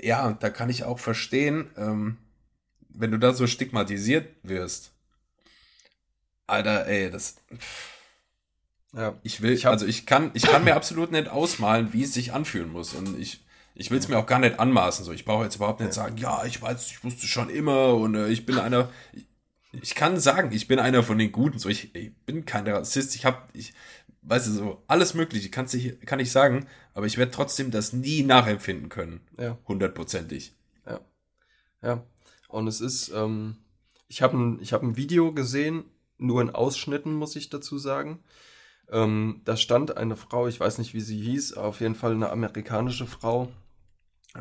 ja, 0.00 0.32
da 0.32 0.48
kann 0.48 0.70
ich 0.70 0.84
auch 0.84 0.98
verstehen, 0.98 1.68
ähm, 1.76 2.16
wenn 2.88 3.10
du 3.10 3.18
da 3.18 3.34
so 3.34 3.46
stigmatisiert 3.46 4.26
wirst. 4.42 4.92
Alter, 6.46 6.86
ey, 6.86 7.10
das. 7.10 7.36
Ja. 8.94 9.14
Ich 9.22 9.42
will, 9.42 9.52
ich 9.52 9.66
also 9.66 9.84
ich 9.84 10.06
kann, 10.06 10.30
ich 10.32 10.44
kann 10.44 10.64
mir 10.64 10.74
absolut 10.74 11.12
nicht 11.12 11.28
ausmalen, 11.28 11.92
wie 11.92 12.04
es 12.04 12.14
sich 12.14 12.32
anfühlen 12.32 12.72
muss. 12.72 12.94
Und 12.94 13.20
ich, 13.20 13.44
ich 13.74 13.90
will 13.90 13.98
es 13.98 14.08
mir 14.08 14.16
auch 14.16 14.26
gar 14.26 14.38
nicht 14.38 14.58
anmaßen. 14.58 15.04
So, 15.04 15.12
ich 15.12 15.26
brauche 15.26 15.44
jetzt 15.44 15.56
überhaupt 15.56 15.80
nicht 15.80 15.92
sagen, 15.92 16.16
ja, 16.16 16.46
ich 16.46 16.62
weiß, 16.62 16.86
ich 16.86 17.04
wusste 17.04 17.26
schon 17.26 17.50
immer 17.50 17.92
und 17.92 18.14
äh, 18.14 18.28
ich 18.28 18.46
bin 18.46 18.58
einer. 18.58 18.90
Ich, 19.12 19.26
ich, 19.82 19.94
kann 19.94 20.18
sagen, 20.18 20.50
ich 20.50 20.66
bin 20.66 20.78
einer 20.78 21.02
von 21.02 21.18
den 21.18 21.30
Guten. 21.30 21.58
So, 21.58 21.68
ich, 21.68 21.94
ich 21.94 22.16
bin 22.24 22.46
kein 22.46 22.66
Rassist. 22.66 23.14
Ich 23.14 23.26
habe, 23.26 23.42
ich, 23.52 23.74
weißt 24.22 24.48
du, 24.48 24.52
so, 24.52 24.82
alles 24.86 25.14
Mögliche 25.14 25.50
kannst 25.50 25.74
du, 25.74 25.96
kann 26.06 26.20
ich 26.20 26.32
sagen, 26.32 26.66
aber 26.94 27.06
ich 27.06 27.18
werde 27.18 27.32
trotzdem 27.32 27.70
das 27.70 27.92
nie 27.92 28.22
nachempfinden 28.22 28.88
können. 28.88 29.20
Ja. 29.38 29.58
Hundertprozentig. 29.66 30.54
Ja. 30.86 31.00
Ja. 31.82 32.04
Und 32.48 32.66
es 32.66 32.80
ist, 32.80 33.10
ähm, 33.14 33.56
ich 34.08 34.22
habe 34.22 34.36
ein, 34.36 34.60
hab 34.60 34.82
ein 34.82 34.96
Video 34.96 35.32
gesehen, 35.32 35.84
nur 36.18 36.42
in 36.42 36.50
Ausschnitten, 36.50 37.14
muss 37.14 37.36
ich 37.36 37.48
dazu 37.48 37.78
sagen. 37.78 38.20
Ähm, 38.90 39.40
da 39.44 39.56
stand 39.56 39.96
eine 39.96 40.16
Frau, 40.16 40.48
ich 40.48 40.58
weiß 40.58 40.78
nicht, 40.78 40.94
wie 40.94 41.00
sie 41.00 41.20
hieß, 41.20 41.54
auf 41.54 41.80
jeden 41.80 41.94
Fall 41.94 42.12
eine 42.12 42.30
amerikanische 42.30 43.06
Frau, 43.06 43.50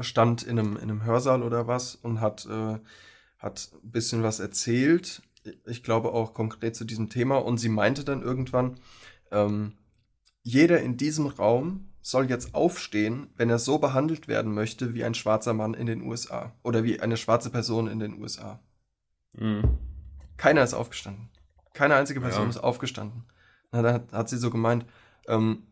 stand 0.01 0.43
in 0.43 0.59
einem, 0.59 0.75
in 0.75 0.83
einem 0.83 1.03
Hörsaal 1.03 1.43
oder 1.43 1.67
was 1.67 1.95
und 1.95 2.19
hat, 2.19 2.45
äh, 2.47 2.79
hat 3.37 3.71
ein 3.83 3.91
bisschen 3.91 4.23
was 4.23 4.39
erzählt. 4.39 5.21
Ich 5.65 5.83
glaube 5.83 6.11
auch 6.11 6.33
konkret 6.33 6.75
zu 6.75 6.83
diesem 6.83 7.09
Thema. 7.09 7.37
Und 7.37 7.57
sie 7.59 7.69
meinte 7.69 8.03
dann 8.03 8.21
irgendwann, 8.21 8.79
ähm, 9.31 9.77
jeder 10.43 10.81
in 10.81 10.97
diesem 10.97 11.27
Raum 11.27 11.89
soll 12.01 12.29
jetzt 12.29 12.55
aufstehen, 12.55 13.27
wenn 13.35 13.49
er 13.49 13.59
so 13.59 13.77
behandelt 13.77 14.27
werden 14.27 14.53
möchte 14.53 14.93
wie 14.93 15.03
ein 15.03 15.13
schwarzer 15.13 15.53
Mann 15.53 15.73
in 15.73 15.85
den 15.85 16.01
USA 16.01 16.55
oder 16.63 16.83
wie 16.83 16.99
eine 16.99 17.17
schwarze 17.17 17.49
Person 17.49 17.87
in 17.87 17.99
den 17.99 18.19
USA. 18.19 18.59
Mhm. 19.33 19.77
Keiner 20.37 20.63
ist 20.63 20.73
aufgestanden. 20.73 21.29
Keine 21.73 21.95
einzige 21.95 22.21
Person 22.21 22.43
ja. 22.43 22.49
ist 22.49 22.57
aufgestanden. 22.57 23.25
Na, 23.71 23.81
dann 23.81 23.93
hat, 23.93 24.11
hat, 24.11 24.29
sie 24.29 24.37
so 24.37 24.49
gemeint, 24.49 24.85
ähm, 25.27 25.63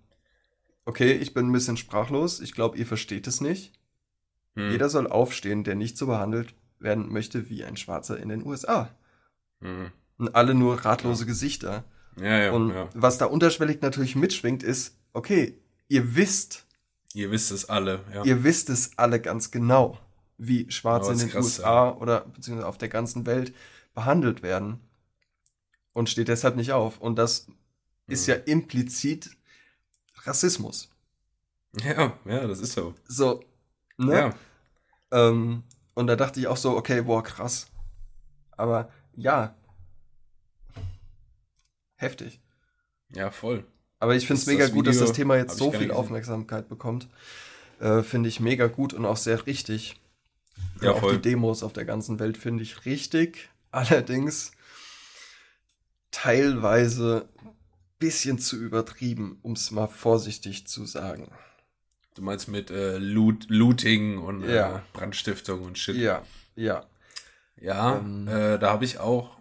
okay, 0.85 1.13
ich 1.13 1.33
bin 1.33 1.47
ein 1.47 1.53
bisschen 1.53 1.77
sprachlos, 1.77 2.39
ich 2.39 2.53
glaube, 2.53 2.77
ihr 2.77 2.85
versteht 2.85 3.27
es 3.27 3.41
nicht. 3.41 3.73
Mhm. 4.55 4.71
Jeder 4.71 4.89
soll 4.89 5.07
aufstehen, 5.07 5.63
der 5.63 5.75
nicht 5.75 5.97
so 5.97 6.07
behandelt 6.07 6.53
werden 6.79 7.11
möchte 7.11 7.49
wie 7.49 7.63
ein 7.63 7.77
Schwarzer 7.77 8.19
in 8.19 8.29
den 8.29 8.45
USA. 8.45 8.89
Mhm. 9.59 9.91
Und 10.17 10.35
alle 10.35 10.53
nur 10.53 10.85
ratlose 10.85 11.23
ja. 11.23 11.27
Gesichter. 11.27 11.83
Ja, 12.19 12.37
ja, 12.37 12.51
und 12.51 12.71
ja. 12.71 12.89
was 12.93 13.17
da 13.17 13.25
unterschwellig 13.25 13.81
natürlich 13.81 14.15
mitschwingt, 14.15 14.63
ist, 14.63 14.97
okay, 15.13 15.59
ihr 15.87 16.15
wisst. 16.15 16.65
Ihr 17.13 17.31
wisst 17.31 17.51
es 17.51 17.69
alle, 17.69 18.03
ja. 18.13 18.23
Ihr 18.23 18.43
wisst 18.43 18.69
es 18.69 18.97
alle 18.97 19.19
ganz 19.19 19.51
genau, 19.51 19.99
wie 20.37 20.69
Schwarze 20.71 21.11
in 21.11 21.19
den 21.19 21.29
krass, 21.29 21.45
USA 21.45 21.87
ja. 21.87 21.95
oder 21.95 22.21
beziehungsweise 22.21 22.67
auf 22.67 22.77
der 22.77 22.89
ganzen 22.89 23.25
Welt 23.25 23.53
behandelt 23.93 24.43
werden. 24.43 24.79
Und 25.93 26.09
steht 26.09 26.27
deshalb 26.27 26.55
nicht 26.55 26.73
auf. 26.73 26.99
Und 26.99 27.17
das 27.17 27.47
mhm. 27.47 27.53
ist 28.07 28.27
ja 28.27 28.35
implizit 28.35 29.31
Rassismus. 30.23 30.91
Ja, 31.83 32.17
ja, 32.25 32.47
das 32.47 32.59
ist 32.59 32.73
so. 32.73 32.93
So, 33.07 33.43
ne? 33.97 34.33
Ja. 35.11 35.29
Ähm, 35.29 35.63
und 35.93 36.07
da 36.07 36.15
dachte 36.15 36.39
ich 36.39 36.47
auch 36.47 36.57
so, 36.57 36.77
okay, 36.77 37.01
boah, 37.01 37.23
krass. 37.23 37.67
Aber 38.51 38.91
ja, 39.15 39.55
heftig. 41.97 42.39
Ja, 43.09 43.31
voll. 43.31 43.65
Aber 43.99 44.15
ich 44.15 44.27
finde 44.27 44.41
es 44.41 44.47
mega 44.47 44.65
das 44.65 44.73
gut, 44.73 44.87
dass 44.87 44.99
das 44.99 45.13
Thema 45.13 45.37
jetzt 45.37 45.57
so 45.57 45.71
viel 45.71 45.91
Aufmerksamkeit 45.91 46.69
bekommt. 46.69 47.07
Äh, 47.79 48.03
finde 48.03 48.29
ich 48.29 48.39
mega 48.39 48.67
gut 48.67 48.93
und 48.93 49.05
auch 49.05 49.17
sehr 49.17 49.45
richtig. 49.45 49.99
Ja, 50.81 50.91
auch 50.91 50.99
voll. 50.99 51.13
die 51.13 51.21
Demos 51.21 51.63
auf 51.63 51.73
der 51.73 51.85
ganzen 51.85 52.19
Welt 52.19 52.37
finde 52.37 52.63
ich 52.63 52.85
richtig. 52.85 53.49
Allerdings 53.71 54.51
teilweise 56.11 57.27
bisschen 57.99 58.39
zu 58.39 58.57
übertrieben, 58.57 59.39
um 59.41 59.53
es 59.53 59.71
mal 59.71 59.87
vorsichtig 59.87 60.67
zu 60.67 60.85
sagen. 60.85 61.31
Du 62.15 62.21
meinst 62.21 62.47
mit 62.47 62.71
äh, 62.71 62.97
Loot, 62.97 63.45
Looting 63.49 64.17
und 64.19 64.43
äh, 64.43 64.55
ja. 64.55 64.77
äh, 64.77 64.81
Brandstiftung 64.93 65.63
und 65.63 65.77
Shit. 65.77 65.95
Ja, 65.97 66.23
ja. 66.55 66.85
Ja, 67.59 67.97
ähm, 67.97 68.27
äh, 68.27 68.57
da 68.59 68.71
habe 68.71 68.85
ich 68.85 68.99
auch, 68.99 69.37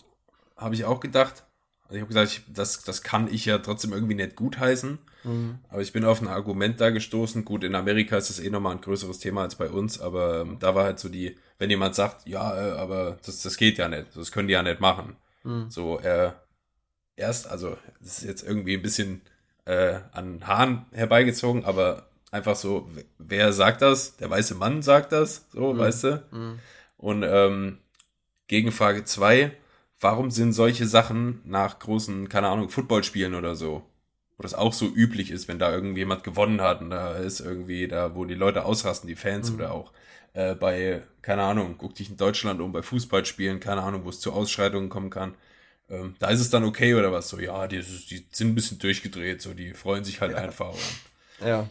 habe 0.56 0.74
ich 0.74 0.84
auch 0.84 1.00
gedacht. 1.00 1.45
Also 1.88 1.96
ich 1.96 2.00
habe 2.00 2.08
gesagt, 2.08 2.30
ich, 2.32 2.54
das, 2.54 2.82
das 2.82 3.02
kann 3.02 3.32
ich 3.32 3.44
ja 3.46 3.58
trotzdem 3.58 3.92
irgendwie 3.92 4.14
nicht 4.14 4.36
gutheißen. 4.36 4.98
Mhm. 5.24 5.58
Aber 5.68 5.82
ich 5.82 5.92
bin 5.92 6.04
auf 6.04 6.20
ein 6.20 6.28
Argument 6.28 6.80
da 6.80 6.90
gestoßen. 6.90 7.44
Gut, 7.44 7.64
in 7.64 7.74
Amerika 7.74 8.16
ist 8.16 8.30
das 8.30 8.40
eh 8.40 8.50
nochmal 8.50 8.76
ein 8.76 8.80
größeres 8.80 9.18
Thema 9.18 9.42
als 9.42 9.56
bei 9.56 9.68
uns, 9.68 10.00
aber 10.00 10.40
ähm, 10.40 10.58
da 10.58 10.74
war 10.74 10.84
halt 10.84 10.98
so 10.98 11.08
die, 11.08 11.36
wenn 11.58 11.70
jemand 11.70 11.94
sagt, 11.94 12.26
ja, 12.26 12.54
äh, 12.54 12.78
aber 12.78 13.18
das, 13.24 13.42
das 13.42 13.56
geht 13.56 13.78
ja 13.78 13.88
nicht, 13.88 14.06
das 14.14 14.32
können 14.32 14.48
die 14.48 14.54
ja 14.54 14.62
nicht 14.62 14.80
machen. 14.80 15.16
Mhm. 15.44 15.70
So, 15.70 15.98
äh, 16.00 16.32
erst, 17.16 17.48
also 17.48 17.76
das 18.00 18.18
ist 18.18 18.24
jetzt 18.24 18.42
irgendwie 18.42 18.74
ein 18.74 18.82
bisschen 18.82 19.22
äh, 19.64 19.98
an 20.12 20.46
Haaren 20.46 20.86
herbeigezogen, 20.92 21.64
aber 21.64 22.08
einfach 22.30 22.56
so, 22.56 22.88
wer 23.18 23.52
sagt 23.52 23.82
das? 23.82 24.16
Der 24.16 24.30
weiße 24.30 24.54
Mann 24.54 24.82
sagt 24.82 25.12
das, 25.12 25.46
so, 25.52 25.72
mhm. 25.72 25.78
weißt 25.78 26.04
du? 26.04 26.22
Mhm. 26.30 26.58
Und 26.98 27.24
ähm, 27.24 27.78
Gegenfrage 28.48 29.04
2, 29.04 29.52
warum 30.00 30.30
sind 30.30 30.52
solche 30.52 30.86
Sachen 30.86 31.40
nach 31.44 31.78
großen, 31.78 32.28
keine 32.28 32.48
Ahnung, 32.48 32.68
Footballspielen 32.68 33.34
oder 33.34 33.56
so, 33.56 33.82
wo 34.36 34.42
das 34.42 34.54
auch 34.54 34.72
so 34.72 34.86
üblich 34.86 35.30
ist, 35.30 35.48
wenn 35.48 35.58
da 35.58 35.72
irgendjemand 35.72 36.24
gewonnen 36.24 36.60
hat 36.60 36.80
und 36.80 36.90
da 36.90 37.16
ist 37.16 37.40
irgendwie 37.40 37.88
da, 37.88 38.14
wo 38.14 38.24
die 38.24 38.34
Leute 38.34 38.64
ausrasten, 38.64 39.08
die 39.08 39.16
Fans 39.16 39.50
mhm. 39.50 39.56
oder 39.56 39.72
auch 39.72 39.92
äh, 40.34 40.54
bei, 40.54 41.02
keine 41.22 41.42
Ahnung, 41.42 41.76
guck 41.78 41.94
dich 41.94 42.10
in 42.10 42.16
Deutschland 42.16 42.60
um, 42.60 42.72
bei 42.72 42.82
Fußballspielen, 42.82 43.60
keine 43.60 43.82
Ahnung, 43.82 44.04
wo 44.04 44.10
es 44.10 44.20
zu 44.20 44.32
Ausschreitungen 44.32 44.90
kommen 44.90 45.10
kann. 45.10 45.34
Ähm, 45.88 46.16
da 46.18 46.28
ist 46.28 46.40
es 46.40 46.50
dann 46.50 46.64
okay 46.64 46.94
oder 46.94 47.12
was? 47.12 47.28
So, 47.28 47.38
ja, 47.38 47.66
die, 47.66 47.80
die 47.80 48.26
sind 48.30 48.48
ein 48.48 48.54
bisschen 48.54 48.78
durchgedreht, 48.78 49.40
so, 49.40 49.54
die 49.54 49.72
freuen 49.72 50.04
sich 50.04 50.20
halt 50.20 50.32
ja. 50.32 50.38
einfach. 50.38 50.74
Ja. 51.44 51.68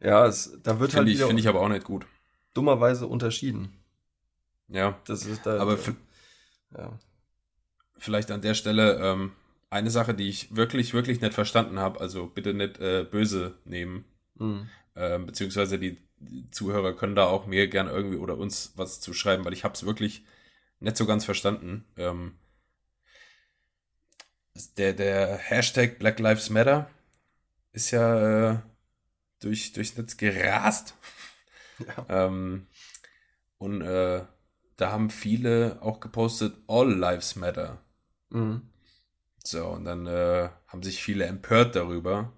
Ja, 0.00 0.26
es, 0.26 0.58
da 0.62 0.80
wird 0.80 0.92
find 0.92 1.06
halt. 1.06 1.18
Finde 1.18 1.40
ich 1.40 1.48
aber 1.48 1.60
auch 1.60 1.68
nicht 1.68 1.84
gut. 1.84 2.06
Dummerweise 2.54 3.06
unterschieden. 3.06 3.72
Ja. 4.68 4.98
Das 5.06 5.26
ist 5.26 5.46
da. 5.46 5.58
Aber 5.58 5.78
ja. 6.76 6.98
vielleicht 7.98 8.30
an 8.30 8.42
der 8.42 8.54
Stelle 8.54 8.98
ähm, 9.00 9.32
eine 9.70 9.90
Sache, 9.90 10.14
die 10.14 10.28
ich 10.28 10.54
wirklich, 10.54 10.92
wirklich 10.94 11.20
nicht 11.20 11.34
verstanden 11.34 11.78
habe. 11.78 12.00
Also 12.00 12.26
bitte 12.26 12.54
nicht 12.54 12.78
äh, 12.78 13.04
böse 13.04 13.54
nehmen. 13.64 14.04
Mhm. 14.34 14.68
Ähm, 14.94 15.26
beziehungsweise 15.26 15.78
die, 15.78 15.98
Zuhörer 16.50 16.94
können 16.94 17.16
da 17.16 17.26
auch 17.26 17.46
mir 17.46 17.68
gerne 17.68 17.90
irgendwie 17.90 18.16
oder 18.16 18.36
uns 18.36 18.72
was 18.76 19.00
zu 19.00 19.12
schreiben, 19.12 19.44
weil 19.44 19.52
ich 19.52 19.64
habe 19.64 19.74
es 19.74 19.84
wirklich 19.84 20.24
nicht 20.80 20.96
so 20.96 21.06
ganz 21.06 21.24
verstanden. 21.24 21.84
Ähm, 21.96 22.36
der, 24.76 24.92
der 24.92 25.36
Hashtag 25.36 25.98
Black 25.98 26.18
Lives 26.18 26.50
Matter 26.50 26.90
ist 27.72 27.90
ja 27.90 28.52
äh, 28.52 28.58
durch, 29.40 29.72
durchs 29.72 29.96
Netz 29.96 30.16
gerast. 30.16 30.94
Ja. 31.78 32.26
ähm, 32.26 32.66
und 33.58 33.82
äh, 33.82 34.24
da 34.82 34.90
haben 34.90 35.10
viele 35.10 35.78
auch 35.80 36.00
gepostet, 36.00 36.56
All 36.66 36.92
Lives 36.92 37.36
Matter. 37.36 37.78
Mhm. 38.30 38.62
So, 39.44 39.68
und 39.68 39.84
dann 39.84 40.08
äh, 40.08 40.48
haben 40.66 40.82
sich 40.82 41.00
viele 41.00 41.24
empört 41.26 41.76
darüber, 41.76 42.32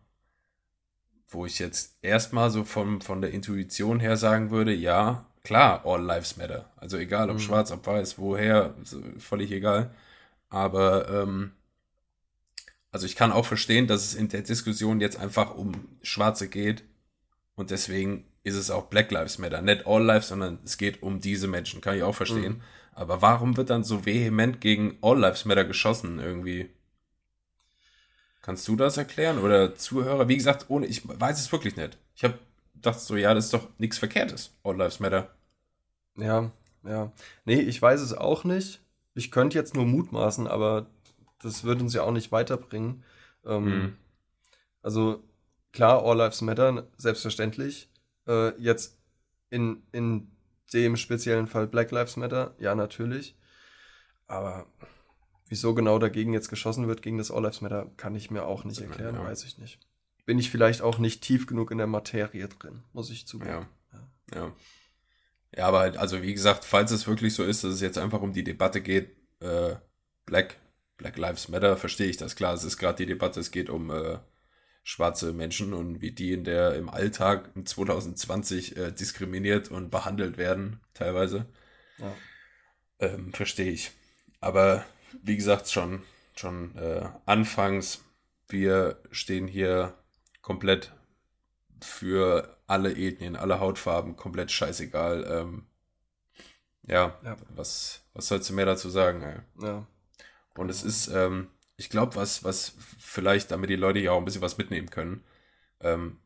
wo 1.29 1.47
ich 1.47 1.59
jetzt 1.59 1.97
erstmal 2.03 2.51
so 2.51 2.65
von, 2.65 3.01
von 3.01 3.23
der 3.23 3.31
Intuition 3.31 3.99
her 3.99 4.19
sagen 4.19 4.51
würde, 4.51 4.75
ja, 4.75 5.25
klar, 5.43 5.87
All 5.87 6.03
Lives 6.05 6.37
Matter. 6.37 6.71
Also 6.77 6.99
egal, 6.99 7.31
ob 7.31 7.37
mhm. 7.37 7.41
schwarz, 7.41 7.73
ob 7.73 7.87
weiß, 7.87 8.19
woher, 8.19 8.75
völlig 9.19 9.51
egal. 9.51 9.95
Aber 10.51 11.09
ähm, 11.09 11.53
also 12.91 13.07
ich 13.07 13.17
kann 13.17 13.33
auch 13.33 13.47
verstehen, 13.47 13.87
dass 13.87 14.05
es 14.05 14.15
in 14.15 14.29
der 14.29 14.43
Diskussion 14.43 15.01
jetzt 15.01 15.19
einfach 15.19 15.55
um 15.55 15.89
Schwarze 16.03 16.51
geht 16.51 16.85
und 17.55 17.71
deswegen 17.71 18.27
ist 18.45 18.55
es 18.57 18.71
auch 18.71 18.87
Black 18.87 19.11
Lives 19.11 19.39
Matter. 19.39 19.63
Nicht 19.63 19.87
All 19.87 20.05
Lives, 20.05 20.29
sondern 20.29 20.59
es 20.65 20.77
geht 20.77 21.03
um 21.03 21.21
diese 21.21 21.49
Menschen. 21.49 21.81
Kann 21.81 21.97
ich 21.97 22.03
auch 22.03 22.15
verstehen. 22.15 22.53
Mhm. 22.53 22.63
Aber 22.93 23.23
warum 23.23 23.57
wird 23.57 23.71
dann 23.71 23.83
so 23.83 24.07
vehement 24.07 24.61
gegen 24.61 24.99
All 25.03 25.19
Lives 25.19 25.47
Matter 25.47 25.65
geschossen 25.65 26.21
irgendwie? 26.21 26.71
Kannst 28.43 28.69
du 28.69 28.77
das 28.77 28.99
erklären? 28.99 29.39
Oder 29.39 29.75
Zuhörer? 29.75 30.29
Wie 30.29 30.37
gesagt, 30.37 30.67
ohne, 30.69 30.87
ich 30.87 31.09
weiß 31.09 31.41
es 31.41 31.51
wirklich 31.51 31.77
nicht. 31.77 31.97
Ich 32.15 32.23
habe 32.23 32.39
gedacht 32.75 33.01
so, 33.01 33.17
ja, 33.17 33.33
das 33.33 33.47
ist 33.47 33.55
doch 33.55 33.67
nichts 33.79 33.97
Verkehrtes. 33.97 34.53
All 34.63 34.77
Lives 34.77 35.01
Matter. 35.01 35.35
Ja, 36.17 36.53
ja. 36.85 37.13
Nee, 37.47 37.61
ich 37.61 37.81
weiß 37.81 38.03
es 38.03 38.13
auch 38.13 38.45
nicht. 38.45 38.81
Ich 39.15 39.31
könnte 39.31 39.57
jetzt 39.57 39.75
nur 39.75 39.87
mutmaßen, 39.87 40.47
aber 40.47 40.87
das 41.43 41.65
würde 41.65 41.83
uns 41.83 41.95
ja 41.95 42.03
auch 42.03 42.13
nicht 42.13 42.31
weiterbringen. 42.31 43.03
Ähm, 43.47 43.65
mhm. 43.65 43.97
Also 44.83 45.25
klar, 45.73 46.05
All 46.05 46.19
Lives 46.19 46.43
Matter, 46.43 46.87
selbstverständlich. 46.99 47.89
Äh, 48.27 48.59
jetzt 48.61 48.99
in, 49.51 49.83
in 49.93 50.31
dem 50.73 50.97
speziellen 50.97 51.47
Fall 51.47 51.67
Black 51.67 51.91
Lives 51.91 52.17
Matter, 52.17 52.55
ja, 52.59 52.75
natürlich. 52.75 53.37
Aber 54.27 54.67
wieso 55.49 55.75
genau 55.75 55.99
dagegen 55.99 56.33
jetzt 56.33 56.49
geschossen 56.49 56.89
wird, 56.89 57.03
gegen 57.03 57.19
das 57.19 57.31
All 57.31 57.43
Lives 57.43 57.61
Matter, 57.61 57.91
kann 57.97 58.15
ich 58.15 58.31
mir 58.31 58.45
auch 58.45 58.65
nicht 58.65 58.81
erklären, 58.81 59.17
ja. 59.17 59.25
weiß 59.25 59.45
ich 59.45 59.59
nicht. 59.59 59.79
Bin 60.27 60.39
ich 60.39 60.51
vielleicht 60.51 60.81
auch 60.81 60.99
nicht 60.99 61.23
tief 61.23 61.47
genug 61.47 61.71
in 61.71 61.79
der 61.79 61.87
Materie 61.87 62.49
drin, 62.49 62.83
muss 62.93 63.11
ich 63.11 63.27
zugeben. 63.27 63.69
Ja. 63.93 64.09
ja. 64.35 64.53
ja. 65.57 65.67
Aber 65.67 65.81
halt, 65.81 65.97
also 65.99 66.23
wie 66.23 66.35
gesagt, 66.35 66.65
falls 66.65 66.91
es 66.91 67.07
wirklich 67.07 67.35
so 67.35 67.45
ist, 67.45 67.63
dass 67.63 67.75
es 67.75 67.81
jetzt 67.81 67.99
einfach 67.99 68.23
um 68.23 68.33
die 68.33 68.43
Debatte 68.43 68.81
geht, 68.81 69.17
äh, 69.41 69.77
Black 70.25 70.57
Black 70.97 71.17
Lives 71.17 71.49
Matter 71.49 71.77
verstehe 71.77 72.09
ich 72.09 72.17
das 72.17 72.37
klar. 72.37 72.55
Es 72.55 72.65
ist 72.65 72.79
gerade 72.79 72.99
die 72.99 73.07
Debatte, 73.07 73.41
es 73.41 73.51
geht 73.51 73.69
um 73.69 73.91
äh, 73.91 74.19
schwarze 74.85 75.33
Menschen 75.33 75.73
und 75.73 76.03
wie 76.03 76.13
die 76.13 76.33
in 76.33 76.45
der 76.45 76.77
im 76.77 76.91
Alltag 76.91 77.51
in 77.57 77.67
2020 77.67 78.77
äh, 78.77 78.93
diskriminiert 78.93 79.71
und 79.71 79.91
behandelt 79.91 80.37
werden, 80.37 80.81
teilweise. 80.93 81.47
Ja. 81.99 82.15
Ähm, 83.01 83.33
verstehe 83.33 83.73
ich. 83.73 83.93
Aber 84.41 84.85
wie 85.23 85.37
gesagt, 85.37 85.71
schon, 85.71 86.03
schon 86.37 86.77
äh, 86.77 87.09
anfangs, 87.25 88.05
wir 88.49 89.01
stehen 89.11 89.49
hier 89.49 89.95
komplett 90.43 90.93
für 91.81 92.59
alle 92.67 92.93
Ethnien, 92.95 93.37
alle 93.37 93.61
Hautfarben, 93.61 94.17
komplett 94.17 94.53
scheißegal. 94.53 95.25
Ähm, 95.29 95.67
ja, 96.87 97.19
ja, 97.25 97.37
was, 97.55 98.03
was 98.13 98.29
sollst 98.29 98.51
du 98.51 98.55
mehr 98.55 98.67
dazu 98.67 98.91
sagen? 98.91 99.23
Ey? 99.23 99.67
Ja. 99.67 99.87
Und 100.57 100.69
es 100.69 100.83
ist, 100.83 101.09
ähm, 101.09 101.49
ich 101.77 101.91
glaube, 101.91 102.17
was, 102.17 102.45
was 102.45 102.75
vielleicht, 102.99 103.51
damit 103.51 103.71
die 103.71 103.77
Leute 103.77 103.99
ja 103.99 104.13
auch 104.13 104.19
ein 104.19 104.25
bisschen 104.25 104.43
was 104.43 104.59
mitnehmen 104.59 104.91
können. 104.91 105.25
Ähm, 105.81 106.19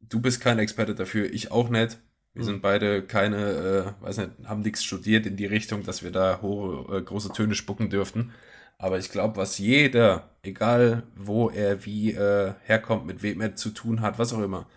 du 0.00 0.20
bist 0.20 0.40
kein 0.40 0.58
Experte 0.58 0.94
dafür, 0.94 1.32
ich 1.32 1.50
auch 1.50 1.68
nicht. 1.68 1.98
Wir 2.34 2.42
mhm. 2.42 2.46
sind 2.46 2.62
beide 2.62 3.02
keine, 3.04 3.96
äh, 4.00 4.04
weiß 4.04 4.18
nicht, 4.18 4.30
haben 4.44 4.60
nichts 4.62 4.84
studiert 4.84 5.26
in 5.26 5.36
die 5.36 5.46
Richtung, 5.46 5.82
dass 5.84 6.02
wir 6.02 6.10
da 6.10 6.40
hohe, 6.42 6.98
äh, 6.98 7.02
große 7.02 7.32
Töne 7.32 7.54
spucken 7.54 7.90
dürften. 7.90 8.32
Aber 8.78 8.98
ich 8.98 9.10
glaube, 9.10 9.36
was 9.36 9.58
jeder, 9.58 10.30
egal 10.42 11.04
wo 11.16 11.50
er 11.50 11.84
wie 11.84 12.12
äh, 12.12 12.54
herkommt, 12.64 13.06
mit 13.06 13.22
wem 13.22 13.40
er 13.40 13.56
zu 13.56 13.70
tun 13.70 14.00
hat, 14.00 14.18
was 14.18 14.32
auch 14.32 14.40
immer, 14.42 14.68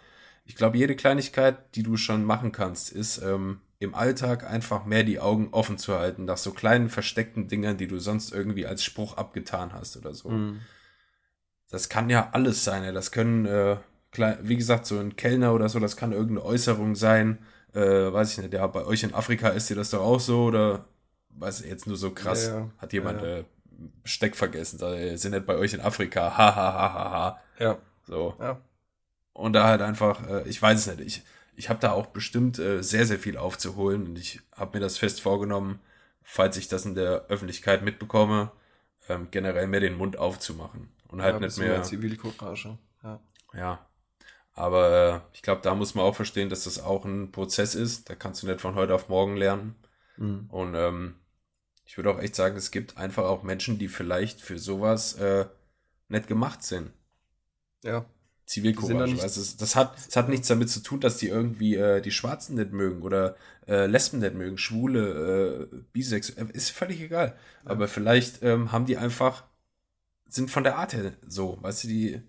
ich 0.46 0.56
glaube, 0.56 0.78
jede 0.78 0.96
Kleinigkeit, 0.96 1.76
die 1.76 1.84
du 1.84 1.98
schon 1.98 2.26
machen 2.26 2.52
kannst, 2.52 2.92
ist 2.92 3.20
ähm, 3.20 3.62
im 3.82 3.96
Alltag 3.96 4.48
einfach 4.48 4.86
mehr 4.86 5.04
die 5.04 5.20
Augen 5.20 5.50
offen 5.54 5.80
zu 5.80 5.98
halten, 5.98 6.26
nach 6.26 6.38
so 6.38 6.52
kleinen 6.52 6.88
versteckten 6.88 7.48
Dingern, 7.48 7.78
die 7.78 7.88
du 7.88 7.98
sonst 7.98 8.32
irgendwie 8.32 8.68
als 8.68 8.84
Spruch 8.84 9.18
abgetan 9.18 9.74
hast 9.74 9.98
oder 9.98 10.14
so. 10.14 10.30
Mhm. 10.30 10.60
Das 11.72 11.90
kann 11.90 12.08
ja 12.08 12.30
alles 12.32 12.64
sein, 12.64 12.84
ja. 12.84 12.92
das 12.92 13.12
können, 13.12 13.48
äh, 13.48 13.78
wie 14.44 14.56
gesagt, 14.56 14.86
so 14.86 15.00
ein 15.00 15.16
Kellner 15.16 15.56
oder 15.56 15.68
so, 15.68 15.80
das 15.80 15.98
kann 15.98 16.12
irgendeine 16.12 16.46
Äußerung 16.46 16.94
sein, 16.94 17.40
äh, 17.74 17.82
weiß 17.82 18.34
ich 18.34 18.38
nicht, 18.38 18.54
ja, 18.54 18.68
bei 18.68 18.86
euch 18.86 19.02
in 19.02 19.16
Afrika 19.16 19.50
ist 19.50 19.72
dir 19.72 19.76
das 19.76 19.90
doch 19.90 20.02
auch 20.02 20.20
so 20.20 20.44
oder 20.44 20.86
weiß 21.30 21.66
jetzt 21.66 21.88
nur 21.88 21.98
so 21.98 22.12
krass, 22.12 22.48
ja, 22.48 22.60
ja. 22.60 22.70
hat 22.78 22.94
jemand 22.94 23.24
äh, 23.24 23.46
Besteck 24.04 24.36
vergessen, 24.36 24.78
sind 25.18 25.32
nicht 25.32 25.48
bei 25.48 25.56
euch 25.56 25.74
in 25.74 25.82
Afrika, 25.82 26.38
ha, 26.38 26.56
ha, 26.56 26.74
ha, 26.74 26.94
ha, 26.94 27.12
ha. 27.12 27.40
Ja. 27.58 27.78
So. 28.06 28.36
Ja. 28.40 28.62
Und 29.34 29.54
da 29.54 29.64
halt 29.64 29.82
einfach, 29.82 30.30
äh, 30.30 30.48
ich 30.48 30.62
weiß 30.62 30.86
es 30.86 30.98
nicht, 30.98 31.08
ich, 31.08 31.24
ich 31.62 31.70
habe 31.70 31.80
da 31.80 31.92
auch 31.92 32.08
bestimmt 32.08 32.58
äh, 32.58 32.82
sehr, 32.82 33.06
sehr 33.06 33.20
viel 33.20 33.38
aufzuholen 33.38 34.08
und 34.08 34.18
ich 34.18 34.42
habe 34.52 34.80
mir 34.80 34.84
das 34.84 34.98
fest 34.98 35.22
vorgenommen, 35.22 35.80
falls 36.24 36.58
ich 36.58 36.70
das 36.70 36.88
in 36.88 36.96
der 36.96 37.28
Öffentlichkeit 37.28 37.84
mitbekomme, 37.84 38.52
ähm, 39.08 39.28
generell 39.30 39.68
mehr 39.68 39.80
den 39.80 39.96
Mund 39.96 40.18
aufzumachen 40.18 40.92
und 41.10 41.22
halt 41.22 41.36
ja, 41.36 41.40
nicht 41.40 41.58
mehr. 41.60 41.84
Zivilcourage. 41.84 42.80
Ja. 43.04 43.20
Ja. 43.54 43.86
Aber 44.54 44.92
äh, 44.92 45.36
ich 45.36 45.44
glaube, 45.44 45.62
da 45.62 45.76
muss 45.76 45.94
man 45.94 46.04
auch 46.04 46.16
verstehen, 46.16 46.50
dass 46.50 46.64
das 46.64 46.82
auch 46.82 47.06
ein 47.06 47.32
Prozess 47.32 47.76
ist. 47.76 48.10
Da 48.10 48.16
kannst 48.16 48.42
du 48.42 48.48
nicht 48.48 48.60
von 48.60 48.74
heute 48.74 48.96
auf 48.96 49.08
morgen 49.08 49.38
lernen. 49.38 49.76
Mhm. 50.18 50.48
Und 50.50 50.74
ähm, 50.74 51.16
ich 51.86 51.96
würde 51.96 52.10
auch 52.10 52.20
echt 52.20 52.36
sagen, 52.36 52.58
es 52.58 52.72
gibt 52.72 52.98
einfach 52.98 53.26
auch 53.26 53.44
Menschen, 53.44 53.78
die 53.78 53.88
vielleicht 53.88 54.42
für 54.42 54.58
sowas 54.58 55.14
äh, 55.14 55.46
nicht 56.08 56.28
gemacht 56.28 56.64
sind. 56.64 56.92
Ja. 57.84 58.08
Zivilcourage. 58.52 59.16
Da 59.16 59.24
also 59.24 59.58
das, 59.58 59.76
hat, 59.78 59.96
das 59.96 60.16
hat 60.18 60.28
nichts 60.28 60.50
damit 60.50 60.70
zu 60.70 60.82
tun, 60.82 61.00
dass 61.00 61.18
die 61.18 61.30
irgendwie 61.30 61.76
äh, 61.76 62.02
die 62.02 62.12
Schwarzen 62.12 62.56
nicht 62.56 62.74
mögen 62.74 63.02
oder 63.02 63.38
äh, 63.66 63.86
Lesben 63.86 64.20
nicht 64.20 64.36
mögen, 64.36 64.58
Schwule, 64.58 65.70
äh, 65.72 65.76
Bisexuell, 65.94 66.50
ist 66.50 66.72
völlig 66.72 67.00
egal. 67.00 67.38
Ja. 67.64 67.72
Aber 67.72 67.88
vielleicht 67.88 68.44
ähm, 68.44 68.74
haben 68.74 68.86
die 68.86 68.98
einfach, 68.98 69.46
sind 70.28 70.52
von 70.52 70.66
der 70.66 70.78
Art 70.78 70.94
her 70.94 71.14
so, 71.26 71.60
weißt 71.62 71.86
du, 71.86 71.88
die 71.88 72.22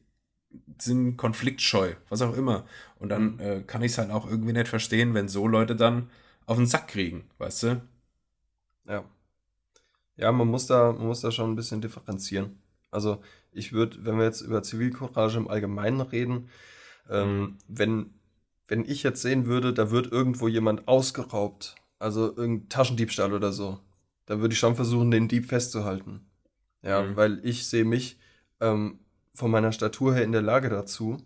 sind 0.78 1.16
konfliktscheu, 1.16 1.94
was 2.08 2.22
auch 2.22 2.36
immer. 2.36 2.66
Und 3.00 3.08
dann 3.08 3.34
mhm. 3.34 3.40
äh, 3.40 3.60
kann 3.62 3.82
ich 3.82 3.92
es 3.92 3.98
halt 3.98 4.12
auch 4.12 4.30
irgendwie 4.30 4.52
nicht 4.52 4.68
verstehen, 4.68 5.14
wenn 5.14 5.28
so 5.28 5.48
Leute 5.48 5.74
dann 5.74 6.08
auf 6.46 6.56
den 6.56 6.66
Sack 6.66 6.86
kriegen, 6.86 7.24
weißt 7.38 7.62
du? 7.64 7.82
Ja. 8.86 9.04
Ja, 10.16 10.30
man 10.30 10.46
muss 10.46 10.66
da, 10.66 10.92
man 10.92 11.06
muss 11.06 11.20
da 11.20 11.32
schon 11.32 11.50
ein 11.50 11.56
bisschen 11.56 11.80
differenzieren. 11.80 12.60
Also 12.92 13.22
ich 13.52 13.72
würde, 13.72 14.04
wenn 14.04 14.18
wir 14.18 14.24
jetzt 14.24 14.40
über 14.40 14.62
Zivilcourage 14.62 15.38
im 15.38 15.48
Allgemeinen 15.48 16.00
reden, 16.00 16.48
ähm, 17.08 17.58
wenn, 17.68 18.14
wenn 18.68 18.84
ich 18.84 19.02
jetzt 19.02 19.22
sehen 19.22 19.46
würde, 19.46 19.72
da 19.72 19.90
wird 19.90 20.10
irgendwo 20.10 20.48
jemand 20.48 20.88
ausgeraubt, 20.88 21.76
also 21.98 22.34
irgendein 22.36 22.68
Taschendiebstahl 22.68 23.32
oder 23.32 23.52
so, 23.52 23.78
dann 24.26 24.40
würde 24.40 24.54
ich 24.54 24.58
schon 24.58 24.76
versuchen, 24.76 25.10
den 25.10 25.28
Dieb 25.28 25.46
festzuhalten. 25.46 26.26
Ja, 26.82 27.02
mhm. 27.02 27.16
weil 27.16 27.40
ich 27.44 27.66
sehe 27.66 27.84
mich 27.84 28.18
ähm, 28.60 28.98
von 29.34 29.50
meiner 29.50 29.72
Statur 29.72 30.14
her 30.14 30.24
in 30.24 30.32
der 30.32 30.42
Lage 30.42 30.68
dazu. 30.68 31.18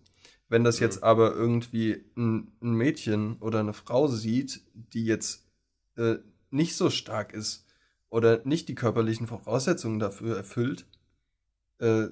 Wenn 0.49 0.65
das 0.65 0.81
jetzt 0.81 0.99
mhm. 0.99 1.05
aber 1.05 1.35
irgendwie 1.35 2.05
ein, 2.17 2.53
ein, 2.63 2.75
Mädchen 2.75 3.37
oder 3.39 3.61
eine 3.61 3.73
Frau 3.73 4.07
sieht, 4.07 4.61
die 4.75 5.05
jetzt 5.05 5.47
äh, 5.97 6.17
nicht 6.51 6.77
so 6.77 6.91
stark 6.91 7.33
ist 7.33 7.67
oder 8.11 8.41
nicht 8.45 8.69
die 8.69 8.75
körperlichen 8.75 9.27
Voraussetzungen 9.27 9.99
dafür 9.99 10.37
erfüllt, 10.37 10.87
äh, 11.79 12.07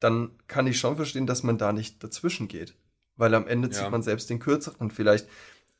dann 0.00 0.30
kann 0.46 0.66
ich 0.66 0.78
schon 0.78 0.96
verstehen, 0.96 1.26
dass 1.26 1.42
man 1.42 1.58
da 1.58 1.72
nicht 1.72 2.02
dazwischen 2.02 2.48
geht. 2.48 2.74
Weil 3.16 3.34
am 3.34 3.46
Ende 3.46 3.70
zieht 3.70 3.84
ja. 3.84 3.90
man 3.90 4.02
selbst 4.02 4.28
den 4.28 4.38
kürzeren 4.38 4.90
vielleicht. 4.90 5.26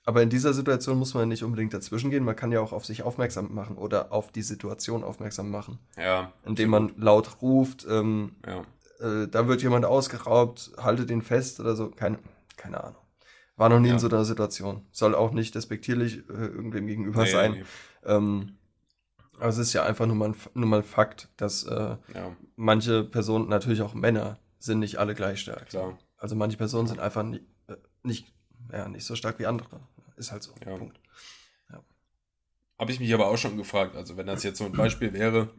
Aber 0.04 0.22
in 0.22 0.30
dieser 0.30 0.54
Situation 0.54 0.98
muss 0.98 1.14
man 1.14 1.28
nicht 1.28 1.42
unbedingt 1.42 1.74
dazwischen 1.74 2.10
gehen. 2.10 2.24
Man 2.24 2.36
kann 2.36 2.52
ja 2.52 2.60
auch 2.60 2.72
auf 2.72 2.86
sich 2.86 3.02
aufmerksam 3.02 3.52
machen 3.52 3.76
oder 3.76 4.12
auf 4.12 4.30
die 4.30 4.42
Situation 4.42 5.02
aufmerksam 5.02 5.50
machen. 5.50 5.80
Ja. 5.96 6.32
Indem 6.44 6.70
man 6.70 6.92
laut 6.96 7.42
ruft, 7.42 7.84
ähm, 7.90 8.36
ja. 8.46 8.64
äh, 9.00 9.28
da 9.28 9.48
wird 9.48 9.62
jemand 9.62 9.84
ausgeraubt, 9.84 10.70
haltet 10.78 11.10
ihn 11.10 11.22
fest 11.22 11.58
oder 11.58 11.74
so. 11.74 11.90
Keine, 11.90 12.20
keine 12.56 12.82
Ahnung. 12.82 13.02
War 13.56 13.68
noch 13.68 13.80
nie 13.80 13.88
ja. 13.88 13.94
in 13.94 13.98
so 13.98 14.08
einer 14.08 14.24
Situation. 14.24 14.86
Soll 14.92 15.14
auch 15.14 15.32
nicht 15.32 15.54
despektierlich 15.54 16.18
äh, 16.28 16.32
irgendwem 16.32 16.86
gegenüber 16.86 17.24
nee, 17.24 17.30
sein. 17.30 17.52
Nee. 17.52 17.64
Ähm, 18.04 18.58
aber 19.38 19.48
es 19.48 19.58
ist 19.58 19.72
ja 19.72 19.84
einfach 19.84 20.06
nur 20.06 20.16
mal, 20.16 20.34
nur 20.54 20.68
mal 20.68 20.82
Fakt, 20.82 21.28
dass 21.36 21.64
äh, 21.64 21.96
ja. 22.14 22.36
manche 22.56 23.04
Personen, 23.04 23.48
natürlich 23.48 23.82
auch 23.82 23.94
Männer, 23.94 24.38
sind 24.58 24.78
nicht 24.80 24.98
alle 24.98 25.14
gleich 25.14 25.40
stark. 25.40 25.68
Klar. 25.68 25.98
Also 26.16 26.34
manche 26.34 26.56
Personen 26.56 26.88
sind 26.88 27.00
einfach 27.00 27.22
nicht, 27.22 27.44
äh, 27.68 27.76
nicht, 28.02 28.32
ja, 28.72 28.88
nicht 28.88 29.04
so 29.04 29.14
stark 29.14 29.38
wie 29.38 29.46
andere. 29.46 29.80
Ist 30.16 30.32
halt 30.32 30.42
so. 30.42 30.54
Ja. 30.64 30.76
Punkt. 30.76 30.98
Ja. 31.70 31.82
Habe 32.78 32.92
ich 32.92 33.00
mich 33.00 33.12
aber 33.12 33.28
auch 33.28 33.36
schon 33.36 33.56
gefragt, 33.56 33.96
also 33.96 34.16
wenn 34.16 34.26
das 34.26 34.42
jetzt 34.42 34.58
so 34.58 34.64
ein 34.64 34.72
Beispiel 34.72 35.12
wäre, 35.12 35.50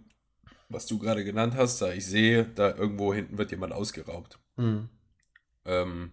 was 0.69 0.87
du 0.87 0.97
gerade 0.97 1.23
genannt 1.23 1.55
hast, 1.55 1.81
da 1.81 1.91
ich 1.91 2.05
sehe, 2.05 2.45
da 2.45 2.75
irgendwo 2.75 3.13
hinten 3.13 3.37
wird 3.37 3.51
jemand 3.51 3.73
ausgeraubt. 3.73 4.39
Mhm. 4.55 4.89
Ähm, 5.65 6.11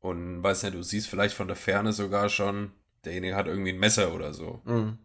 und 0.00 0.42
weiß 0.42 0.62
nicht, 0.62 0.74
du 0.74 0.82
siehst 0.82 1.08
vielleicht 1.08 1.34
von 1.34 1.46
der 1.46 1.56
Ferne 1.56 1.92
sogar 1.92 2.28
schon, 2.28 2.72
derjenige 3.04 3.36
hat 3.36 3.46
irgendwie 3.46 3.72
ein 3.72 3.78
Messer 3.78 4.14
oder 4.14 4.32
so. 4.32 4.60
Mhm 4.64 4.98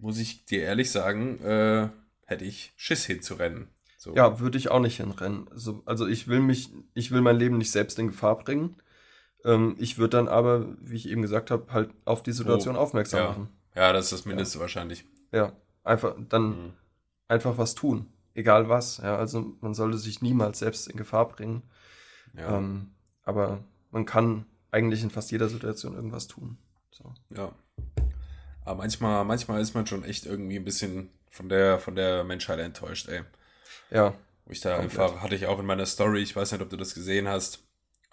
muss 0.00 0.18
ich 0.18 0.44
dir 0.44 0.62
ehrlich 0.62 0.90
sagen, 0.90 1.42
äh, 1.42 1.88
hätte 2.24 2.44
ich 2.44 2.72
Schiss 2.76 3.04
hinzurennen. 3.04 3.68
So. 3.98 4.14
Ja, 4.14 4.40
würde 4.40 4.56
ich 4.56 4.70
auch 4.70 4.80
nicht 4.80 4.96
hinrennen. 4.96 5.46
Also, 5.50 5.82
also 5.84 6.06
ich 6.06 6.26
will 6.26 6.40
mich, 6.40 6.70
ich 6.94 7.10
will 7.10 7.20
mein 7.20 7.36
Leben 7.36 7.58
nicht 7.58 7.70
selbst 7.70 7.98
in 7.98 8.08
Gefahr 8.08 8.38
bringen. 8.38 8.76
Ähm, 9.44 9.76
ich 9.78 9.98
würde 9.98 10.16
dann 10.16 10.28
aber, 10.28 10.66
wie 10.80 10.96
ich 10.96 11.08
eben 11.08 11.22
gesagt 11.22 11.50
habe, 11.50 11.72
halt 11.72 11.90
auf 12.04 12.22
die 12.22 12.32
Situation 12.32 12.76
oh, 12.76 12.80
aufmerksam 12.80 13.20
ja. 13.20 13.28
machen. 13.28 13.48
Ja, 13.74 13.92
das 13.92 14.06
ist 14.06 14.12
das 14.12 14.24
Mindeste 14.24 14.58
ja. 14.58 14.62
wahrscheinlich. 14.62 15.04
Ja, 15.32 15.52
einfach 15.84 16.16
dann 16.28 16.48
mhm. 16.48 16.72
einfach 17.28 17.58
was 17.58 17.74
tun. 17.74 18.06
Egal 18.32 18.68
was. 18.68 18.98
Ja, 18.98 19.16
also 19.16 19.56
man 19.60 19.74
sollte 19.74 19.98
sich 19.98 20.22
niemals 20.22 20.60
selbst 20.60 20.88
in 20.88 20.96
Gefahr 20.96 21.28
bringen. 21.28 21.62
Ja. 22.34 22.56
Ähm, 22.56 22.92
aber 23.22 23.62
man 23.90 24.06
kann 24.06 24.46
eigentlich 24.70 25.02
in 25.02 25.10
fast 25.10 25.30
jeder 25.30 25.48
Situation 25.48 25.94
irgendwas 25.94 26.26
tun. 26.26 26.58
So. 26.90 27.12
Ja. 27.34 27.52
Aber 28.64 28.76
manchmal, 28.76 29.24
manchmal 29.24 29.60
ist 29.60 29.74
man 29.74 29.86
schon 29.86 30.04
echt 30.04 30.26
irgendwie 30.26 30.56
ein 30.56 30.64
bisschen 30.64 31.10
von 31.30 31.48
der, 31.48 31.78
von 31.78 31.94
der 31.94 32.24
Menschheit 32.24 32.58
enttäuscht, 32.58 33.08
ey. 33.08 33.22
Ja. 33.90 34.14
Wo 34.44 34.52
ich 34.52 34.60
da 34.60 34.76
komplett. 34.76 35.00
einfach, 35.00 35.22
hatte 35.22 35.34
ich 35.34 35.46
auch 35.46 35.58
in 35.58 35.66
meiner 35.66 35.86
Story, 35.86 36.20
ich 36.22 36.34
weiß 36.34 36.52
nicht, 36.52 36.60
ob 36.60 36.70
du 36.70 36.76
das 36.76 36.94
gesehen 36.94 37.28
hast, 37.28 37.64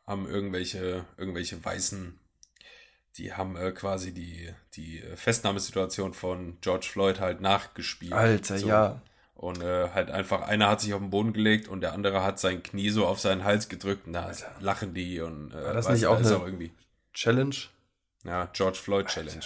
haben 0.05 0.27
irgendwelche, 0.27 1.05
irgendwelche 1.17 1.63
Weißen, 1.63 2.19
die 3.17 3.33
haben 3.33 3.55
äh, 3.55 3.71
quasi 3.71 4.13
die, 4.13 4.53
die 4.75 5.03
Festnahmesituation 5.15 6.13
von 6.13 6.57
George 6.61 6.87
Floyd 6.89 7.19
halt 7.19 7.41
nachgespielt. 7.41 8.13
Alter, 8.13 8.57
so. 8.57 8.67
ja. 8.67 9.01
Und 9.33 9.61
äh, 9.61 9.89
halt 9.89 10.09
einfach, 10.09 10.41
einer 10.47 10.67
hat 10.69 10.81
sich 10.81 10.93
auf 10.93 10.99
den 10.99 11.11
Boden 11.11 11.31
gelegt 11.31 11.67
und 11.67 11.81
der 11.81 11.93
andere 11.93 12.23
hat 12.23 12.39
sein 12.39 12.63
Knie 12.63 12.89
so 12.89 13.05
auf 13.05 13.19
seinen 13.19 13.43
Hals 13.43 13.69
gedrückt 13.69 14.07
und 14.07 14.13
da 14.13 14.25
Alter. 14.25 14.55
lachen 14.59 14.95
die 14.95 15.19
und 15.19 15.53
äh, 15.53 15.63
War 15.63 15.73
das 15.73 15.89
nicht 15.89 16.07
auch, 16.07 16.17
eine 16.17 16.37
auch 16.37 16.45
irgendwie. 16.45 16.71
Challenge? 17.13 17.55
Ja, 18.23 18.49
George 18.53 18.77
Floyd 18.77 19.05
Alter. 19.05 19.21
Challenge. 19.25 19.45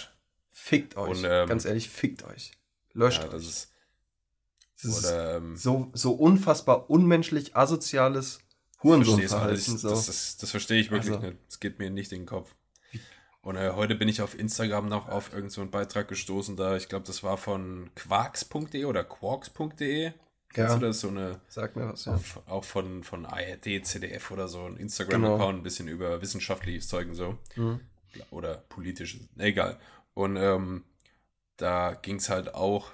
Fickt 0.52 0.96
euch. 0.96 1.18
Und, 1.18 1.24
ähm, 1.24 1.48
Ganz 1.48 1.64
ehrlich, 1.64 1.88
fickt 1.88 2.24
euch. 2.24 2.52
Löscht 2.92 3.22
ja, 3.22 3.28
das 3.28 3.42
euch. 3.42 3.48
Ist, 3.48 3.72
das 4.82 5.04
oder, 5.04 5.36
ähm, 5.36 5.56
so, 5.56 5.90
so 5.94 6.12
unfassbar 6.12 6.90
unmenschlich, 6.90 7.56
asoziales 7.56 8.40
Hurensohnverhalten. 8.82 9.78
So. 9.78 9.88
Das, 9.88 10.06
das, 10.06 10.36
das, 10.36 10.50
verstehe 10.50 10.80
ich 10.80 10.90
wirklich 10.90 11.14
also. 11.14 11.26
nicht. 11.26 11.38
Das 11.46 11.58
geht 11.58 11.78
mir 11.78 11.90
nicht 11.90 12.12
in 12.12 12.20
den 12.20 12.26
Kopf. 12.26 12.54
Und 13.40 13.56
äh, 13.56 13.72
heute 13.74 13.94
bin 13.96 14.08
ich 14.08 14.22
auf 14.22 14.38
Instagram 14.38 14.88
noch 14.88 15.08
auf 15.08 15.32
irgendeinen 15.32 15.50
so 15.50 15.66
Beitrag 15.66 16.06
gestoßen, 16.06 16.56
da 16.56 16.76
ich 16.76 16.88
glaube, 16.88 17.06
das 17.06 17.24
war 17.24 17.36
von 17.36 17.90
quarks.de 17.96 18.84
oder 18.84 19.02
quarks.de. 19.02 20.12
Kennst 20.52 20.74
ja. 20.74 20.78
du 20.78 20.86
das? 20.86 21.00
So 21.00 21.08
eine. 21.08 21.40
Sag 21.48 21.74
mir 21.74 21.88
was, 21.88 22.04
ja. 22.04 22.14
Auf, 22.14 22.40
auch 22.46 22.64
von, 22.64 23.02
von 23.02 23.26
ARD, 23.26 23.84
CDF 23.84 24.30
oder 24.30 24.48
so, 24.48 24.64
ein 24.64 24.76
Instagram-Account, 24.76 25.40
genau. 25.40 25.48
ein 25.48 25.62
bisschen 25.62 25.88
über 25.88 26.20
wissenschaftliches 26.20 26.88
Zeugen 26.88 27.14
so. 27.14 27.38
Mhm. 27.56 27.80
Oder 28.30 28.56
politisches, 28.68 29.22
egal. 29.38 29.78
Und 30.14 30.36
ähm, 30.36 30.84
da 31.56 31.94
ging 31.94 32.16
es 32.16 32.28
halt 32.28 32.54
auch 32.54 32.92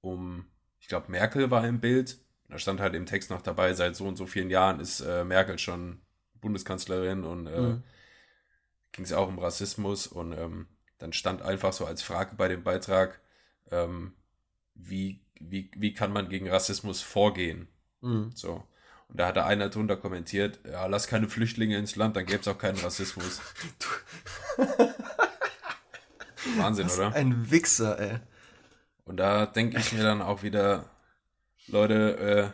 um, 0.00 0.46
ich 0.80 0.88
glaube, 0.88 1.10
Merkel 1.10 1.50
war 1.50 1.66
im 1.66 1.80
Bild. 1.80 2.18
Da 2.48 2.58
stand 2.58 2.80
halt 2.80 2.94
im 2.94 3.06
Text 3.06 3.30
noch 3.30 3.42
dabei, 3.42 3.72
seit 3.72 3.96
so 3.96 4.06
und 4.06 4.16
so 4.16 4.26
vielen 4.26 4.50
Jahren 4.50 4.80
ist 4.80 5.00
äh, 5.00 5.24
Merkel 5.24 5.58
schon 5.58 6.00
Bundeskanzlerin 6.40 7.24
und 7.24 7.46
äh, 7.46 7.60
mhm. 7.60 7.82
ging 8.92 9.04
es 9.04 9.12
auch 9.12 9.28
um 9.28 9.38
Rassismus. 9.38 10.06
Und 10.06 10.32
ähm, 10.32 10.66
dann 10.98 11.12
stand 11.12 11.42
einfach 11.42 11.72
so 11.72 11.86
als 11.86 12.02
Frage 12.02 12.36
bei 12.36 12.48
dem 12.48 12.62
Beitrag, 12.62 13.20
ähm, 13.70 14.12
wie, 14.74 15.20
wie, 15.40 15.70
wie 15.76 15.94
kann 15.94 16.12
man 16.12 16.28
gegen 16.28 16.48
Rassismus 16.48 17.00
vorgehen? 17.00 17.68
Mhm. 18.02 18.32
So. 18.34 18.62
Und 19.08 19.20
da 19.20 19.28
hat 19.28 19.36
da 19.36 19.46
einer 19.46 19.68
drunter 19.70 19.96
kommentiert, 19.96 20.60
ja, 20.66 20.86
lass 20.86 21.06
keine 21.06 21.28
Flüchtlinge 21.28 21.78
ins 21.78 21.96
Land, 21.96 22.16
dann 22.16 22.26
gäbe 22.26 22.40
es 22.40 22.48
auch 22.48 22.58
keinen 22.58 22.78
Rassismus. 22.78 23.40
Wahnsinn, 26.56 26.86
Was 26.86 26.98
oder? 26.98 27.14
Ein 27.14 27.50
Wichser, 27.50 27.98
ey. 27.98 28.18
Und 29.04 29.18
da 29.18 29.46
denke 29.46 29.78
ich 29.78 29.92
mir 29.92 30.02
dann 30.02 30.20
auch 30.22 30.42
wieder, 30.42 30.90
Leute, 31.66 32.18
äh, 32.18 32.50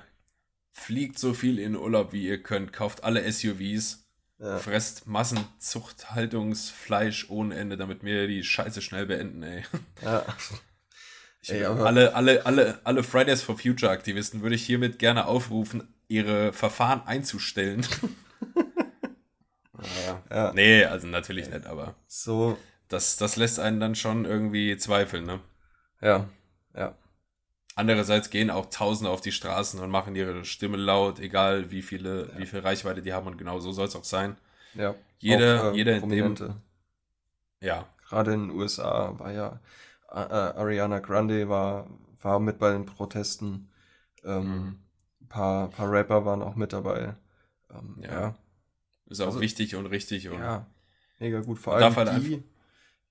fliegt 0.73 1.19
so 1.19 1.35
viel 1.35 1.59
in 1.59 1.77
Urlaub, 1.77 2.13
wie 2.13 2.27
ihr 2.27 2.43
könnt, 2.43 2.73
kauft 2.73 3.05
alle 3.05 3.31
SUVs, 3.31 4.07
ja. 4.39 4.57
fresst 4.59 5.07
Massenzuchthaltungsfleisch 5.07 7.29
ohne 7.31 7.55
Ende, 7.55 7.77
damit 7.77 8.03
wir 8.03 8.27
die 8.27 8.43
Scheiße 8.43 8.81
schnell 8.83 9.07
beenden, 9.07 9.43
ey. 9.43 9.63
Ja. 10.03 10.25
Ey, 11.47 11.65
alle, 11.65 12.15
alle, 12.15 12.45
alle, 12.45 12.81
alle 12.85 13.03
Fridays 13.03 13.41
for 13.43 13.57
Future 13.57 13.91
Aktivisten 13.91 14.43
würde 14.43 14.57
ich 14.57 14.67
hiermit 14.67 14.99
gerne 14.99 15.25
aufrufen, 15.25 15.89
ihre 16.07 16.53
Verfahren 16.53 17.01
einzustellen. 17.07 17.87
ja. 20.31 20.53
Nee, 20.53 20.85
also 20.85 21.07
natürlich 21.07 21.49
nicht, 21.49 21.67
aber. 21.67 21.95
So, 22.07 22.59
das, 22.91 23.17
das 23.17 23.37
lässt 23.37 23.59
einen 23.59 23.81
dann 23.81 23.95
schon 23.95 24.27
irgendwie 24.27 24.77
zweifeln, 24.77 25.25
ne? 25.25 25.41
Ja, 26.03 26.29
ja. 26.75 26.95
Andererseits 27.77 28.31
gehen 28.31 28.51
auch 28.51 28.67
Tausende 28.67 29.11
auf 29.11 29.21
die 29.21 29.33
Straßen 29.33 29.81
und 29.81 29.91
machen 29.91 30.15
ihre 30.15 30.45
Stimme 30.45 30.77
laut, 30.77 31.19
egal 31.21 31.71
wie 31.71 31.83
viele, 31.83 32.29
ja. 32.33 32.39
wie 32.39 32.47
viel 32.47 32.59
Reichweite 32.59 33.01
die 33.01 33.13
haben 33.13 33.27
und 33.27 33.39
genau 33.39 33.61
so 33.61 33.73
soll 33.73 33.87
es 33.87 33.97
auch 33.97 34.05
sein. 34.05 34.37
Ja. 34.75 34.95
Jeder, 35.19 35.63
auch, 35.63 35.73
äh, 35.73 35.77
jeder 35.77 35.97
in 35.97 36.09
dem, 36.09 36.55
ja. 37.61 37.87
Gerade 38.09 38.33
in 38.33 38.49
den 38.49 38.59
USA 38.59 39.19
war 39.19 39.31
ja 39.31 39.61
äh, 40.11 40.15
Ariana 40.15 40.99
Grande 40.99 41.49
war, 41.49 41.87
war 42.23 42.41
mit 42.41 42.59
bei 42.59 42.73
den 42.73 42.87
Protesten. 42.87 43.69
Ähm, 44.25 44.43
mhm. 44.43 44.79
Ein 45.21 45.29
paar, 45.29 45.69
paar 45.71 45.91
Rapper 45.91 46.25
waren 46.25 46.43
auch 46.43 46.57
mit 46.57 46.73
dabei. 46.73 47.15
Ähm, 47.71 47.99
ja. 48.03 48.11
ja. 48.11 48.35
Ist 49.07 49.21
auch 49.21 49.27
also, 49.27 49.41
wichtig 49.41 49.77
und 49.77 49.87
richtig. 49.87 50.29
Und 50.29 50.41
ja, 50.41 50.67
mega 51.19 51.41
gut. 51.41 51.59
Vor 51.59 51.77
allem 51.77 51.95
halt 51.95 52.23
die, 52.23 52.43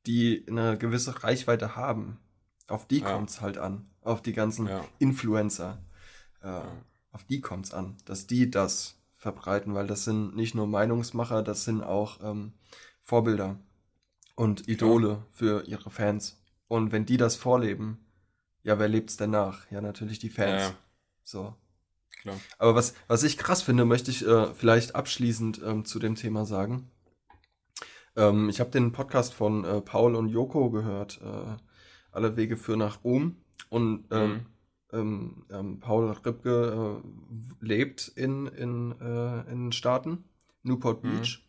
die 0.06 0.46
eine 0.48 0.78
gewisse 0.78 1.24
Reichweite 1.24 1.76
haben. 1.76 2.20
Auf 2.68 2.88
die 2.88 3.00
ja. 3.00 3.12
kommt 3.12 3.30
es 3.30 3.42
halt 3.42 3.58
an. 3.58 3.90
Auf 4.02 4.22
die 4.22 4.34
ganzen 4.34 4.68
ja. 4.68 4.86
Influencer. 5.00 5.84
Äh, 6.42 6.48
ja. 6.48 6.72
Auf 7.12 7.24
die 7.24 7.42
kommt 7.42 7.66
es 7.66 7.74
an, 7.74 7.98
dass 8.06 8.28
die 8.28 8.50
das 8.50 8.96
verbreiten, 9.16 9.74
weil 9.74 9.88
das 9.88 10.06
sind 10.06 10.36
nicht 10.36 10.56
nur 10.56 10.68
Meinungsmacher, 10.68 11.44
das 11.44 11.66
sind 11.66 11.84
auch 11.84 12.20
ähm, 12.24 12.54
Vorbilder 13.02 13.60
und 14.36 14.68
Idole 14.70 15.26
für 15.32 15.66
ihre 15.66 15.90
Fans. 15.90 16.42
Und 16.68 16.92
wenn 16.92 17.06
die 17.06 17.18
das 17.18 17.36
vorleben, 17.36 18.06
ja, 18.64 18.80
wer 18.80 18.88
lebt's 18.88 19.18
denn 19.18 19.32
nach? 19.32 19.70
Ja, 19.72 19.82
natürlich 19.82 20.20
die 20.20 20.30
Fans. 20.30 20.74
So. 21.24 21.56
Klar. 22.22 22.40
Aber 22.58 22.76
was, 22.76 22.94
was 23.08 23.24
ich 23.24 23.38
krass 23.38 23.62
finde, 23.62 23.86
möchte 23.86 24.12
ich 24.12 24.26
äh, 24.26 24.54
vielleicht 24.54 24.96
abschließend 24.96 25.62
ähm, 25.66 25.86
zu 25.86 26.00
dem 26.00 26.16
Thema 26.16 26.46
sagen. 26.46 26.92
Ähm, 28.20 28.50
ich 28.50 28.60
habe 28.60 28.70
den 28.70 28.92
Podcast 28.92 29.34
von 29.34 29.64
äh, 29.64 29.82
Paul 29.82 30.16
und 30.16 30.28
Joko 30.30 30.70
gehört. 30.70 31.22
Äh, 31.24 31.58
alle 32.12 32.36
Wege 32.36 32.58
führen 32.58 32.80
nach 32.80 33.04
Rom. 33.04 33.38
Und 33.70 34.06
ähm, 34.12 34.32
mhm. 34.32 34.46
Ähm, 34.92 35.46
ähm, 35.52 35.80
Paul 35.80 36.10
Ripke 36.12 37.02
äh, 37.04 37.66
lebt 37.66 38.08
in, 38.16 38.48
in, 38.48 39.00
äh, 39.00 39.42
in 39.52 39.66
den 39.66 39.72
Staaten, 39.72 40.24
Newport 40.64 41.04
mhm. 41.04 41.10
Beach. 41.12 41.46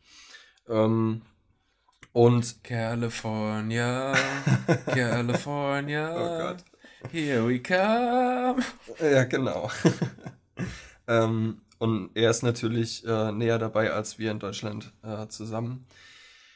Mhm. 0.68 1.22
und 2.12 2.62
California, 2.62 4.12
California. 4.86 6.12
oh 6.12 6.48
Gott. 6.48 6.64
Here 7.10 7.48
we 7.48 7.60
come. 7.60 8.62
Ja, 9.00 9.24
genau. 9.24 9.70
ähm, 11.08 11.62
und 11.78 12.10
er 12.14 12.30
ist 12.30 12.42
natürlich 12.42 13.06
äh, 13.06 13.32
näher 13.32 13.58
dabei 13.58 13.90
als 13.90 14.18
wir 14.18 14.30
in 14.30 14.38
Deutschland 14.38 14.92
äh, 15.02 15.26
zusammen. 15.28 15.86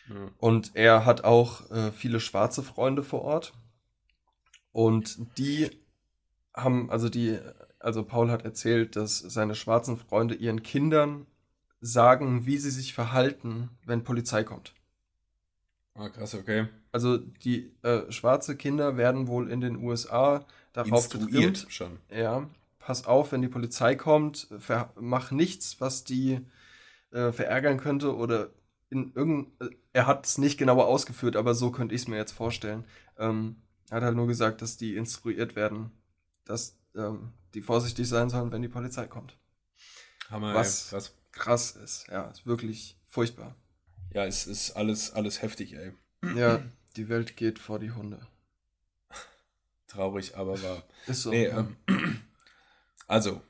Mhm. 0.09 0.31
Und 0.39 0.71
er 0.75 1.05
hat 1.05 1.25
auch 1.25 1.71
äh, 1.71 1.93
viele 1.93 2.21
schwarze 2.21 2.63
Freunde 2.63 3.03
vor 3.03 3.23
Ort. 3.23 3.53
Und 4.73 5.39
die 5.39 5.71
haben, 6.55 6.91
also 6.91 7.09
die, 7.09 7.39
also 7.79 8.05
Paul 8.05 8.31
hat 8.31 8.45
erzählt, 8.45 8.97
dass 8.97 9.19
seine 9.19 9.55
schwarzen 9.55 9.97
Freunde 9.97 10.35
ihren 10.35 10.63
Kindern 10.63 11.27
sagen, 11.81 12.47
wie 12.47 12.59
sie 12.59 12.71
sich 12.71 12.95
verhalten, 12.95 13.71
wenn 13.85 14.05
Polizei 14.05 14.43
kommt. 14.43 14.75
Ah, 15.95 16.09
krass, 16.09 16.35
okay. 16.35 16.67
Also 16.93 17.19
die 17.19 17.73
äh, 17.83 18.11
schwarze 18.11 18.57
Kinder 18.57 18.97
werden 18.97 19.29
wohl 19.29 19.51
in 19.51 19.61
den 19.61 19.77
USA 19.77 20.45
darauf 20.73 21.09
getrimmt. 21.09 21.67
schon. 21.69 21.99
Ja, 22.11 22.49
pass 22.79 23.07
auf, 23.07 23.33
wenn 23.33 23.43
die 23.43 23.49
Polizei 23.49 23.95
kommt, 23.95 24.49
mach 24.97 25.31
nichts, 25.31 25.81
was 25.81 26.05
die 26.05 26.41
äh, 27.13 27.33
verärgern 27.33 27.79
könnte 27.79 28.17
oder 28.17 28.51
in 28.91 29.13
irgendein, 29.15 29.69
äh, 29.69 29.77
er 29.93 30.07
hat 30.07 30.27
es 30.27 30.39
nicht 30.39 30.59
genauer 30.59 30.87
ausgeführt, 30.87 31.37
aber 31.37 31.55
so 31.55 31.71
könnte 31.71 31.95
ich 31.95 32.03
es 32.03 32.09
mir 32.09 32.17
jetzt 32.17 32.33
vorstellen. 32.33 32.85
Ähm, 33.19 33.57
er 33.91 33.97
hat 33.97 34.05
halt 34.05 34.17
nur 34.17 34.27
gesagt, 34.27 34.63
dass 34.63 34.77
die 34.77 34.97
instruiert 34.97 35.57
werden, 35.57 35.91
dass 36.45 36.79
ähm, 36.95 37.33
die 37.55 37.63
vorsichtig 37.63 38.09
sein 38.09 38.31
sollen, 38.31 38.53
wenn 38.53 38.63
die 38.63 38.69
Polizei 38.69 39.07
kommt. 39.07 39.37
Hammer, 40.31 40.55
was 40.55 40.93
ey, 40.93 41.01
krass 41.33 41.73
ist. 41.73 42.07
Ja, 42.09 42.31
ist 42.31 42.47
wirklich 42.47 42.99
furchtbar. 43.07 43.55
Ja, 44.13 44.25
es 44.25 44.47
ist 44.47 44.73
alles, 44.73 45.13
alles 45.13 45.43
heftig, 45.43 45.75
ey. 45.75 45.93
Ja, 46.35 46.63
die 46.97 47.09
Welt 47.09 47.37
geht 47.37 47.59
vor 47.59 47.79
die 47.79 47.91
Hunde. 47.93 48.27
Traurig, 49.87 50.37
aber 50.37 50.61
wahr. 50.63 50.83
Ist 51.07 51.23
so. 51.23 51.31
Nee, 51.31 51.47
ähm, 51.47 51.77
also, 53.07 53.41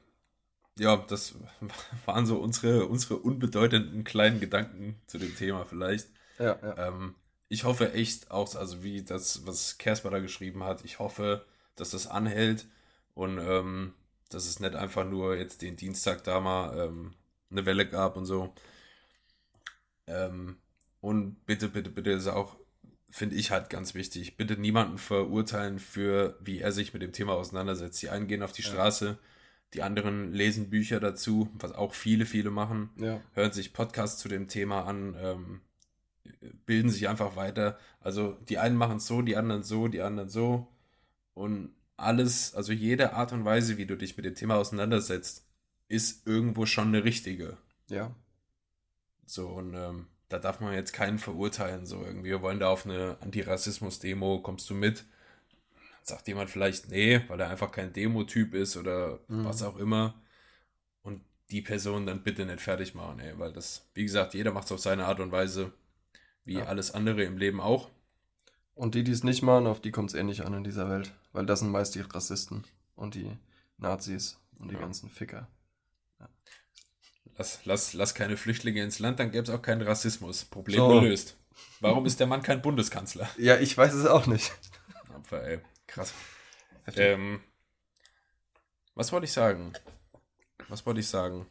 ja, 0.78 0.96
das 0.96 1.34
waren 2.06 2.26
so 2.26 2.38
unsere, 2.38 2.86
unsere 2.86 3.16
unbedeutenden 3.16 4.04
kleinen 4.04 4.40
Gedanken 4.40 5.00
zu 5.06 5.18
dem 5.18 5.36
Thema 5.36 5.64
vielleicht. 5.64 6.08
Ja, 6.38 6.58
ja. 6.60 6.88
Ähm, 6.88 7.14
ich 7.48 7.64
hoffe 7.64 7.92
echt 7.92 8.30
auch, 8.30 8.54
also 8.56 8.82
wie 8.82 9.02
das, 9.02 9.46
was 9.46 9.78
Kersper 9.78 10.10
da 10.10 10.18
geschrieben 10.18 10.64
hat, 10.64 10.84
ich 10.84 10.98
hoffe, 10.98 11.44
dass 11.76 11.90
das 11.90 12.06
anhält 12.06 12.66
und 13.14 13.38
ähm, 13.38 13.94
dass 14.30 14.46
es 14.46 14.60
nicht 14.60 14.74
einfach 14.74 15.04
nur 15.04 15.36
jetzt 15.36 15.62
den 15.62 15.76
Dienstag 15.76 16.24
da 16.24 16.40
mal 16.40 16.76
ähm, 16.78 17.14
eine 17.50 17.66
Welle 17.66 17.86
gab 17.86 18.16
und 18.16 18.26
so. 18.26 18.52
Ähm, 20.06 20.56
und 21.00 21.46
bitte, 21.46 21.68
bitte, 21.68 21.90
bitte 21.90 22.10
ist 22.10 22.26
auch, 22.26 22.56
finde 23.10 23.36
ich 23.36 23.50
halt 23.50 23.70
ganz 23.70 23.94
wichtig, 23.94 24.36
bitte 24.36 24.56
niemanden 24.56 24.98
verurteilen 24.98 25.78
für, 25.78 26.36
wie 26.40 26.60
er 26.60 26.72
sich 26.72 26.92
mit 26.92 27.02
dem 27.02 27.12
Thema 27.12 27.34
auseinandersetzt. 27.34 28.02
Die 28.02 28.08
einen 28.08 28.26
gehen 28.26 28.42
auf 28.42 28.52
die 28.52 28.62
ja. 28.62 28.70
Straße, 28.70 29.18
die 29.72 29.82
anderen 29.82 30.32
lesen 30.32 30.70
Bücher 30.70 31.00
dazu, 31.00 31.48
was 31.54 31.72
auch 31.72 31.94
viele, 31.94 32.26
viele 32.26 32.50
machen, 32.50 32.90
ja. 32.96 33.20
hören 33.32 33.52
sich 33.52 33.72
Podcasts 33.72 34.20
zu 34.20 34.28
dem 34.28 34.48
Thema 34.48 34.84
an, 34.84 35.16
ähm, 35.18 35.60
bilden 36.66 36.90
sich 36.90 37.08
einfach 37.08 37.36
weiter. 37.36 37.78
Also 38.00 38.32
die 38.48 38.58
einen 38.58 38.76
machen 38.76 38.98
es 38.98 39.06
so, 39.06 39.22
die 39.22 39.36
anderen 39.36 39.62
so, 39.62 39.88
die 39.88 40.02
anderen 40.02 40.28
so. 40.28 40.68
Und 41.34 41.74
alles, 41.96 42.54
also 42.54 42.72
jede 42.72 43.14
Art 43.14 43.32
und 43.32 43.44
Weise, 43.44 43.76
wie 43.76 43.86
du 43.86 43.96
dich 43.96 44.16
mit 44.16 44.26
dem 44.26 44.34
Thema 44.34 44.56
auseinandersetzt, 44.56 45.46
ist 45.88 46.26
irgendwo 46.26 46.66
schon 46.66 46.88
eine 46.88 47.04
richtige. 47.04 47.56
Ja. 47.88 48.14
So, 49.26 49.48
und 49.48 49.74
ähm, 49.74 50.06
da 50.28 50.38
darf 50.38 50.60
man 50.60 50.74
jetzt 50.74 50.92
keinen 50.92 51.18
verurteilen. 51.18 51.86
So, 51.86 52.04
irgendwie, 52.04 52.30
wir 52.30 52.42
wollen 52.42 52.60
da 52.60 52.68
auf 52.68 52.84
eine 52.86 53.18
Antirassismus-Demo, 53.20 54.40
kommst 54.40 54.68
du 54.70 54.74
mit? 54.74 55.04
Sagt 56.04 56.28
jemand 56.28 56.50
vielleicht, 56.50 56.90
nee, 56.90 57.22
weil 57.28 57.40
er 57.40 57.48
einfach 57.48 57.72
kein 57.72 57.94
Demo-Typ 57.94 58.52
ist 58.52 58.76
oder 58.76 59.20
mhm. 59.26 59.46
was 59.46 59.62
auch 59.62 59.78
immer. 59.78 60.14
Und 61.02 61.22
die 61.50 61.62
Person 61.62 62.04
dann 62.04 62.22
bitte 62.22 62.44
nicht 62.44 62.60
fertig 62.60 62.94
machen, 62.94 63.20
ey, 63.20 63.38
weil 63.38 63.52
das, 63.54 63.88
wie 63.94 64.04
gesagt, 64.04 64.34
jeder 64.34 64.52
macht 64.52 64.66
es 64.66 64.72
auf 64.72 64.80
seine 64.80 65.06
Art 65.06 65.20
und 65.20 65.32
Weise. 65.32 65.72
Wie 66.44 66.56
ja. 66.56 66.66
alles 66.66 66.92
andere 66.92 67.24
im 67.24 67.38
Leben 67.38 67.58
auch. 67.58 67.88
Und 68.74 68.94
die, 68.94 69.02
die 69.02 69.12
es 69.12 69.24
nicht 69.24 69.42
machen, 69.42 69.66
auf 69.66 69.80
die 69.80 69.92
kommt 69.92 70.10
es 70.10 70.14
eh 70.14 70.22
nicht 70.22 70.42
an 70.42 70.52
in 70.52 70.62
dieser 70.62 70.90
Welt. 70.90 71.10
Weil 71.32 71.46
das 71.46 71.60
sind 71.60 71.70
meist 71.70 71.94
die 71.94 72.00
Rassisten 72.00 72.64
und 72.96 73.14
die 73.14 73.30
Nazis 73.78 74.38
und 74.58 74.68
die 74.68 74.74
ja. 74.74 74.80
ganzen 74.80 75.08
Ficker. 75.08 75.48
Ja. 76.20 76.28
Lass, 77.38 77.64
lass, 77.64 77.94
lass 77.94 78.14
keine 78.14 78.36
Flüchtlinge 78.36 78.82
ins 78.82 78.98
Land, 78.98 79.20
dann 79.20 79.30
gäbe 79.30 79.44
es 79.44 79.50
auch 79.50 79.62
keinen 79.62 79.80
Rassismus. 79.80 80.44
Problem 80.44 80.76
so. 80.76 81.00
gelöst. 81.00 81.38
Warum 81.80 82.04
ist 82.04 82.20
der 82.20 82.26
Mann 82.26 82.42
kein 82.42 82.60
Bundeskanzler? 82.60 83.26
Ja, 83.38 83.56
ich 83.58 83.76
weiß 83.76 83.94
es 83.94 84.04
auch 84.04 84.26
nicht. 84.26 84.52
Aber, 85.08 85.42
ey, 85.44 85.60
krass. 85.94 86.12
Ähm, 86.96 87.40
was 88.94 89.12
wollte 89.12 89.24
ich 89.24 89.32
sagen? 89.32 89.72
Was 90.68 90.84
wollte 90.86 91.00
ich 91.00 91.08
sagen? 91.08 91.46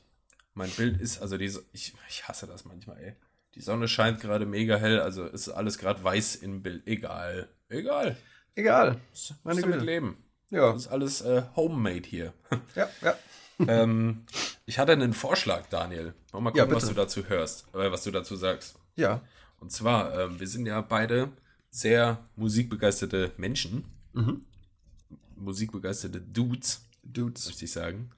Mein 0.53 0.69
Bild 0.69 1.01
ist, 1.01 1.21
also 1.21 1.37
diese, 1.37 1.65
ich, 1.71 1.93
ich 2.09 2.27
hasse 2.27 2.45
das 2.45 2.65
manchmal, 2.65 2.99
ey. 2.99 3.15
Die 3.55 3.61
Sonne 3.61 3.87
scheint 3.87 4.19
gerade 4.19 4.45
mega 4.45 4.77
hell, 4.77 4.99
also 4.99 5.25
ist 5.25 5.49
alles 5.49 5.77
gerade 5.77 6.03
weiß 6.03 6.35
im 6.37 6.61
Bild. 6.61 6.87
Egal. 6.87 7.49
Egal. 7.69 8.17
Egal. 8.55 8.99
Meine 9.43 9.61
damit 9.61 9.81
leben. 9.81 10.23
Ja. 10.49 10.71
Das 10.73 10.83
ist 10.83 10.87
alles 10.87 11.21
äh, 11.21 11.43
homemade 11.55 12.07
hier. 12.07 12.33
Ja, 12.75 12.89
ja. 13.01 13.15
ähm, 13.67 14.25
ich 14.65 14.79
hatte 14.79 14.91
einen 14.91 15.13
Vorschlag, 15.13 15.67
Daniel. 15.69 16.13
Mal 16.31 16.51
gucken, 16.51 16.57
ja, 16.57 16.71
was 16.71 16.87
du 16.87 16.93
dazu 16.93 17.27
hörst, 17.27 17.67
äh, 17.75 17.91
was 17.91 18.03
du 18.03 18.11
dazu 18.11 18.35
sagst. 18.35 18.79
Ja. 18.95 19.21
Und 19.59 19.71
zwar, 19.71 20.17
äh, 20.17 20.39
wir 20.39 20.47
sind 20.47 20.65
ja 20.65 20.81
beide 20.81 21.31
sehr 21.69 22.27
musikbegeisterte 22.35 23.31
Menschen. 23.37 23.85
Mhm. 24.13 24.41
Musikbegeisterte 25.35 26.21
Dudes. 26.21 26.85
Dudes. 27.03 27.47
Möchte 27.47 27.65
ich 27.65 27.71
sagen. 27.71 28.11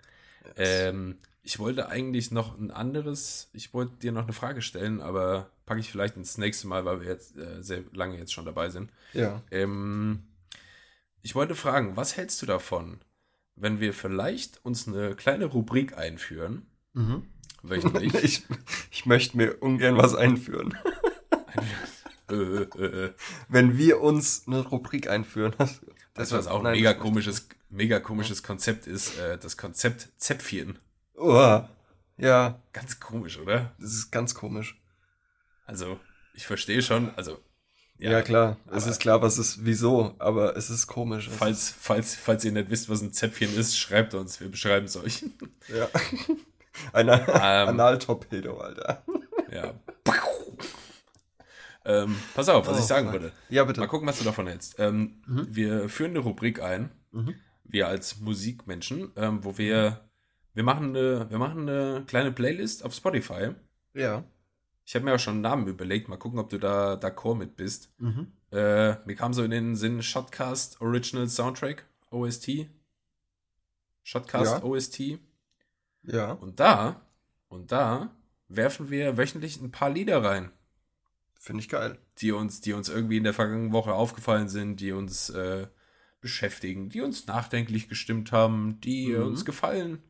Yes. 0.45 0.53
Ähm, 0.57 1.17
ich 1.41 1.59
wollte 1.59 1.89
eigentlich 1.89 2.31
noch 2.31 2.57
ein 2.57 2.71
anderes, 2.71 3.49
ich 3.53 3.73
wollte 3.73 3.97
dir 3.97 4.11
noch 4.11 4.23
eine 4.23 4.33
Frage 4.33 4.61
stellen, 4.61 4.99
aber 5.01 5.51
packe 5.65 5.79
ich 5.79 5.91
vielleicht 5.91 6.17
ins 6.17 6.37
nächste 6.37 6.67
Mal, 6.67 6.85
weil 6.85 7.01
wir 7.01 7.07
jetzt 7.07 7.37
äh, 7.37 7.61
sehr 7.61 7.83
lange 7.93 8.17
jetzt 8.17 8.33
schon 8.33 8.45
dabei 8.45 8.69
sind. 8.69 8.91
Ja. 9.13 9.41
Ähm, 9.51 10.23
ich 11.21 11.35
wollte 11.35 11.55
fragen, 11.55 11.95
was 11.95 12.17
hältst 12.17 12.41
du 12.41 12.45
davon, 12.45 12.99
wenn 13.55 13.79
wir 13.79 13.93
vielleicht 13.93 14.63
uns 14.65 14.87
eine 14.87 15.15
kleine 15.15 15.45
Rubrik 15.45 15.97
einführen? 15.97 16.65
Mhm. 16.93 17.23
Wöchentlich. 17.61 18.13
ich, 18.23 18.43
ich 18.91 19.05
möchte 19.05 19.37
mir 19.37 19.61
ungern 19.61 19.97
was 19.97 20.15
einführen. 20.15 20.77
äh. 21.55 21.61
Wenn 23.49 23.77
wir 23.77 24.01
uns 24.01 24.43
eine 24.47 24.61
Rubrik 24.61 25.09
einführen. 25.09 25.53
Das, 25.57 25.81
das 26.13 26.31
was 26.31 26.47
auch 26.47 26.63
ein 26.63 26.71
mega 26.71 26.93
komisches, 26.93 27.47
mega 27.69 27.99
komisches 27.99 28.41
Konzept 28.41 28.87
ist, 28.87 29.17
äh, 29.19 29.37
das 29.37 29.57
Konzept 29.57 30.09
Zäpfchen. 30.17 30.79
Oh, 31.15 31.61
ja. 32.17 32.61
Ganz 32.73 32.99
komisch, 32.99 33.37
oder? 33.37 33.73
Das 33.79 33.93
ist 33.93 34.11
ganz 34.11 34.33
komisch. 34.33 34.81
Also, 35.65 35.99
ich 36.33 36.45
verstehe 36.45 36.81
schon, 36.81 37.11
also, 37.15 37.39
Ja, 37.97 38.11
ja 38.11 38.21
klar. 38.21 38.57
Es 38.71 38.87
ist 38.87 38.99
klar, 38.99 39.21
was 39.21 39.37
ist, 39.37 39.65
wieso, 39.65 40.15
aber 40.19 40.55
es 40.55 40.69
ist 40.69 40.87
komisch. 40.87 41.27
Es 41.27 41.35
falls, 41.35 41.69
ist 41.69 41.75
falls, 41.79 42.15
falls 42.15 42.45
ihr 42.45 42.51
nicht 42.51 42.69
wisst, 42.69 42.89
was 42.89 43.01
ein 43.01 43.13
Zäpfchen 43.13 43.55
ist, 43.57 43.77
schreibt 43.77 44.13
uns, 44.13 44.39
wir 44.39 44.49
beschreiben 44.49 44.85
es 44.85 44.97
euch. 44.97 45.25
Ja. 45.67 45.89
Ein 46.91 47.07
ähm, 47.07 47.23
Analtorpedo, 47.69 48.57
Alter. 48.57 49.03
Ja. 49.49 49.73
ähm, 51.85 52.15
pass 52.33 52.49
auf, 52.49 52.67
was 52.67 52.77
oh, 52.77 52.79
ich 52.79 52.85
sagen 52.85 53.11
würde. 53.11 53.31
Ja, 53.49 53.63
bitte. 53.63 53.79
Mal 53.79 53.87
gucken, 53.87 54.07
was 54.07 54.17
du 54.17 54.23
davon 54.23 54.47
hältst. 54.47 54.75
Ähm, 54.79 55.21
mhm. 55.27 55.47
Wir 55.49 55.89
führen 55.89 56.11
eine 56.11 56.19
Rubrik 56.19 56.61
ein, 56.61 56.91
mhm. 57.11 57.35
wir 57.63 57.87
als 57.87 58.19
Musikmenschen, 58.19 59.11
ähm, 59.15 59.43
wo 59.43 59.57
wir, 59.57 60.01
wir 60.53 60.63
machen, 60.63 60.95
eine, 60.95 61.29
wir 61.29 61.37
machen 61.37 61.69
eine 61.69 62.03
kleine 62.07 62.31
Playlist 62.31 62.83
auf 62.83 62.93
Spotify. 62.93 63.51
Ja. 63.93 64.23
Ich 64.83 64.95
habe 64.95 65.05
mir 65.05 65.15
auch 65.15 65.19
schon 65.19 65.35
einen 65.35 65.41
Namen 65.41 65.67
überlegt. 65.67 66.09
Mal 66.09 66.17
gucken, 66.17 66.39
ob 66.39 66.49
du 66.49 66.57
da 66.57 66.93
d'accord 66.93 67.35
mit 67.35 67.55
bist. 67.55 67.91
Mhm. 67.99 68.31
Äh, 68.51 68.95
mir 69.05 69.15
kam 69.15 69.33
so 69.33 69.43
in 69.43 69.51
den 69.51 69.75
Sinn 69.75 70.01
Shotcast 70.01 70.81
Original 70.81 71.27
Soundtrack, 71.27 71.85
OST. 72.09 72.67
Shotcast 74.03 74.59
ja. 74.59 74.63
OST. 74.63 75.19
Ja. 76.03 76.31
Und 76.33 76.59
da, 76.59 77.01
und 77.47 77.71
da 77.71 78.15
werfen 78.47 78.89
wir 78.89 79.17
wöchentlich 79.17 79.59
ein 79.61 79.71
paar 79.71 79.89
Lieder 79.89 80.23
rein. 80.23 80.51
Finde 81.45 81.61
ich 81.61 81.69
geil. 81.69 81.99
Die 82.17 82.31
uns, 82.31 82.59
die 82.61 82.73
uns 82.73 82.89
irgendwie 82.89 83.17
in 83.17 83.23
der 83.23 83.33
vergangenen 83.33 83.71
Woche 83.71 83.93
aufgefallen 83.93 84.49
sind, 84.49 84.79
die 84.79 84.91
uns 84.91 85.29
äh, 85.29 85.67
beschäftigen, 86.19 86.89
die 86.89 87.01
uns 87.01 87.27
nachdenklich 87.27 87.87
gestimmt 87.87 88.31
haben, 88.31 88.81
die 88.81 89.09
mhm. 89.09 89.23
uns 89.23 89.45
gefallen 89.45 90.01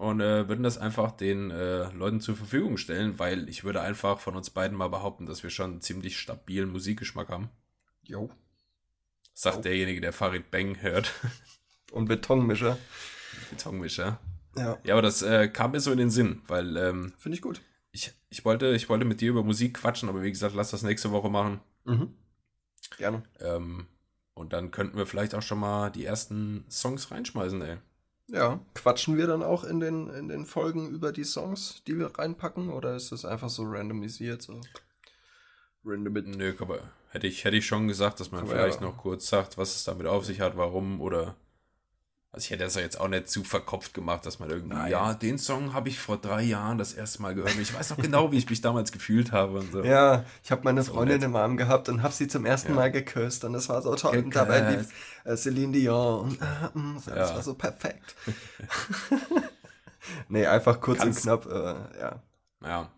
und 0.00 0.22
äh, 0.22 0.48
würden 0.48 0.62
das 0.62 0.78
einfach 0.78 1.10
den 1.10 1.50
äh, 1.50 1.90
Leuten 1.92 2.22
zur 2.22 2.34
Verfügung 2.34 2.78
stellen, 2.78 3.18
weil 3.18 3.50
ich 3.50 3.64
würde 3.64 3.82
einfach 3.82 4.18
von 4.18 4.34
uns 4.34 4.48
beiden 4.48 4.78
mal 4.78 4.88
behaupten, 4.88 5.26
dass 5.26 5.42
wir 5.42 5.50
schon 5.50 5.72
einen 5.72 5.80
ziemlich 5.82 6.18
stabilen 6.18 6.70
Musikgeschmack 6.70 7.28
haben. 7.28 7.50
Jo. 8.04 8.30
Sagt 9.34 9.56
jo. 9.56 9.62
derjenige, 9.62 10.00
der 10.00 10.14
Farid 10.14 10.50
Bang 10.50 10.80
hört. 10.80 11.12
Und 11.92 12.06
Betonmischer. 12.06 12.78
Betonmischer. 13.50 14.20
Ja. 14.56 14.78
Ja, 14.84 14.94
aber 14.94 15.02
das 15.02 15.20
äh, 15.20 15.48
kam 15.48 15.72
mir 15.72 15.80
so 15.80 15.92
in 15.92 15.98
den 15.98 16.10
Sinn, 16.10 16.40
weil. 16.46 16.78
Ähm, 16.78 17.12
Finde 17.18 17.36
ich 17.36 17.42
gut. 17.42 17.60
Ich, 17.92 18.12
ich, 18.28 18.44
wollte, 18.44 18.74
ich 18.74 18.88
wollte 18.88 19.04
mit 19.04 19.20
dir 19.20 19.30
über 19.30 19.42
Musik 19.42 19.74
quatschen, 19.74 20.08
aber 20.08 20.22
wie 20.22 20.30
gesagt, 20.30 20.54
lass 20.54 20.70
das 20.70 20.82
nächste 20.82 21.10
Woche 21.10 21.30
machen. 21.30 21.60
Mhm. 21.84 22.14
Gerne. 22.96 23.22
Ähm, 23.40 23.86
und 24.34 24.52
dann 24.52 24.70
könnten 24.70 24.96
wir 24.96 25.06
vielleicht 25.06 25.34
auch 25.34 25.42
schon 25.42 25.58
mal 25.58 25.90
die 25.90 26.04
ersten 26.04 26.64
Songs 26.70 27.10
reinschmeißen, 27.10 27.60
ey. 27.62 27.76
Ja, 28.28 28.60
quatschen 28.74 29.16
wir 29.16 29.26
dann 29.26 29.42
auch 29.42 29.64
in 29.64 29.80
den, 29.80 30.08
in 30.08 30.28
den 30.28 30.46
Folgen 30.46 30.88
über 30.88 31.12
die 31.12 31.24
Songs, 31.24 31.82
die 31.86 31.98
wir 31.98 32.06
reinpacken, 32.06 32.70
oder 32.70 32.94
ist 32.94 33.10
das 33.10 33.24
einfach 33.24 33.50
so 33.50 33.64
randomisiert? 33.64 34.40
So? 34.42 34.60
Random 35.84 36.12
Nö, 36.12 36.54
aber 36.60 36.90
hätte 37.10 37.26
ich, 37.26 37.44
hätte 37.44 37.56
ich 37.56 37.66
schon 37.66 37.88
gesagt, 37.88 38.20
dass 38.20 38.30
man 38.30 38.42
aber 38.42 38.50
vielleicht 38.50 38.80
ja. 38.80 38.86
noch 38.86 38.96
kurz 38.96 39.28
sagt, 39.28 39.58
was 39.58 39.74
es 39.74 39.84
damit 39.84 40.06
auf 40.06 40.24
sich 40.24 40.40
hat, 40.40 40.56
warum 40.56 41.00
oder 41.00 41.36
also 42.32 42.44
ich 42.44 42.50
hätte 42.50 42.62
das 42.62 42.76
ja 42.76 42.82
jetzt 42.82 43.00
auch 43.00 43.08
nicht 43.08 43.28
zu 43.28 43.42
verkopft 43.42 43.92
gemacht, 43.92 44.24
dass 44.24 44.38
man 44.38 44.50
irgendwie, 44.50 44.76
Nein. 44.76 44.90
ja, 44.92 45.14
den 45.14 45.36
Song 45.36 45.74
habe 45.74 45.88
ich 45.88 45.98
vor 45.98 46.16
drei 46.16 46.42
Jahren 46.42 46.78
das 46.78 46.92
erste 46.92 47.20
Mal 47.22 47.34
gehört. 47.34 47.58
Ich 47.58 47.74
weiß 47.74 47.90
noch 47.90 47.98
genau, 47.98 48.30
wie 48.30 48.38
ich 48.38 48.48
mich 48.48 48.60
damals 48.60 48.92
gefühlt 48.92 49.32
habe 49.32 49.58
und 49.58 49.72
so. 49.72 49.82
Ja, 49.82 50.24
ich 50.44 50.52
habe 50.52 50.62
meine 50.62 50.84
Freundin 50.84 51.22
im 51.22 51.34
Arm 51.34 51.56
gehabt 51.56 51.88
und 51.88 52.04
habe 52.04 52.14
sie 52.14 52.28
zum 52.28 52.46
ersten 52.46 52.68
ja. 52.68 52.76
Mal 52.76 52.92
geküsst 52.92 53.42
und 53.44 53.52
das 53.52 53.68
war 53.68 53.82
so 53.82 53.96
toll. 53.96 54.18
Und 54.18 54.36
dabei 54.36 54.76
lief 54.76 54.92
äh, 55.24 55.36
Celine 55.36 55.72
Dion 55.72 56.20
und 56.20 56.40
äh, 56.40 56.78
mm, 56.78 57.02
das 57.04 57.30
ja. 57.30 57.34
war 57.34 57.42
so 57.42 57.54
perfekt. 57.54 58.14
nee, 60.28 60.46
einfach 60.46 60.80
kurz 60.80 61.00
Kannst, 61.00 61.26
und 61.26 61.42
knapp, 61.42 61.46
äh, 61.46 61.98
ja. 61.98 62.22
Ja. 62.62 62.92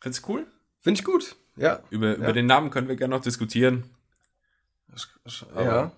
Findest 0.00 0.24
du 0.24 0.32
cool? 0.32 0.46
Finde 0.80 1.00
ich 1.00 1.04
gut, 1.04 1.36
ja. 1.56 1.80
Über, 1.90 2.12
ja. 2.12 2.14
über 2.14 2.32
den 2.32 2.46
Namen 2.46 2.70
können 2.70 2.88
wir 2.88 2.96
gerne 2.96 3.14
noch 3.14 3.22
diskutieren. 3.22 3.90
Aber, 5.54 5.64
ja. 5.64 5.92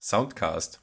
Soundcast. 0.00 0.80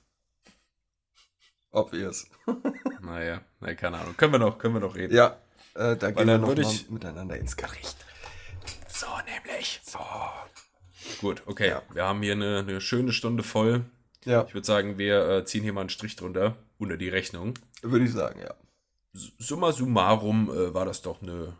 Obvious. 1.71 2.27
naja, 3.01 3.41
naja, 3.59 3.75
keine 3.75 3.97
Ahnung. 3.97 4.15
Können 4.15 4.33
wir 4.33 4.39
noch, 4.39 4.57
können 4.57 4.75
wir 4.75 4.81
noch 4.81 4.95
reden. 4.95 5.15
Ja, 5.15 5.37
äh, 5.73 5.95
da 5.95 6.11
gehen 6.11 6.27
wir 6.27 6.37
noch 6.37 6.55
ich... 6.55 6.89
miteinander 6.89 7.35
ins 7.37 7.57
Gericht. 7.57 7.97
So 8.87 9.07
nämlich. 9.25 9.81
So. 9.83 9.99
Gut, 11.19 11.43
okay. 11.45 11.69
Ja. 11.69 11.81
Wir 11.93 12.03
haben 12.03 12.21
hier 12.21 12.33
eine, 12.33 12.59
eine, 12.59 12.79
schöne 12.79 13.11
Stunde 13.11 13.43
voll. 13.43 13.85
Ja. 14.25 14.45
Ich 14.47 14.53
würde 14.53 14.67
sagen, 14.67 14.97
wir 14.97 15.27
äh, 15.29 15.45
ziehen 15.45 15.63
hier 15.63 15.73
mal 15.73 15.81
einen 15.81 15.89
Strich 15.89 16.15
drunter, 16.15 16.55
unter 16.77 16.97
die 16.97 17.09
Rechnung. 17.09 17.55
Würde 17.81 18.05
ich 18.05 18.13
sagen, 18.13 18.39
ja. 18.39 18.53
Summa 19.13 19.71
summarum 19.71 20.49
äh, 20.51 20.73
war 20.73 20.85
das 20.85 21.01
doch 21.01 21.21
eine 21.23 21.53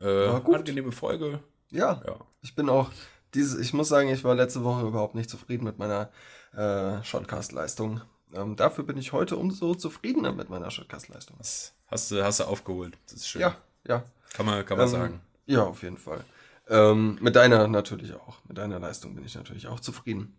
äh, 0.00 0.28
angenehme 0.28 0.90
Folge. 0.90 1.40
Ja. 1.70 2.02
ja. 2.04 2.16
Ich 2.40 2.54
bin 2.54 2.68
auch, 2.68 2.90
dieses, 3.34 3.58
ich 3.58 3.72
muss 3.72 3.88
sagen, 3.88 4.08
ich 4.08 4.24
war 4.24 4.34
letzte 4.34 4.64
Woche 4.64 4.86
überhaupt 4.86 5.14
nicht 5.14 5.30
zufrieden 5.30 5.64
mit 5.64 5.78
meiner 5.78 6.10
äh, 6.54 7.02
Shotcast-Leistung. 7.04 8.00
Ähm, 8.32 8.56
dafür 8.56 8.84
bin 8.84 8.98
ich 8.98 9.12
heute 9.12 9.36
umso 9.36 9.74
zufriedener 9.74 10.32
mit 10.32 10.50
meiner 10.50 10.70
Shotcast-Leistung. 10.70 11.36
Hast 11.38 12.10
du, 12.10 12.22
hast 12.22 12.40
du 12.40 12.44
aufgeholt. 12.44 12.96
Das 13.06 13.14
ist 13.14 13.28
schön. 13.28 13.40
Ja, 13.42 13.56
ja. 13.86 14.04
Kann 14.34 14.46
man, 14.46 14.64
kann 14.64 14.76
man 14.76 14.86
ähm, 14.86 14.92
sagen. 14.92 15.20
Ja, 15.46 15.64
auf 15.64 15.82
jeden 15.82 15.96
Fall. 15.96 16.24
Ähm, 16.68 17.18
mit 17.20 17.36
deiner 17.36 17.66
natürlich 17.68 18.14
auch. 18.14 18.38
Mit 18.46 18.58
deiner 18.58 18.78
Leistung 18.78 19.14
bin 19.14 19.24
ich 19.24 19.34
natürlich 19.34 19.66
auch 19.66 19.80
zufrieden. 19.80 20.36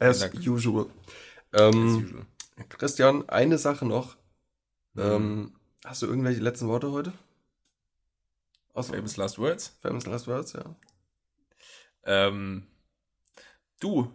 As 0.00 0.28
usual. 0.46 0.86
Ähm, 1.52 1.68
As 1.68 2.04
usual. 2.04 2.26
Christian, 2.68 3.28
eine 3.28 3.58
Sache 3.58 3.86
noch. 3.86 4.16
Mhm. 4.94 5.02
Ähm, 5.02 5.52
hast 5.84 6.02
du 6.02 6.06
irgendwelche 6.06 6.40
letzten 6.40 6.66
Worte 6.66 6.90
heute? 6.90 7.12
Außer 8.74 8.94
Famous 8.94 9.16
Last 9.16 9.38
Words? 9.38 9.76
Famous 9.80 10.06
Last 10.06 10.26
Words, 10.26 10.52
ja. 10.54 10.64
Ähm, 12.08 12.66
du, 13.80 14.10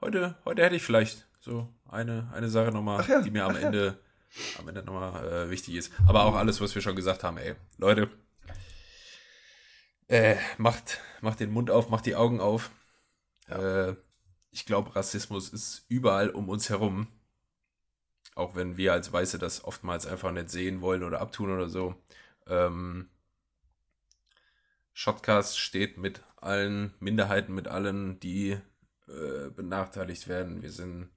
heute, 0.00 0.36
heute 0.44 0.62
hätte 0.64 0.74
ich 0.74 0.82
vielleicht 0.82 1.28
so 1.38 1.72
eine, 1.88 2.28
eine 2.34 2.48
Sache 2.48 2.72
nochmal, 2.72 3.06
ja, 3.08 3.22
die 3.22 3.30
mir 3.30 3.44
am 3.44 3.54
Ende, 3.54 3.98
ja. 4.34 4.58
am 4.58 4.68
Ende 4.68 4.82
nochmal 4.82 5.32
äh, 5.32 5.48
wichtig 5.48 5.76
ist. 5.76 5.92
Aber 6.08 6.24
auch 6.24 6.34
alles, 6.34 6.60
was 6.60 6.74
wir 6.74 6.82
schon 6.82 6.96
gesagt 6.96 7.22
haben, 7.22 7.38
ey. 7.38 7.54
Leute, 7.78 8.10
äh, 10.08 10.34
macht, 10.58 10.98
macht 11.20 11.38
den 11.38 11.52
Mund 11.52 11.70
auf, 11.70 11.88
macht 11.88 12.06
die 12.06 12.16
Augen 12.16 12.40
auf. 12.40 12.72
Ja. 13.48 13.90
Äh, 13.90 13.96
ich 14.50 14.66
glaube, 14.66 14.96
Rassismus 14.96 15.50
ist 15.50 15.84
überall 15.88 16.30
um 16.30 16.48
uns 16.48 16.68
herum. 16.68 17.06
Auch 18.34 18.56
wenn 18.56 18.76
wir 18.76 18.92
als 18.92 19.12
Weiße 19.12 19.38
das 19.38 19.62
oftmals 19.62 20.04
einfach 20.04 20.32
nicht 20.32 20.50
sehen 20.50 20.80
wollen 20.80 21.04
oder 21.04 21.20
abtun 21.20 21.52
oder 21.52 21.68
so. 21.68 21.94
Ähm, 22.48 23.08
Shotcast 24.98 25.58
steht 25.58 25.98
mit 25.98 26.22
allen 26.36 26.94
Minderheiten, 27.00 27.54
mit 27.54 27.68
allen, 27.68 28.18
die 28.18 28.52
äh, 29.08 29.50
benachteiligt 29.54 30.26
werden. 30.26 30.62
Wir 30.62 30.70
sind 30.70 31.10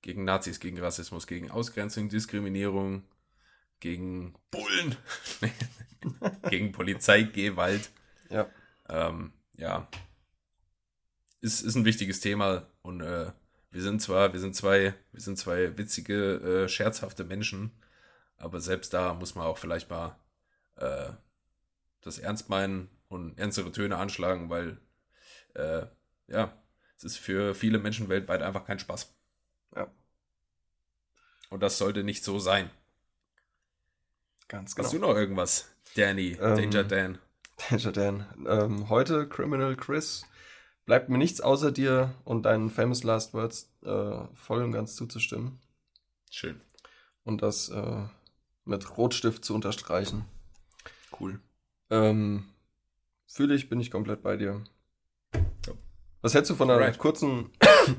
gegen 0.00 0.24
Nazis, 0.24 0.60
gegen 0.60 0.78
Rassismus, 0.78 1.26
gegen 1.26 1.50
Ausgrenzung, 1.50 2.08
Diskriminierung, 2.08 3.02
gegen 3.80 4.36
Bullen, 4.52 4.96
gegen 6.50 6.70
Polizeigewalt. 6.72 7.90
Ja. 8.28 8.50
Ähm, 8.88 9.32
ja. 9.56 9.88
Ist, 11.40 11.60
ist 11.60 11.76
ein 11.76 11.84
wichtiges 11.84 12.18
Thema 12.18 12.66
und 12.82 13.00
äh, 13.00 13.30
wir 13.70 13.82
sind 13.82 14.02
zwar, 14.02 14.32
wir 14.32 14.40
sind 14.40 14.56
zwei, 14.56 14.94
wir 15.12 15.20
sind 15.20 15.38
zwei 15.38 15.78
witzige, 15.78 16.64
äh, 16.64 16.68
scherzhafte 16.68 17.22
Menschen, 17.22 17.70
aber 18.36 18.60
selbst 18.60 18.92
da 18.94 19.14
muss 19.14 19.36
man 19.36 19.46
auch 19.46 19.58
vielleicht 19.58 19.90
mal 19.90 20.18
äh, 20.74 21.12
das 22.00 22.18
ernst 22.18 22.48
meinen 22.48 22.90
und 23.08 23.38
ernstere 23.38 23.72
Töne 23.72 23.96
anschlagen, 23.96 24.50
weil 24.50 24.78
äh, 25.54 25.86
ja, 26.28 26.52
es 26.96 27.04
ist 27.04 27.18
für 27.18 27.54
viele 27.54 27.78
Menschen 27.78 28.08
weltweit 28.08 28.42
einfach 28.42 28.64
kein 28.64 28.78
Spaß. 28.78 29.14
Ja. 29.74 29.90
Und 31.50 31.60
das 31.60 31.78
sollte 31.78 32.02
nicht 32.02 32.24
so 32.24 32.38
sein. 32.38 32.70
Ganz 34.48 34.74
genau. 34.74 34.86
Hast 34.86 34.94
du 34.94 34.98
noch 34.98 35.14
irgendwas, 35.14 35.72
Danny, 35.94 36.38
ähm, 36.40 36.56
Danger 36.56 36.84
Dan? 36.84 37.18
Danger 37.70 37.92
Dan. 37.92 38.26
Ähm, 38.46 38.88
heute 38.88 39.28
Criminal 39.28 39.76
Chris. 39.76 40.24
Bleibt 40.84 41.08
mir 41.08 41.18
nichts 41.18 41.40
außer 41.40 41.72
dir 41.72 42.14
und 42.24 42.44
deinen 42.44 42.70
Famous 42.70 43.02
Last 43.02 43.34
Words 43.34 43.72
äh, 43.82 44.34
voll 44.34 44.62
und 44.62 44.72
ganz 44.72 44.94
zuzustimmen. 44.94 45.58
Schön. 46.30 46.60
Und 47.24 47.42
das 47.42 47.68
äh, 47.70 48.04
mit 48.64 48.96
Rotstift 48.96 49.44
zu 49.44 49.54
unterstreichen. 49.54 50.26
Cool. 51.18 51.40
Ähm, 51.90 52.48
Fühle 53.36 53.54
ich, 53.54 53.68
bin 53.68 53.78
ich 53.80 53.90
komplett 53.90 54.22
bei 54.22 54.38
dir. 54.38 54.64
Was 56.22 56.32
hältst 56.32 56.50
du 56.50 56.54
von 56.54 56.70
einer 56.70 56.80
right. 56.80 56.96
kurzen, 56.96 57.50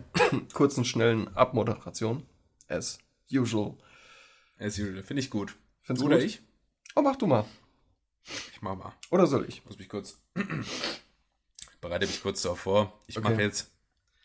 kurzen, 0.53 0.83
schnellen 0.83 1.27
Abmoderation? 1.35 2.25
As 2.67 2.97
usual. 3.31 3.77
As 4.57 4.79
usual. 4.79 5.03
Finde 5.03 5.21
ich 5.21 5.29
gut. 5.29 5.55
Findest 5.83 6.01
du 6.01 6.07
oder 6.07 6.17
gut? 6.17 6.25
ich? 6.25 6.41
Oh, 6.95 7.03
mach 7.03 7.17
du 7.17 7.27
mal. 7.27 7.45
Ich 8.51 8.63
mach 8.63 8.75
mal. 8.75 8.93
Oder 9.11 9.27
soll 9.27 9.45
ich? 9.47 9.63
Muss 9.63 9.77
mich 9.77 9.87
kurz. 9.87 10.19
bereite 11.81 12.07
mich 12.07 12.23
kurz 12.23 12.41
darauf 12.41 12.61
vor. 12.61 12.99
Ich 13.05 13.19
okay. 13.19 13.29
mache 13.29 13.43
jetzt 13.43 13.69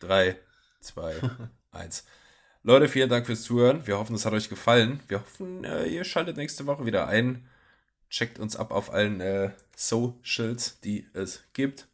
3, 0.01 0.39
2, 0.81 1.31
1. 1.73 2.07
Leute, 2.63 2.89
vielen 2.89 3.11
Dank 3.11 3.27
fürs 3.27 3.43
Zuhören. 3.43 3.87
Wir 3.87 3.99
hoffen, 3.99 4.17
es 4.17 4.25
hat 4.25 4.33
euch 4.33 4.49
gefallen. 4.49 5.01
Wir 5.09 5.21
hoffen, 5.21 5.65
äh, 5.65 5.85
ihr 5.89 6.05
schaltet 6.05 6.39
nächste 6.39 6.65
Woche 6.65 6.87
wieder 6.87 7.07
ein. 7.07 7.51
Checkt 8.13 8.39
uns 8.39 8.57
ab 8.57 8.73
auf 8.73 8.93
allen 8.93 9.23
äh, 9.23 9.53
Socials, 9.75 10.79
die 10.81 11.07
es 11.15 11.45
gibt. 11.55 11.89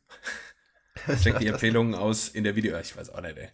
Checkt 1.23 1.41
die 1.41 1.47
Empfehlungen 1.47 1.95
aus 1.95 2.29
in 2.29 2.43
der 2.43 2.57
Video. 2.57 2.77
Ich 2.81 2.97
weiß 2.97 3.11
auch 3.11 3.21
nicht, 3.21 3.37
ey. 3.37 3.51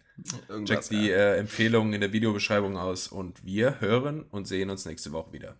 Irgendwas, 0.49 0.87
Checkt 0.87 0.91
die 0.91 1.11
äh, 1.11 1.37
Empfehlungen 1.37 1.93
in 1.93 2.01
der 2.01 2.11
Videobeschreibung 2.11 2.75
aus 2.75 3.07
und 3.07 3.45
wir 3.45 3.81
hören 3.81 4.23
und 4.23 4.47
sehen 4.47 4.71
uns 4.71 4.83
nächste 4.85 5.11
Woche 5.11 5.31
wieder. 5.31 5.59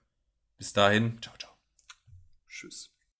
Bis 0.57 0.73
dahin, 0.73 1.21
ciao, 1.21 1.37
ciao. 1.37 1.51
Tschüss. 2.49 2.94